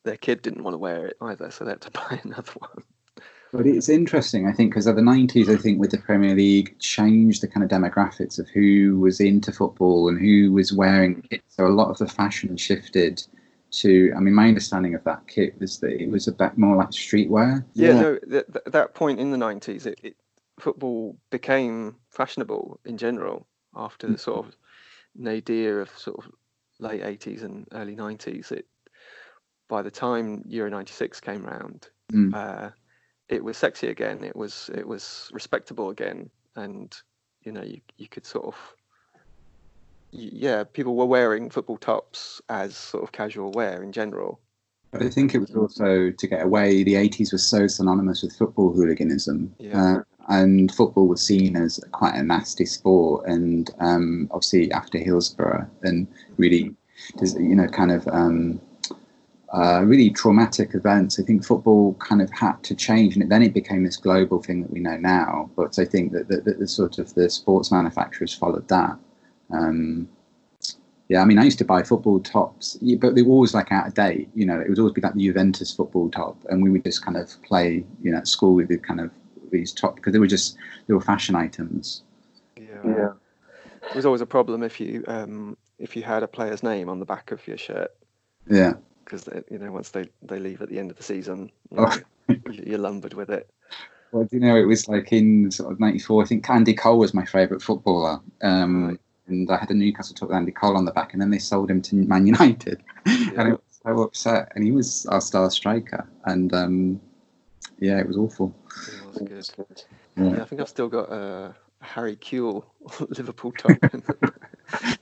their 0.03 0.17
kid 0.17 0.41
didn't 0.41 0.63
want 0.63 0.73
to 0.73 0.79
wear 0.79 1.07
it 1.07 1.17
either, 1.21 1.51
so 1.51 1.65
they 1.65 1.71
had 1.71 1.81
to 1.81 1.91
buy 2.09 2.19
another 2.23 2.53
one. 2.57 2.83
But 3.53 3.65
it's 3.65 3.89
interesting, 3.89 4.47
I 4.47 4.51
think, 4.51 4.71
because 4.71 4.87
of 4.87 4.95
the 4.95 5.01
90s, 5.01 5.47
I 5.49 5.57
think, 5.57 5.79
with 5.79 5.91
the 5.91 5.97
Premier 5.97 6.35
League, 6.35 6.77
changed 6.79 7.41
the 7.41 7.47
kind 7.47 7.63
of 7.63 7.69
demographics 7.69 8.39
of 8.39 8.49
who 8.49 8.99
was 8.99 9.19
into 9.19 9.51
football 9.51 10.09
and 10.09 10.19
who 10.19 10.51
was 10.51 10.73
wearing 10.73 11.21
kit. 11.21 11.43
So 11.47 11.65
a 11.65 11.69
lot 11.69 11.89
of 11.89 11.97
the 11.97 12.07
fashion 12.07 12.57
shifted 12.57 13.25
to, 13.71 14.13
I 14.15 14.19
mean, 14.19 14.33
my 14.33 14.47
understanding 14.47 14.95
of 14.95 15.03
that 15.05 15.27
kit 15.27 15.59
was 15.59 15.79
that 15.79 16.01
it 16.01 16.09
was 16.09 16.27
a 16.27 16.31
bit 16.31 16.57
more 16.57 16.75
like 16.75 16.89
streetwear. 16.89 17.63
Yeah, 17.73 17.89
yeah. 17.89 18.01
no, 18.01 18.19
that, 18.27 18.71
that 18.71 18.93
point 18.93 19.19
in 19.19 19.31
the 19.31 19.37
90s, 19.37 19.85
it, 19.85 19.99
it, 20.03 20.15
football 20.59 21.17
became 21.29 21.95
fashionable 22.09 22.79
in 22.85 22.97
general 22.97 23.47
after 23.75 24.07
the 24.07 24.17
sort 24.17 24.45
of 24.45 24.55
nadir 25.15 25.81
of 25.81 25.89
sort 25.97 26.17
of 26.25 26.31
late 26.79 27.01
80s 27.01 27.43
and 27.43 27.67
early 27.73 27.95
90s. 27.95 28.51
It, 28.51 28.65
by 29.67 29.81
the 29.81 29.91
time 29.91 30.43
Euro 30.47 30.69
96 30.69 31.19
came 31.19 31.45
around, 31.45 31.89
mm. 32.11 32.33
uh, 32.33 32.71
it 33.29 33.43
was 33.43 33.57
sexy 33.57 33.87
again. 33.87 34.23
It 34.23 34.35
was 34.35 34.69
it 34.73 34.87
was 34.87 35.29
respectable 35.33 35.89
again, 35.89 36.29
and 36.55 36.95
you 37.43 37.51
know 37.51 37.63
you 37.63 37.81
you 37.97 38.07
could 38.07 38.25
sort 38.25 38.45
of 38.45 38.55
yeah, 40.11 40.63
people 40.63 40.95
were 40.95 41.05
wearing 41.05 41.49
football 41.49 41.77
tops 41.77 42.41
as 42.49 42.75
sort 42.75 43.03
of 43.03 43.11
casual 43.11 43.51
wear 43.51 43.83
in 43.83 43.91
general. 43.91 44.39
But 44.91 45.03
I 45.03 45.09
think 45.09 45.35
it 45.35 45.39
was 45.39 45.53
also 45.53 46.11
to 46.11 46.27
get 46.27 46.41
away. 46.41 46.83
The 46.83 46.93
80s 46.93 47.33
was 47.33 47.45
so 47.45 47.67
synonymous 47.67 48.23
with 48.23 48.35
football 48.35 48.71
hooliganism. 48.71 49.53
Yeah. 49.59 49.97
Uh, 49.97 50.03
and 50.29 50.73
football 50.73 51.07
was 51.07 51.21
seen 51.21 51.55
as 51.55 51.79
quite 51.91 52.15
a 52.15 52.23
nasty 52.23 52.65
sport. 52.65 53.27
And 53.27 53.69
um, 53.79 54.29
obviously, 54.31 54.71
after 54.71 54.97
Hillsborough, 54.97 55.69
and 55.83 56.07
really, 56.37 56.73
you 57.21 57.55
know, 57.55 57.67
kind 57.67 57.91
of 57.91 58.07
um, 58.07 58.61
uh, 59.53 59.81
really 59.85 60.09
traumatic 60.09 60.73
events, 60.73 61.19
I 61.19 61.23
think 61.23 61.45
football 61.45 61.93
kind 61.95 62.21
of 62.21 62.29
had 62.31 62.61
to 62.63 62.75
change. 62.75 63.15
And 63.15 63.31
then 63.31 63.43
it 63.43 63.53
became 63.53 63.83
this 63.83 63.97
global 63.97 64.41
thing 64.41 64.61
that 64.61 64.71
we 64.71 64.79
know 64.79 64.97
now. 64.97 65.49
But 65.55 65.79
I 65.79 65.85
think 65.85 66.11
that, 66.11 66.27
that, 66.27 66.45
that 66.45 66.59
the 66.59 66.67
sort 66.67 66.99
of 66.99 67.13
the 67.13 67.29
sports 67.29 67.71
manufacturers 67.71 68.33
followed 68.33 68.67
that. 68.67 68.97
Um, 69.51 70.09
yeah, 71.09 71.21
I 71.21 71.25
mean, 71.25 71.39
I 71.39 71.45
used 71.45 71.59
to 71.59 71.65
buy 71.65 71.83
football 71.83 72.19
tops, 72.19 72.77
but 72.99 73.15
they 73.15 73.21
were 73.21 73.31
always 73.31 73.53
like 73.53 73.71
out 73.71 73.87
of 73.87 73.93
date. 73.93 74.27
You 74.35 74.45
know, 74.45 74.59
it 74.59 74.67
would 74.67 74.79
always 74.79 74.93
be 74.93 74.99
like 74.99 75.13
the 75.13 75.25
Juventus 75.25 75.73
football 75.73 76.09
top, 76.09 76.37
and 76.49 76.61
we 76.61 76.69
would 76.69 76.83
just 76.83 77.03
kind 77.03 77.15
of 77.15 77.41
play. 77.43 77.85
You 78.01 78.11
know, 78.11 78.17
at 78.17 78.27
school 78.27 78.53
we 78.53 78.65
would 78.65 78.83
kind 78.83 78.99
of 78.99 79.09
these 79.49 79.71
top 79.71 79.95
because 79.95 80.11
they 80.11 80.19
were 80.19 80.27
just 80.27 80.57
they 80.87 80.93
were 80.93 80.99
fashion 80.99 81.35
items. 81.35 82.03
Yeah. 82.57 82.65
yeah. 82.83 83.09
It 83.89 83.95
was 83.95 84.05
always 84.05 84.19
a 84.19 84.25
problem 84.25 84.63
if 84.63 84.81
you 84.81 85.05
um, 85.07 85.55
if 85.79 85.95
you 85.95 86.03
had 86.03 86.23
a 86.23 86.27
player's 86.27 86.61
name 86.61 86.89
on 86.89 86.99
the 86.99 87.05
back 87.05 87.31
of 87.31 87.47
your 87.47 87.57
shirt. 87.57 87.91
Yeah. 88.49 88.73
Because 89.07 89.29
you 89.49 89.57
know 89.57 89.71
once 89.71 89.89
they, 89.89 90.09
they 90.21 90.39
leave 90.39 90.61
at 90.61 90.69
the 90.69 90.79
end 90.79 90.91
of 90.91 90.97
the 90.97 91.03
season, 91.03 91.49
you 91.71 91.77
know, 91.77 91.91
oh. 92.29 92.35
you're 92.51 92.77
lumbered 92.77 93.13
with 93.13 93.29
it. 93.29 93.49
Well, 94.11 94.25
do 94.25 94.35
you 94.35 94.41
know 94.41 94.55
it 94.55 94.65
was 94.65 94.87
like 94.87 95.13
in 95.13 95.49
sort 95.51 95.71
of 95.71 95.79
'94? 95.79 96.23
I 96.23 96.25
think 96.25 96.49
Andy 96.49 96.73
Cole 96.73 96.99
was 96.99 97.13
my 97.13 97.25
favourite 97.25 97.61
footballer. 97.61 98.19
Um, 98.41 98.87
right 98.89 98.99
and 99.27 99.49
I 99.51 99.57
had 99.57 99.69
a 99.69 99.73
Newcastle 99.73 100.15
top 100.15 100.29
with 100.29 100.37
Andy 100.37 100.51
Cole 100.51 100.77
on 100.77 100.85
the 100.85 100.91
back, 100.91 101.13
and 101.13 101.21
then 101.21 101.29
they 101.29 101.39
sold 101.39 101.69
him 101.69 101.81
to 101.83 101.95
Man 101.95 102.25
United, 102.25 102.81
yeah. 103.05 103.29
and 103.37 103.41
I 103.41 103.49
was 103.49 103.59
so 103.69 104.01
upset. 104.01 104.51
And 104.55 104.63
he 104.63 104.71
was 104.71 105.05
our 105.07 105.21
star 105.21 105.49
striker, 105.51 106.07
and 106.25 106.53
um, 106.53 107.01
yeah, 107.79 107.99
it 107.99 108.07
was 108.07 108.17
awful. 108.17 108.55
It 109.19 109.31
was 109.31 109.49
good. 109.49 109.83
Yeah. 110.15 110.35
yeah 110.35 110.41
I 110.41 110.45
think 110.45 110.61
I've 110.61 110.69
still 110.69 110.87
got 110.87 111.11
a 111.11 111.55
Harry 111.81 112.15
Kewell 112.15 112.65
Liverpool 113.17 113.51
top 113.51 113.71
in 113.93 114.03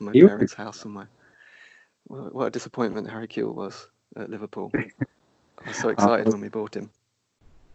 my 0.00 0.12
parents' 0.12 0.54
house 0.54 0.80
somewhere. 0.80 1.08
What 2.08 2.46
a 2.46 2.50
disappointment 2.50 3.10
Harry 3.10 3.26
Kewell 3.26 3.54
was 3.54 3.88
at 4.16 4.30
Liverpool. 4.30 4.70
I 4.74 5.68
was 5.68 5.76
so 5.76 5.88
excited 5.88 6.28
uh, 6.28 6.30
when 6.30 6.40
we 6.40 6.48
bought 6.48 6.76
him. 6.76 6.90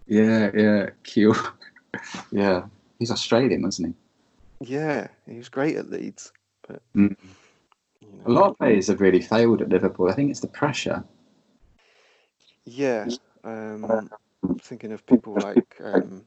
Yeah, 0.08 0.52
yeah, 0.54 0.90
Kewell. 1.04 1.52
yeah, 2.32 2.64
he's 3.00 3.12
Australian, 3.12 3.66
isn't 3.66 3.86
he? 4.60 4.74
Yeah, 4.74 5.08
he 5.28 5.38
was 5.38 5.50
great 5.50 5.76
at 5.76 5.90
Leeds. 5.90 6.32
But 6.68 6.82
mm. 6.96 7.16
you 8.02 8.08
know, 8.08 8.24
a 8.26 8.32
lot 8.32 8.52
of 8.52 8.58
players 8.58 8.88
have 8.88 9.02
really 9.02 9.22
failed 9.22 9.62
at 9.62 9.70
Liverpool. 9.70 10.10
I 10.10 10.14
think 10.14 10.32
it's 10.32 10.40
the 10.40 10.48
pressure. 10.48 11.04
Yeah, 12.66 13.08
um, 13.44 14.10
thinking 14.62 14.92
of 14.92 15.06
people 15.06 15.36
like 15.42 15.80
um, 15.84 16.24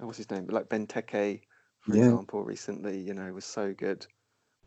what's 0.00 0.18
his 0.18 0.30
name, 0.30 0.46
like 0.48 0.68
Benteke, 0.68 1.40
for 1.80 1.96
yeah. 1.96 2.04
example. 2.04 2.42
Recently, 2.42 2.98
you 2.98 3.14
know, 3.14 3.32
was 3.32 3.44
so 3.44 3.72
good. 3.72 4.06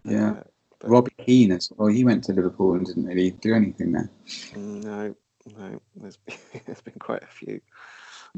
Yeah. 0.04 0.32
Uh, 0.32 0.44
but, 0.82 0.90
Robbie 0.90 1.14
Keane 1.26 1.52
as 1.52 1.72
well. 1.76 1.90
He 1.90 2.04
went 2.04 2.24
to 2.26 2.34
Liverpool 2.34 2.74
and 2.74 2.86
didn't 2.86 3.06
really 3.06 3.32
do 3.32 3.54
anything 3.54 3.92
there. 3.92 4.10
No, 4.56 5.16
no. 5.58 5.82
There's, 5.96 6.18
there's 6.66 6.82
been 6.82 7.00
quite 7.00 7.24
a 7.24 7.28
few 7.28 7.62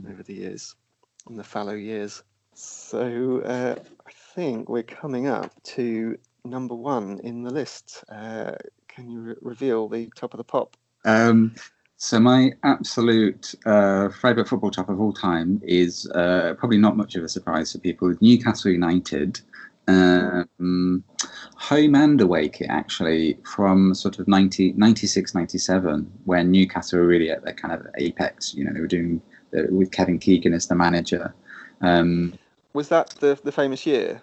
over 0.10 0.24
the 0.24 0.34
years, 0.34 0.76
in 1.30 1.38
the 1.38 1.44
fallow 1.44 1.74
years. 1.74 2.24
So 2.56 3.42
uh, 3.42 3.76
I 4.06 4.12
think 4.36 4.70
we're 4.70 4.84
coming 4.84 5.28
up 5.28 5.52
to 5.64 6.18
number 6.46 6.76
one 6.76 7.20
in 7.24 7.44
the 7.44 7.52
list. 7.52 8.04
Uh, 8.10 8.54
can 8.88 9.10
you 9.10 9.20
re- 9.22 9.36
reveal 9.42 9.88
the 9.88 10.10
top 10.16 10.34
of 10.34 10.38
the 10.38 10.44
pop? 10.44 10.78
Um, 11.06 11.56
so 11.98 12.20
my 12.20 12.52
absolute 12.64 13.56
uh, 13.66 14.10
favourite 14.10 14.48
football 14.48 14.72
top 14.72 14.90
of 14.90 15.00
all 15.00 15.14
time 15.14 15.62
is 15.64 16.10
uh, 16.12 16.54
probably 16.58 16.78
not 16.78 16.98
much 16.98 17.16
of 17.16 17.24
a 17.24 17.30
surprise 17.30 17.72
for 17.72 17.80
people. 17.80 18.14
Newcastle 18.20 18.72
United, 18.72 19.40
um, 19.88 21.04
home 21.56 21.96
and 21.96 22.22
away 22.22 22.50
kit 22.50 22.68
actually 22.70 23.38
from 23.44 23.94
sort 23.94 24.20
of 24.20 24.28
90, 24.28 24.74
96, 24.74 25.36
97 25.36 26.12
when 26.26 26.52
Newcastle 26.52 27.00
were 27.00 27.08
really 27.08 27.30
at 27.30 27.44
their 27.44 27.54
kind 27.54 27.74
of 27.74 27.86
apex. 27.98 28.54
You 28.54 28.66
know, 28.66 28.74
they 28.74 28.80
were 28.80 28.88
doing 28.88 29.22
the, 29.52 29.68
with 29.72 29.92
Kevin 29.92 30.20
Keegan 30.20 30.54
as 30.54 30.68
the 30.68 30.76
manager. 30.76 31.34
Um, 31.82 32.34
was 32.74 32.90
that 32.90 33.10
the 33.20 33.38
the 33.44 33.52
famous 33.52 33.86
year 33.86 34.22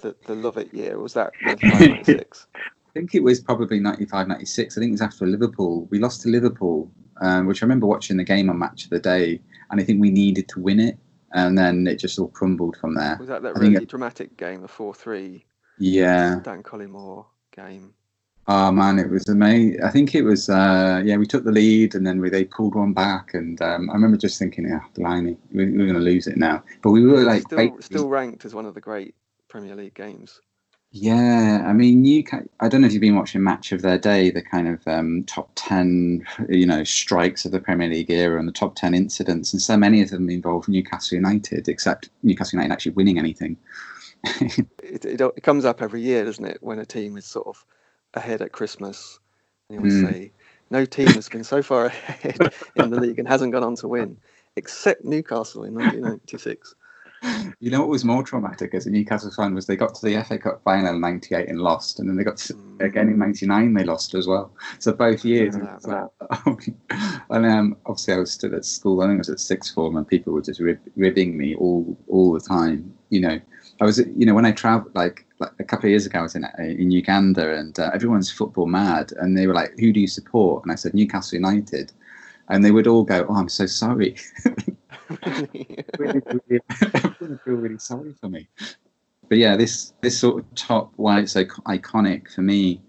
the, 0.00 0.14
the 0.26 0.34
Love 0.34 0.56
It 0.58 0.72
year? 0.74 0.98
Was 0.98 1.14
that 1.14 1.32
96? 1.42 2.46
I 2.54 2.92
think 2.92 3.14
it 3.14 3.22
was 3.22 3.40
probably 3.40 3.78
95, 3.78 4.28
96. 4.28 4.76
I 4.76 4.80
think 4.80 4.90
it 4.90 4.92
was 4.92 5.02
after 5.02 5.26
Liverpool. 5.26 5.86
We 5.90 5.98
lost 6.00 6.22
to 6.22 6.28
Liverpool, 6.28 6.90
um, 7.20 7.46
which 7.46 7.62
I 7.62 7.66
remember 7.66 7.86
watching 7.86 8.16
the 8.16 8.24
game 8.24 8.50
on 8.50 8.58
Match 8.58 8.84
of 8.84 8.90
the 8.90 8.98
Day, 8.98 9.40
and 9.70 9.80
I 9.80 9.84
think 9.84 10.00
we 10.00 10.10
needed 10.10 10.48
to 10.48 10.60
win 10.60 10.80
it, 10.80 10.98
and 11.32 11.56
then 11.56 11.86
it 11.86 11.96
just 11.96 12.18
all 12.18 12.28
crumbled 12.28 12.76
from 12.76 12.94
there. 12.94 13.16
Was 13.18 13.28
that 13.28 13.42
that 13.42 13.56
I 13.56 13.60
really 13.60 13.86
dramatic 13.86 14.36
game, 14.36 14.62
the 14.62 14.68
4 14.68 14.94
3? 14.94 15.44
Yeah. 15.78 16.40
Stan 16.40 16.62
Collymore 16.62 17.26
game. 17.54 17.94
Oh 18.46 18.72
man, 18.72 18.98
it 18.98 19.08
was 19.08 19.28
amazing. 19.28 19.82
I 19.82 19.90
think 19.90 20.14
it 20.14 20.22
was 20.22 20.48
uh, 20.48 21.00
yeah. 21.04 21.16
We 21.16 21.26
took 21.26 21.44
the 21.44 21.52
lead 21.52 21.94
and 21.94 22.04
then 22.04 22.20
we 22.20 22.30
they 22.30 22.44
pulled 22.44 22.74
one 22.74 22.92
back, 22.92 23.34
and 23.34 23.60
um, 23.62 23.88
I 23.90 23.92
remember 23.92 24.16
just 24.16 24.38
thinking, 24.38 24.66
yeah, 24.66 24.80
blimey, 24.94 25.36
we're, 25.52 25.70
we're 25.70 25.86
going 25.86 25.94
to 25.94 26.00
lose 26.00 26.26
it 26.26 26.36
now. 26.36 26.64
But 26.82 26.90
we 26.90 27.06
were 27.06 27.22
like 27.22 27.42
still, 27.42 27.76
still 27.80 28.08
ranked 28.08 28.44
as 28.44 28.54
one 28.54 28.66
of 28.66 28.74
the 28.74 28.80
great 28.80 29.14
Premier 29.48 29.76
League 29.76 29.94
games. 29.94 30.40
Yeah, 30.92 31.64
I 31.64 31.72
mean, 31.72 32.04
you. 32.04 32.24
Can, 32.24 32.48
I 32.58 32.68
don't 32.68 32.80
know 32.80 32.88
if 32.88 32.92
you've 32.92 33.00
been 33.00 33.14
watching 33.14 33.44
Match 33.44 33.70
of 33.70 33.82
the 33.82 33.96
Day, 33.96 34.30
the 34.30 34.42
kind 34.42 34.66
of 34.66 34.86
um, 34.88 35.22
top 35.24 35.52
ten, 35.54 36.26
you 36.48 36.66
know, 36.66 36.82
strikes 36.82 37.44
of 37.44 37.52
the 37.52 37.60
Premier 37.60 37.88
League 37.88 38.10
era 38.10 38.40
and 38.40 38.48
the 38.48 38.52
top 38.52 38.74
ten 38.74 38.92
incidents, 38.92 39.52
and 39.52 39.62
so 39.62 39.76
many 39.76 40.02
of 40.02 40.10
them 40.10 40.28
involve 40.28 40.68
Newcastle 40.68 41.14
United, 41.14 41.68
except 41.68 42.10
Newcastle 42.24 42.56
United 42.56 42.72
actually 42.72 42.92
winning 42.92 43.20
anything. 43.20 43.56
it, 44.82 45.04
it, 45.04 45.20
it, 45.20 45.42
comes 45.44 45.64
up 45.64 45.80
every 45.80 46.02
year, 46.02 46.24
doesn't 46.24 46.44
it? 46.44 46.58
When 46.60 46.80
a 46.80 46.84
team 46.84 47.16
is 47.16 47.24
sort 47.24 47.46
of 47.46 47.64
ahead 48.14 48.42
at 48.42 48.50
Christmas, 48.50 49.20
and 49.68 49.76
you 49.76 49.80
always 49.80 49.94
mm. 49.94 50.12
say, 50.12 50.32
"No 50.70 50.84
team 50.84 51.06
has 51.06 51.28
been 51.28 51.44
so 51.44 51.62
far 51.62 51.86
ahead 52.08 52.52
in 52.74 52.90
the 52.90 53.00
league 53.00 53.20
and 53.20 53.28
hasn't 53.28 53.52
gone 53.52 53.62
on 53.62 53.76
to 53.76 53.86
win, 53.86 54.16
except 54.56 55.04
Newcastle 55.04 55.62
in 55.62 55.74
1996." 55.74 56.74
You 57.60 57.70
know 57.70 57.80
what 57.80 57.88
was 57.88 58.04
more 58.04 58.22
traumatic 58.22 58.74
as 58.74 58.86
a 58.86 58.90
Newcastle 58.90 59.30
fan 59.30 59.54
was 59.54 59.66
they 59.66 59.76
got 59.76 59.94
to 59.94 60.06
the 60.06 60.22
FA 60.24 60.38
Cup 60.38 60.62
final 60.64 60.94
in 60.94 61.00
'98 61.00 61.48
and 61.48 61.60
lost, 61.60 61.98
and 61.98 62.08
then 62.08 62.16
they 62.16 62.24
got 62.24 62.38
to, 62.38 62.54
mm. 62.54 62.80
again 62.80 63.08
in 63.08 63.18
'99 63.18 63.74
they 63.74 63.84
lost 63.84 64.14
as 64.14 64.26
well. 64.26 64.52
So 64.78 64.92
both 64.92 65.24
years. 65.24 65.54
and 67.30 67.46
um, 67.46 67.76
obviously 67.86 68.14
I 68.14 68.18
was 68.18 68.30
still 68.30 68.54
at 68.54 68.64
school. 68.64 69.02
I 69.02 69.06
think 69.06 69.16
I 69.16 69.18
was 69.18 69.28
at 69.28 69.40
sixth 69.40 69.74
form, 69.74 69.96
and 69.96 70.08
people 70.08 70.32
were 70.32 70.42
just 70.42 70.60
rib- 70.60 70.80
ribbing 70.96 71.36
me 71.36 71.54
all 71.54 71.96
all 72.08 72.32
the 72.32 72.40
time. 72.40 72.94
You 73.10 73.20
know, 73.20 73.40
I 73.80 73.84
was 73.84 73.98
you 73.98 74.24
know 74.24 74.34
when 74.34 74.46
I 74.46 74.52
travelled 74.52 74.94
like 74.94 75.26
like 75.38 75.52
a 75.58 75.64
couple 75.64 75.86
of 75.86 75.90
years 75.90 76.06
ago 76.06 76.20
I 76.20 76.22
was 76.22 76.34
in 76.34 76.46
in 76.58 76.90
Uganda, 76.90 77.54
and 77.54 77.78
uh, 77.78 77.90
everyone's 77.92 78.30
football 78.30 78.66
mad, 78.66 79.12
and 79.18 79.36
they 79.36 79.46
were 79.46 79.54
like, 79.54 79.78
"Who 79.78 79.92
do 79.92 80.00
you 80.00 80.08
support?" 80.08 80.64
And 80.64 80.72
I 80.72 80.76
said 80.76 80.94
Newcastle 80.94 81.36
United, 81.36 81.92
and 82.48 82.64
they 82.64 82.70
would 82.70 82.86
all 82.86 83.04
go, 83.04 83.26
"Oh, 83.28 83.36
I'm 83.36 83.48
so 83.48 83.66
sorry." 83.66 84.16
feel 87.44 87.54
really 87.54 87.78
sorry 87.78 88.14
for 88.20 88.28
me. 88.28 88.48
But 89.28 89.38
yeah, 89.38 89.56
this 89.56 89.92
this 90.00 90.18
sort 90.18 90.42
of 90.42 90.54
top, 90.54 90.92
why 90.96 91.20
it's 91.20 91.32
so 91.32 91.44
iconic 91.44 92.32
for 92.32 92.42
me, 92.42 92.80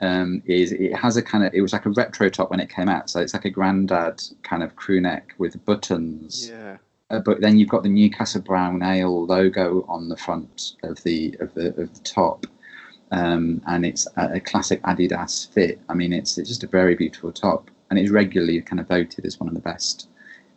um, 0.00 0.42
is 0.46 0.72
it 0.72 0.94
has 0.94 1.16
a 1.16 1.22
kind 1.22 1.44
of 1.44 1.54
it 1.54 1.60
was 1.60 1.72
like 1.72 1.86
a 1.86 1.90
retro 1.90 2.28
top 2.28 2.50
when 2.50 2.60
it 2.60 2.68
came 2.68 2.88
out, 2.88 3.10
so 3.10 3.20
it's 3.20 3.34
like 3.34 3.44
a 3.44 3.50
grandad 3.50 4.22
kind 4.42 4.62
of 4.62 4.76
crew 4.76 5.00
neck 5.00 5.34
with 5.38 5.62
buttons. 5.64 6.48
Yeah. 6.48 6.78
Uh, 7.08 7.20
but 7.20 7.40
then 7.40 7.56
you've 7.56 7.68
got 7.68 7.84
the 7.84 7.88
Newcastle 7.88 8.40
Brown 8.40 8.82
Ale 8.82 9.26
logo 9.26 9.84
on 9.88 10.08
the 10.08 10.16
front 10.16 10.72
of 10.82 11.02
the 11.04 11.36
of 11.40 11.54
the 11.54 11.68
of 11.80 11.94
the 11.94 12.00
top, 12.02 12.46
um, 13.12 13.62
and 13.66 13.86
it's 13.86 14.08
a, 14.16 14.34
a, 14.34 14.40
classic 14.40 14.82
Adidas 14.82 15.52
fit. 15.52 15.78
I 15.88 15.94
mean, 15.94 16.12
it's 16.12 16.36
it's 16.38 16.48
just 16.48 16.64
a 16.64 16.68
very 16.68 16.94
beautiful 16.94 17.32
top, 17.32 17.70
and 17.90 17.98
it's 17.98 18.10
regularly 18.10 18.60
kind 18.62 18.80
of 18.80 18.88
voted 18.88 19.24
as 19.24 19.38
one 19.38 19.48
of 19.48 19.54
the 19.54 19.60
best 19.60 20.08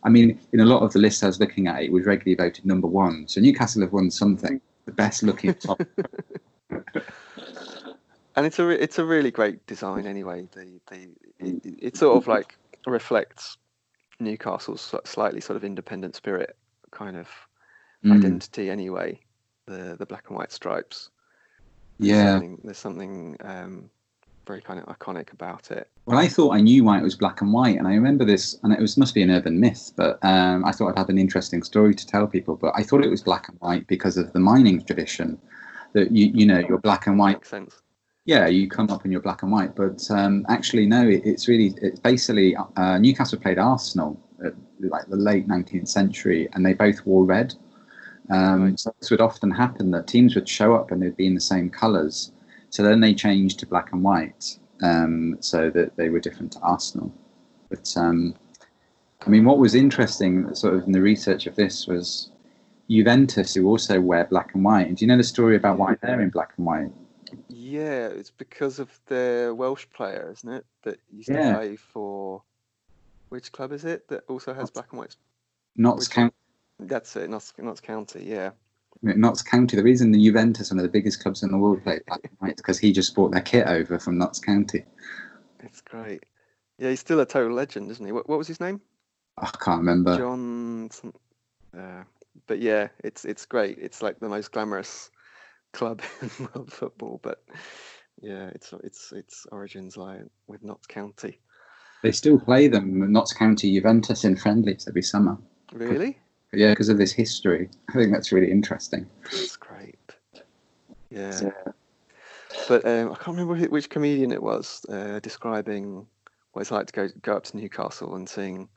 I 0.02 0.08
mean, 0.08 0.38
in 0.52 0.60
a 0.60 0.64
lot 0.64 0.82
of 0.82 0.92
the 0.92 0.98
lists 0.98 1.22
I 1.22 1.26
was 1.26 1.40
looking 1.40 1.66
at, 1.66 1.82
it 1.82 1.92
was 1.92 2.06
regularly 2.06 2.36
voted 2.36 2.64
number 2.64 2.86
one. 2.86 3.28
So 3.28 3.40
Newcastle 3.40 3.82
have 3.82 3.92
won 3.92 4.10
something, 4.10 4.60
the 4.86 4.92
best 4.92 5.22
looking 5.22 5.54
top. 5.54 5.80
and 6.70 8.46
it's 8.46 8.58
a 8.58 8.68
it's 8.68 8.98
a 8.98 9.04
really 9.04 9.30
great 9.30 9.66
design 9.66 10.06
anyway. 10.06 10.48
The 10.52 10.80
the 10.88 11.08
it, 11.38 11.76
it 11.82 11.96
sort 11.96 12.16
of 12.16 12.26
like 12.26 12.56
reflects 12.86 13.58
Newcastle's 14.18 14.94
slightly 15.04 15.40
sort 15.40 15.56
of 15.56 15.64
independent 15.64 16.16
spirit 16.16 16.56
kind 16.90 17.16
of 17.16 17.28
mm. 18.04 18.16
identity 18.16 18.70
anyway. 18.70 19.20
The 19.66 19.96
the 19.98 20.06
black 20.06 20.24
and 20.28 20.36
white 20.36 20.52
stripes. 20.52 21.10
Yeah, 21.98 22.14
there's 22.14 22.32
something, 22.32 22.60
there's 22.64 22.78
something 22.78 23.36
um, 23.40 23.90
very 24.50 24.60
kind 24.60 24.80
of 24.80 24.86
iconic 24.86 25.32
about 25.32 25.70
it. 25.70 25.88
Well, 26.06 26.18
I 26.18 26.26
thought 26.26 26.50
I 26.50 26.60
knew 26.60 26.82
why 26.82 26.98
it 26.98 27.04
was 27.04 27.14
black 27.14 27.40
and 27.40 27.52
white, 27.52 27.78
and 27.78 27.86
I 27.86 27.94
remember 27.94 28.24
this, 28.24 28.58
and 28.62 28.72
it 28.72 28.80
was 28.80 28.96
must 28.96 29.14
be 29.14 29.22
an 29.22 29.30
urban 29.30 29.60
myth, 29.60 29.92
but 29.96 30.18
um, 30.24 30.64
I 30.64 30.72
thought 30.72 30.88
I'd 30.88 30.98
have 30.98 31.08
an 31.08 31.18
interesting 31.18 31.62
story 31.62 31.94
to 31.94 32.06
tell 32.06 32.26
people. 32.26 32.56
But 32.56 32.72
I 32.74 32.82
thought 32.82 33.04
it 33.04 33.10
was 33.10 33.22
black 33.22 33.48
and 33.48 33.56
white 33.60 33.86
because 33.86 34.16
of 34.16 34.32
the 34.32 34.40
mining 34.40 34.82
tradition. 34.82 35.38
That 35.92 36.10
you 36.10 36.32
you 36.34 36.46
know 36.46 36.58
you're 36.58 36.78
black 36.78 37.06
and 37.06 37.16
white. 37.16 37.36
Makes 37.36 37.48
sense. 37.48 37.82
Yeah, 38.24 38.48
you 38.48 38.68
come 38.68 38.90
up 38.90 39.04
in 39.04 39.12
your 39.12 39.22
black 39.22 39.42
and 39.42 39.52
white, 39.52 39.76
but 39.76 40.08
um, 40.10 40.44
actually 40.48 40.86
no, 40.86 41.08
it, 41.08 41.22
it's 41.24 41.46
really 41.46 41.72
it's 41.80 42.00
basically 42.00 42.56
uh, 42.56 42.98
Newcastle 42.98 43.38
played 43.38 43.58
Arsenal 43.58 44.20
at 44.44 44.54
like 44.80 45.06
the 45.06 45.16
late 45.16 45.46
19th 45.46 45.88
century, 45.88 46.48
and 46.52 46.66
they 46.66 46.74
both 46.74 47.06
wore 47.06 47.24
red. 47.24 47.54
Um. 48.30 48.76
So 48.76 48.92
this 48.98 49.10
would 49.12 49.20
often 49.20 49.52
happen 49.52 49.92
that 49.92 50.08
teams 50.08 50.34
would 50.34 50.48
show 50.48 50.74
up 50.74 50.90
and 50.90 51.00
they'd 51.00 51.16
be 51.16 51.26
in 51.26 51.34
the 51.34 51.40
same 51.40 51.70
colours. 51.70 52.32
So 52.70 52.82
then 52.82 53.00
they 53.00 53.14
changed 53.14 53.58
to 53.60 53.66
black 53.66 53.92
and 53.92 54.02
white, 54.02 54.58
um, 54.82 55.36
so 55.40 55.70
that 55.70 55.96
they 55.96 56.08
were 56.08 56.20
different 56.20 56.52
to 56.52 56.60
Arsenal. 56.60 57.12
But 57.68 57.92
um, 57.96 58.34
I 59.26 59.30
mean, 59.30 59.44
what 59.44 59.58
was 59.58 59.74
interesting, 59.74 60.54
sort 60.54 60.74
of 60.74 60.84
in 60.84 60.92
the 60.92 61.00
research 61.00 61.46
of 61.46 61.56
this, 61.56 61.86
was 61.86 62.30
Juventus, 62.88 63.54
who 63.54 63.66
also 63.66 64.00
wear 64.00 64.24
black 64.24 64.54
and 64.54 64.64
white. 64.64 64.88
And 64.88 64.96
do 64.96 65.04
you 65.04 65.08
know 65.08 65.16
the 65.16 65.24
story 65.24 65.56
about 65.56 65.78
why 65.78 65.96
they're 66.00 66.20
in 66.20 66.30
black 66.30 66.52
and 66.56 66.66
white? 66.66 66.90
Yeah, 67.48 68.08
it's 68.08 68.30
because 68.30 68.78
of 68.78 68.98
the 69.06 69.54
Welsh 69.56 69.86
player, 69.92 70.30
isn't 70.32 70.52
it? 70.52 70.66
That 70.82 70.98
used 71.12 71.28
yeah. 71.28 71.52
to 71.52 71.58
play 71.58 71.76
for 71.76 72.42
which 73.28 73.52
club 73.52 73.72
is 73.72 73.84
it 73.84 74.08
that 74.08 74.24
also 74.28 74.52
has 74.52 74.70
black 74.70 74.88
and 74.90 74.98
white? 74.98 75.16
Notts 75.76 76.08
County. 76.08 76.34
That's 76.80 77.14
it, 77.16 77.30
Notts, 77.30 77.52
Notts 77.58 77.80
County. 77.80 78.24
Yeah. 78.24 78.50
Notts 79.02 79.42
County. 79.42 79.76
The 79.76 79.82
reason 79.82 80.12
the 80.12 80.24
Juventus, 80.24 80.70
one 80.70 80.78
of 80.78 80.82
the 80.82 80.90
biggest 80.90 81.22
clubs 81.22 81.42
in 81.42 81.50
the 81.50 81.58
world, 81.58 81.82
play 81.82 82.00
black 82.06 82.20
and 82.24 82.32
white 82.38 82.50
is 82.52 82.56
because 82.56 82.78
he 82.78 82.92
just 82.92 83.14
brought 83.14 83.32
their 83.32 83.40
kit 83.40 83.66
over 83.66 83.98
from 83.98 84.18
Notts 84.18 84.38
County. 84.38 84.84
It's 85.60 85.80
great. 85.80 86.24
Yeah, 86.78 86.90
he's 86.90 87.00
still 87.00 87.20
a 87.20 87.26
total 87.26 87.54
legend, 87.54 87.90
isn't 87.90 88.04
he? 88.04 88.12
What, 88.12 88.28
what 88.28 88.38
was 88.38 88.48
his 88.48 88.60
name? 88.60 88.80
I 89.38 89.50
can't 89.62 89.80
remember. 89.80 90.16
John. 90.16 90.90
Uh, 91.76 92.04
but 92.46 92.60
yeah, 92.60 92.88
it's 93.04 93.24
it's 93.24 93.46
great. 93.46 93.78
It's 93.78 94.02
like 94.02 94.18
the 94.18 94.28
most 94.28 94.52
glamorous 94.52 95.10
club 95.72 96.02
in 96.22 96.48
world 96.54 96.72
football. 96.72 97.20
But 97.22 97.42
yeah, 98.20 98.50
it's 98.54 98.72
it's 98.82 99.12
its 99.12 99.46
origins 99.50 99.96
lie 99.96 100.20
with 100.46 100.62
Notts 100.62 100.86
County. 100.86 101.40
They 102.02 102.12
still 102.12 102.38
play 102.38 102.66
them, 102.66 103.12
Notts 103.12 103.34
County 103.34 103.74
Juventus 103.74 104.24
in 104.24 104.36
friendlies 104.36 104.86
every 104.88 105.02
summer. 105.02 105.36
Really? 105.72 106.18
Yeah, 106.52 106.70
because 106.70 106.88
of 106.88 106.98
this 106.98 107.12
history. 107.12 107.68
I 107.88 107.92
think 107.92 108.12
that's 108.12 108.32
really 108.32 108.50
interesting. 108.50 109.06
That's 109.24 109.56
great. 109.56 109.96
Yeah. 111.10 111.40
yeah. 111.42 111.72
But 112.68 112.84
um, 112.84 113.12
I 113.12 113.14
can't 113.14 113.36
remember 113.38 113.54
which 113.68 113.88
comedian 113.88 114.32
it 114.32 114.42
was 114.42 114.84
uh, 114.88 115.20
describing 115.20 116.06
what 116.52 116.62
it's 116.62 116.70
like 116.70 116.86
to 116.88 116.92
go 116.92 117.08
go 117.22 117.36
up 117.36 117.44
to 117.44 117.56
Newcastle 117.56 118.16
and 118.16 118.28
seeing 118.28 118.68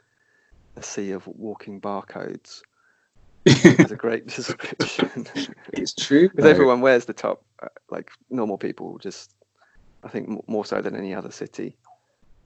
a 0.75 0.83
sea 0.83 1.11
of 1.11 1.25
walking 1.27 1.81
barcodes. 1.81 2.61
it's 3.45 3.91
a 3.91 3.95
great 3.95 4.27
description. 4.35 5.27
it's 5.73 5.93
true 5.93 6.29
because 6.29 6.45
everyone 6.45 6.81
wears 6.81 7.05
the 7.05 7.13
top, 7.13 7.43
uh, 7.61 7.67
like 7.89 8.11
normal 8.29 8.57
people. 8.57 8.97
Just, 8.99 9.33
I 10.03 10.07
think 10.07 10.47
more 10.47 10.65
so 10.65 10.81
than 10.81 10.95
any 10.95 11.13
other 11.13 11.31
city. 11.31 11.75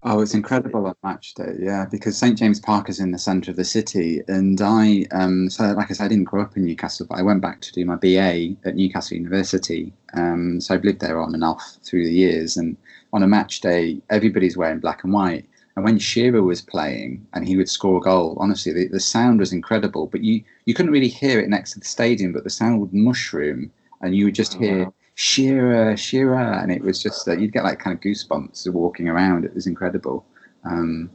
Oh, 0.03 0.21
it's 0.21 0.35
incredible 0.35 0.85
on 0.85 0.93
match 1.03 1.33
day, 1.33 1.55
yeah, 1.59 1.85
because 1.89 2.17
St 2.17 2.37
James 2.37 2.59
Park 2.59 2.87
is 2.87 2.99
in 2.99 3.11
the 3.11 3.17
centre 3.17 3.49
of 3.49 3.57
the 3.57 3.65
city, 3.65 4.21
and 4.27 4.61
I, 4.61 5.07
um, 5.11 5.49
so 5.49 5.71
like 5.71 5.89
I 5.89 5.93
said, 5.95 6.05
I 6.05 6.07
didn't 6.07 6.25
grow 6.25 6.43
up 6.43 6.55
in 6.55 6.65
Newcastle, 6.65 7.07
but 7.09 7.17
I 7.17 7.23
went 7.23 7.41
back 7.41 7.61
to 7.61 7.71
do 7.73 7.83
my 7.83 7.95
BA 7.95 8.55
at 8.63 8.75
Newcastle 8.75 9.17
University, 9.17 9.91
um, 10.13 10.61
so 10.61 10.75
I've 10.75 10.83
lived 10.83 10.99
there 10.99 11.19
on 11.19 11.33
and 11.33 11.43
off 11.43 11.77
through 11.81 12.05
the 12.05 12.13
years, 12.13 12.57
and 12.57 12.77
on 13.11 13.23
a 13.23 13.27
match 13.27 13.59
day, 13.59 13.99
everybody's 14.11 14.55
wearing 14.55 14.79
black 14.79 15.03
and 15.03 15.13
white, 15.13 15.45
and 15.75 15.83
when 15.83 15.97
Shearer 15.97 16.43
was 16.43 16.61
playing 16.61 17.25
and 17.33 17.47
he 17.47 17.57
would 17.57 17.69
score 17.69 17.97
a 17.97 18.01
goal, 18.01 18.37
honestly, 18.39 18.73
the, 18.73 18.87
the 18.87 18.99
sound 18.99 19.39
was 19.39 19.51
incredible, 19.51 20.05
but 20.05 20.23
you 20.23 20.43
you 20.65 20.75
couldn't 20.75 20.91
really 20.91 21.07
hear 21.07 21.39
it 21.39 21.49
next 21.49 21.73
to 21.73 21.79
the 21.79 21.85
stadium, 21.85 22.33
but 22.33 22.43
the 22.43 22.51
sound 22.51 22.81
would 22.81 22.93
mushroom, 22.93 23.71
and 24.01 24.15
you 24.15 24.25
would 24.25 24.35
just 24.35 24.57
oh, 24.57 24.59
hear. 24.59 24.83
Wow 24.85 24.93
Shearer, 25.19 25.97
Shearer, 25.97 26.53
and 26.61 26.71
it 26.71 26.81
was 26.81 27.01
just 27.01 27.27
uh, 27.27 27.33
you'd 27.33 27.51
get 27.51 27.63
like 27.63 27.79
kind 27.79 27.95
of 27.95 28.01
goosebumps 28.01 28.71
walking 28.71 29.09
around. 29.09 29.45
It 29.45 29.53
was 29.53 29.65
incredible. 29.65 30.25
Um, 30.63 31.09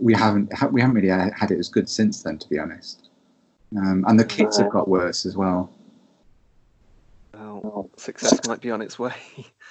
we 0.00 0.14
haven't 0.14 0.52
we 0.72 0.80
haven't 0.80 0.96
really 0.96 1.08
had 1.08 1.50
it 1.50 1.58
as 1.58 1.68
good 1.68 1.88
since 1.88 2.22
then, 2.22 2.38
to 2.38 2.48
be 2.48 2.58
honest. 2.58 3.08
Um, 3.76 4.04
and 4.06 4.20
the 4.20 4.24
kits 4.24 4.58
have 4.58 4.70
got 4.70 4.88
worse 4.88 5.26
as 5.26 5.36
well. 5.36 5.70
Well, 7.64 7.88
success 7.96 8.46
might 8.46 8.60
be 8.60 8.70
on 8.70 8.82
its 8.82 8.98
way, 8.98 9.14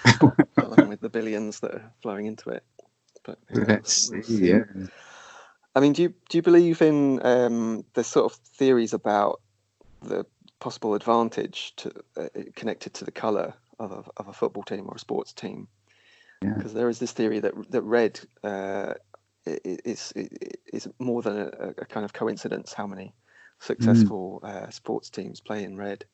along 0.57 0.89
with 0.89 0.99
the 0.99 1.09
billions 1.09 1.59
that 1.59 1.75
are 1.75 1.91
flowing 2.01 2.25
into 2.25 2.49
it. 2.49 2.63
But 3.23 3.37
yeah, 3.53 3.65
let's 3.67 3.93
see. 3.93 4.49
Yeah. 4.49 4.63
I 5.75 5.79
mean, 5.79 5.93
do 5.93 6.01
you 6.01 6.13
do 6.29 6.39
you 6.39 6.41
believe 6.41 6.81
in 6.81 7.23
um, 7.23 7.85
the 7.93 8.03
sort 8.03 8.31
of 8.31 8.37
theories 8.57 8.93
about 8.93 9.41
the 10.01 10.25
possible 10.63 10.93
advantage 10.95 11.75
to 11.75 11.91
uh, 12.15 12.29
connected 12.55 12.93
to 12.93 13.03
the 13.03 13.11
color 13.11 13.53
of 13.79 13.91
a, 13.91 14.03
of 14.15 14.29
a 14.29 14.33
football 14.33 14.63
team 14.63 14.85
or 14.87 14.95
a 14.95 14.99
sports 14.99 15.33
team. 15.33 15.67
Because 16.39 16.71
yeah. 16.71 16.79
there 16.79 16.89
is 16.89 16.99
this 16.99 17.11
theory 17.11 17.39
that 17.39 17.53
that 17.71 17.81
red 17.81 18.19
uh, 18.43 18.93
is 19.45 20.13
is 20.15 20.87
more 20.99 21.21
than 21.21 21.37
a, 21.37 21.73
a, 21.77 21.85
kind 21.85 22.05
of 22.05 22.13
coincidence. 22.13 22.71
How 22.73 22.87
many 22.87 23.13
successful 23.59 24.41
mm. 24.41 24.49
uh, 24.49 24.69
sports 24.69 25.09
teams 25.09 25.41
play 25.41 25.63
in 25.65 25.75
red? 25.75 26.05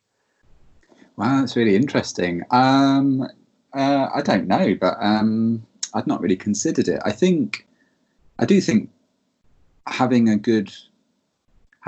Wow, 1.16 1.40
that's 1.40 1.56
really 1.56 1.76
interesting. 1.76 2.44
Um, 2.50 3.28
uh, 3.74 4.08
I 4.14 4.22
don't 4.22 4.48
know, 4.48 4.76
but 4.80 4.98
um, 5.00 5.66
I've 5.94 6.08
not 6.08 6.22
really 6.22 6.38
considered 6.38 6.88
it. 6.88 7.02
I 7.06 7.12
think 7.12 7.68
I 8.40 8.46
do 8.46 8.60
think 8.62 8.90
having 9.86 10.30
a 10.30 10.38
good 10.38 10.72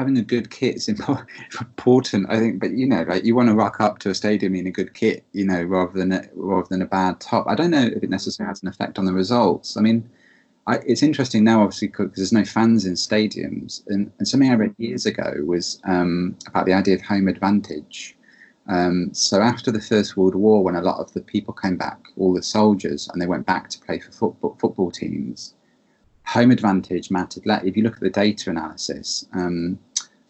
having 0.01 0.17
a 0.17 0.23
good 0.23 0.49
kit 0.49 0.77
is 0.77 0.89
important, 1.59 2.25
I 2.29 2.39
think. 2.39 2.59
But 2.59 2.71
you 2.71 2.87
know, 2.87 3.03
like 3.07 3.23
you 3.23 3.35
want 3.35 3.49
to 3.49 3.55
rock 3.55 3.79
up 3.79 3.99
to 3.99 4.09
a 4.09 4.15
stadium 4.15 4.55
in 4.55 4.65
a 4.65 4.71
good 4.71 4.95
kit, 4.95 5.23
you 5.31 5.45
know, 5.45 5.61
rather 5.61 5.93
than 5.93 6.11
a, 6.11 6.23
rather 6.33 6.67
than 6.69 6.81
a 6.81 6.87
bad 6.87 7.19
top. 7.19 7.45
I 7.47 7.53
don't 7.53 7.69
know 7.69 7.85
if 7.85 8.01
it 8.03 8.09
necessarily 8.09 8.49
has 8.49 8.63
an 8.63 8.69
effect 8.69 8.97
on 8.97 9.05
the 9.05 9.13
results. 9.13 9.77
I 9.77 9.81
mean, 9.81 10.09
I, 10.65 10.77
it's 10.87 11.03
interesting 11.03 11.43
now, 11.43 11.61
obviously, 11.61 11.89
because 11.89 12.13
there's 12.15 12.33
no 12.33 12.43
fans 12.43 12.85
in 12.85 12.93
stadiums. 12.93 13.83
And, 13.87 14.11
and 14.17 14.27
something 14.27 14.49
I 14.49 14.55
read 14.55 14.73
years 14.79 15.05
ago 15.05 15.35
was 15.45 15.79
um, 15.85 16.35
about 16.47 16.65
the 16.65 16.73
idea 16.73 16.95
of 16.95 17.01
home 17.03 17.27
advantage. 17.27 18.17
Um, 18.67 19.13
so 19.13 19.41
after 19.41 19.71
the 19.71 19.81
First 19.81 20.17
World 20.17 20.33
War, 20.33 20.63
when 20.63 20.75
a 20.75 20.81
lot 20.81 20.99
of 20.99 21.13
the 21.13 21.21
people 21.21 21.53
came 21.53 21.77
back, 21.77 21.99
all 22.17 22.33
the 22.33 22.41
soldiers, 22.41 23.07
and 23.11 23.21
they 23.21 23.27
went 23.27 23.45
back 23.45 23.69
to 23.69 23.79
play 23.79 23.99
for 23.99 24.11
football, 24.11 24.57
football 24.59 24.89
teams, 24.89 25.53
home 26.25 26.51
advantage 26.51 27.11
mattered. 27.11 27.43
If 27.65 27.75
you 27.75 27.83
look 27.83 27.95
at 27.95 28.01
the 28.01 28.09
data 28.09 28.49
analysis, 28.49 29.25
um, 29.33 29.77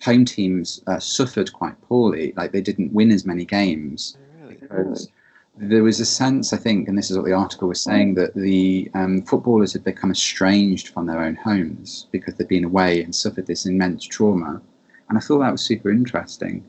home 0.03 0.25
teams 0.25 0.81
uh, 0.87 0.99
suffered 0.99 1.53
quite 1.53 1.79
poorly. 1.81 2.33
Like 2.35 2.51
they 2.51 2.61
didn't 2.61 2.93
win 2.93 3.11
as 3.11 3.25
many 3.25 3.45
games 3.45 4.17
really? 4.41 4.55
because 4.55 5.09
there 5.57 5.83
was 5.83 5.99
a 5.99 6.05
sense, 6.05 6.53
I 6.53 6.57
think, 6.57 6.87
and 6.87 6.97
this 6.97 7.11
is 7.11 7.17
what 7.17 7.25
the 7.25 7.33
article 7.33 7.67
was 7.67 7.81
saying, 7.81 8.15
that 8.15 8.33
the 8.33 8.89
um, 8.93 9.21
footballers 9.23 9.73
had 9.73 9.83
become 9.83 10.11
estranged 10.11 10.87
from 10.89 11.05
their 11.05 11.21
own 11.21 11.35
homes 11.35 12.07
because 12.11 12.35
they'd 12.35 12.47
been 12.47 12.63
away 12.63 13.03
and 13.03 13.13
suffered 13.13 13.47
this 13.47 13.65
immense 13.65 14.05
trauma. 14.05 14.61
And 15.09 15.17
I 15.17 15.21
thought 15.21 15.39
that 15.39 15.51
was 15.51 15.61
super 15.61 15.91
interesting. 15.91 16.65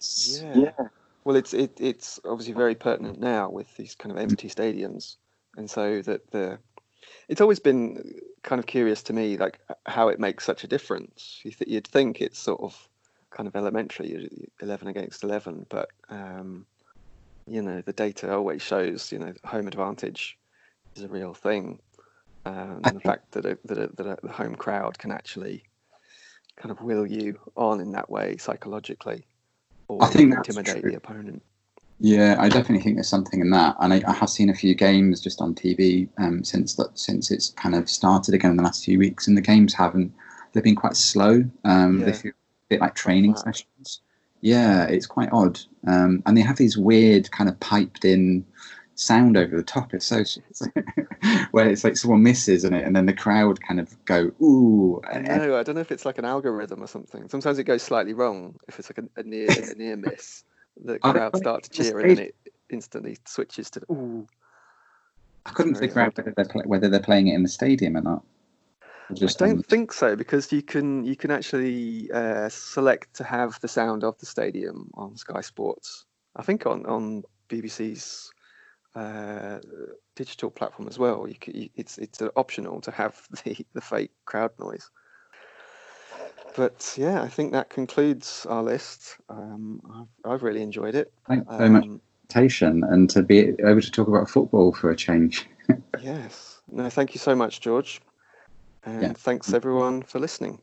Yeah. 0.00 0.52
yeah. 0.54 0.88
Well, 1.24 1.36
it's 1.36 1.54
it, 1.54 1.72
it's 1.80 2.20
obviously 2.26 2.52
very 2.52 2.74
pertinent 2.74 3.20
now 3.20 3.48
with 3.48 3.74
these 3.76 3.94
kind 3.94 4.12
of 4.12 4.18
empty 4.18 4.48
stadiums, 4.48 5.16
and 5.56 5.70
so 5.70 6.02
that 6.02 6.30
the 6.30 6.58
it's 7.28 7.40
always 7.40 7.58
been 7.58 8.20
kind 8.42 8.58
of 8.58 8.66
curious 8.66 9.02
to 9.04 9.12
me, 9.12 9.36
like 9.36 9.58
how 9.86 10.08
it 10.08 10.20
makes 10.20 10.44
such 10.44 10.64
a 10.64 10.68
difference. 10.68 11.40
You 11.42 11.50
th- 11.50 11.70
you'd 11.70 11.86
think 11.86 12.20
it's 12.20 12.38
sort 12.38 12.60
of 12.60 12.88
kind 13.30 13.46
of 13.46 13.56
elementary, 13.56 14.28
eleven 14.60 14.88
against 14.88 15.24
eleven, 15.24 15.66
but 15.68 15.88
um, 16.08 16.66
you 17.46 17.62
know 17.62 17.80
the 17.80 17.92
data 17.92 18.32
always 18.32 18.62
shows 18.62 19.12
you 19.12 19.18
know 19.18 19.32
home 19.44 19.66
advantage 19.66 20.38
is 20.96 21.02
a 21.02 21.08
real 21.08 21.34
thing, 21.34 21.80
um, 22.44 22.80
and 22.84 22.96
the 22.96 23.00
fact 23.00 23.32
that 23.32 23.44
a, 23.44 23.58
that, 23.64 23.78
a, 23.78 23.86
that 23.96 24.06
a, 24.06 24.18
the 24.22 24.32
home 24.32 24.54
crowd 24.54 24.98
can 24.98 25.10
actually 25.10 25.64
kind 26.56 26.70
of 26.70 26.80
will 26.82 27.06
you 27.06 27.38
on 27.56 27.80
in 27.80 27.92
that 27.92 28.10
way 28.10 28.36
psychologically, 28.36 29.24
or 29.88 30.02
I 30.02 30.08
think 30.08 30.34
intimidate 30.34 30.84
the 30.84 30.94
opponent. 30.94 31.42
Yeah, 32.00 32.36
I 32.38 32.48
definitely 32.48 32.82
think 32.82 32.96
there's 32.96 33.08
something 33.08 33.40
in 33.40 33.50
that, 33.50 33.76
and 33.80 33.92
I, 33.92 34.02
I 34.06 34.12
have 34.12 34.28
seen 34.28 34.50
a 34.50 34.54
few 34.54 34.74
games 34.74 35.20
just 35.20 35.40
on 35.40 35.54
TV 35.54 36.08
um, 36.18 36.42
since 36.42 36.74
that 36.74 36.98
since 36.98 37.30
it's 37.30 37.50
kind 37.50 37.74
of 37.74 37.88
started 37.88 38.34
again 38.34 38.50
in 38.50 38.56
the 38.56 38.62
last 38.62 38.84
few 38.84 38.98
weeks, 38.98 39.26
and 39.26 39.36
the 39.36 39.42
games 39.42 39.74
haven't. 39.74 40.12
They've 40.52 40.62
been 40.62 40.76
quite 40.76 40.96
slow. 40.96 41.44
Um, 41.64 42.00
yeah. 42.00 42.06
They 42.06 42.12
feel 42.12 42.32
a 42.32 42.68
bit 42.68 42.80
like 42.80 42.94
training 42.94 43.32
wow. 43.32 43.42
sessions. 43.42 44.00
Yeah, 44.40 44.84
it's 44.84 45.06
quite 45.06 45.30
odd, 45.32 45.60
um, 45.86 46.22
and 46.26 46.36
they 46.36 46.42
have 46.42 46.56
these 46.56 46.76
weird 46.76 47.30
kind 47.30 47.48
of 47.48 47.58
piped 47.60 48.04
in 48.04 48.44
sound 48.96 49.36
over 49.36 49.56
the 49.56 49.62
top. 49.62 49.94
It's 49.94 50.06
so 50.06 50.24
where 51.52 51.68
it's 51.68 51.84
like 51.84 51.96
someone 51.96 52.24
misses 52.24 52.64
in 52.64 52.74
it, 52.74 52.84
and 52.84 52.94
then 52.94 53.06
the 53.06 53.12
crowd 53.12 53.60
kind 53.62 53.78
of 53.78 54.04
go 54.04 54.32
ooh. 54.42 55.00
I 55.10 55.20
know. 55.20 55.56
I 55.56 55.62
don't 55.62 55.76
know 55.76 55.80
if 55.80 55.92
it's 55.92 56.04
like 56.04 56.18
an 56.18 56.24
algorithm 56.24 56.82
or 56.82 56.88
something. 56.88 57.28
Sometimes 57.28 57.58
it 57.60 57.64
goes 57.64 57.82
slightly 57.82 58.14
wrong 58.14 58.56
if 58.66 58.80
it's 58.80 58.90
like 58.90 58.98
a, 58.98 59.20
a 59.20 59.22
near 59.22 59.48
a 59.48 59.74
near 59.76 59.96
miss 59.96 60.42
the 60.82 60.98
crowd 60.98 61.36
start 61.36 61.64
to 61.64 61.70
cheer 61.70 62.00
and 62.00 62.10
then 62.10 62.26
it 62.26 62.36
instantly 62.70 63.18
switches 63.26 63.70
to 63.70 63.80
ooh. 63.90 64.26
I 65.46 65.50
couldn't 65.50 65.74
figure 65.74 66.00
out 66.00 66.16
whether 66.16 66.32
they're, 66.34 66.62
whether 66.64 66.88
they're 66.88 67.00
playing 67.00 67.28
it 67.28 67.34
in 67.34 67.42
the 67.42 67.48
stadium 67.48 67.96
or 67.96 68.00
not. 68.00 68.24
I 69.10 69.26
don't 69.36 69.64
think 69.64 69.92
so 69.92 70.16
because 70.16 70.50
you 70.50 70.62
can 70.62 71.04
you 71.04 71.14
can 71.14 71.30
actually 71.30 72.10
uh, 72.10 72.48
select 72.48 73.14
to 73.16 73.24
have 73.24 73.60
the 73.60 73.68
sound 73.68 74.02
of 74.02 74.18
the 74.18 74.26
stadium 74.26 74.90
on 74.94 75.16
Sky 75.16 75.42
Sports. 75.42 76.06
I 76.36 76.42
think 76.42 76.66
on 76.66 76.86
on 76.86 77.22
BBC's 77.50 78.32
uh, 78.94 79.58
digital 80.14 80.50
platform 80.50 80.88
as 80.88 80.98
well. 80.98 81.28
You, 81.28 81.34
can, 81.34 81.54
you 81.54 81.68
it's 81.76 81.98
it's 81.98 82.22
optional 82.36 82.80
to 82.80 82.90
have 82.90 83.20
the 83.44 83.66
the 83.74 83.80
fake 83.80 84.12
crowd 84.24 84.52
noise. 84.58 84.90
But 86.56 86.94
yeah, 86.96 87.22
I 87.22 87.28
think 87.28 87.52
that 87.52 87.70
concludes 87.70 88.46
our 88.48 88.62
list. 88.62 89.16
Um, 89.28 89.80
I've, 90.24 90.32
I've 90.32 90.42
really 90.42 90.62
enjoyed 90.62 90.94
it. 90.94 91.12
Thanks 91.26 91.46
very 91.56 91.70
much 91.70 91.84
um, 91.84 92.00
and 92.84 93.08
to 93.10 93.22
be 93.22 93.38
able 93.38 93.80
to 93.80 93.90
talk 93.90 94.08
about 94.08 94.28
football 94.28 94.72
for 94.72 94.90
a 94.90 94.96
change. 94.96 95.46
yes. 96.02 96.60
No, 96.70 96.88
thank 96.88 97.14
you 97.14 97.18
so 97.18 97.34
much, 97.34 97.60
George. 97.60 98.00
And 98.84 99.02
yeah. 99.02 99.12
thanks 99.12 99.52
everyone 99.52 100.02
for 100.02 100.18
listening. 100.18 100.60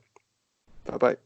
Bye 0.85 0.97
bye. 0.97 1.17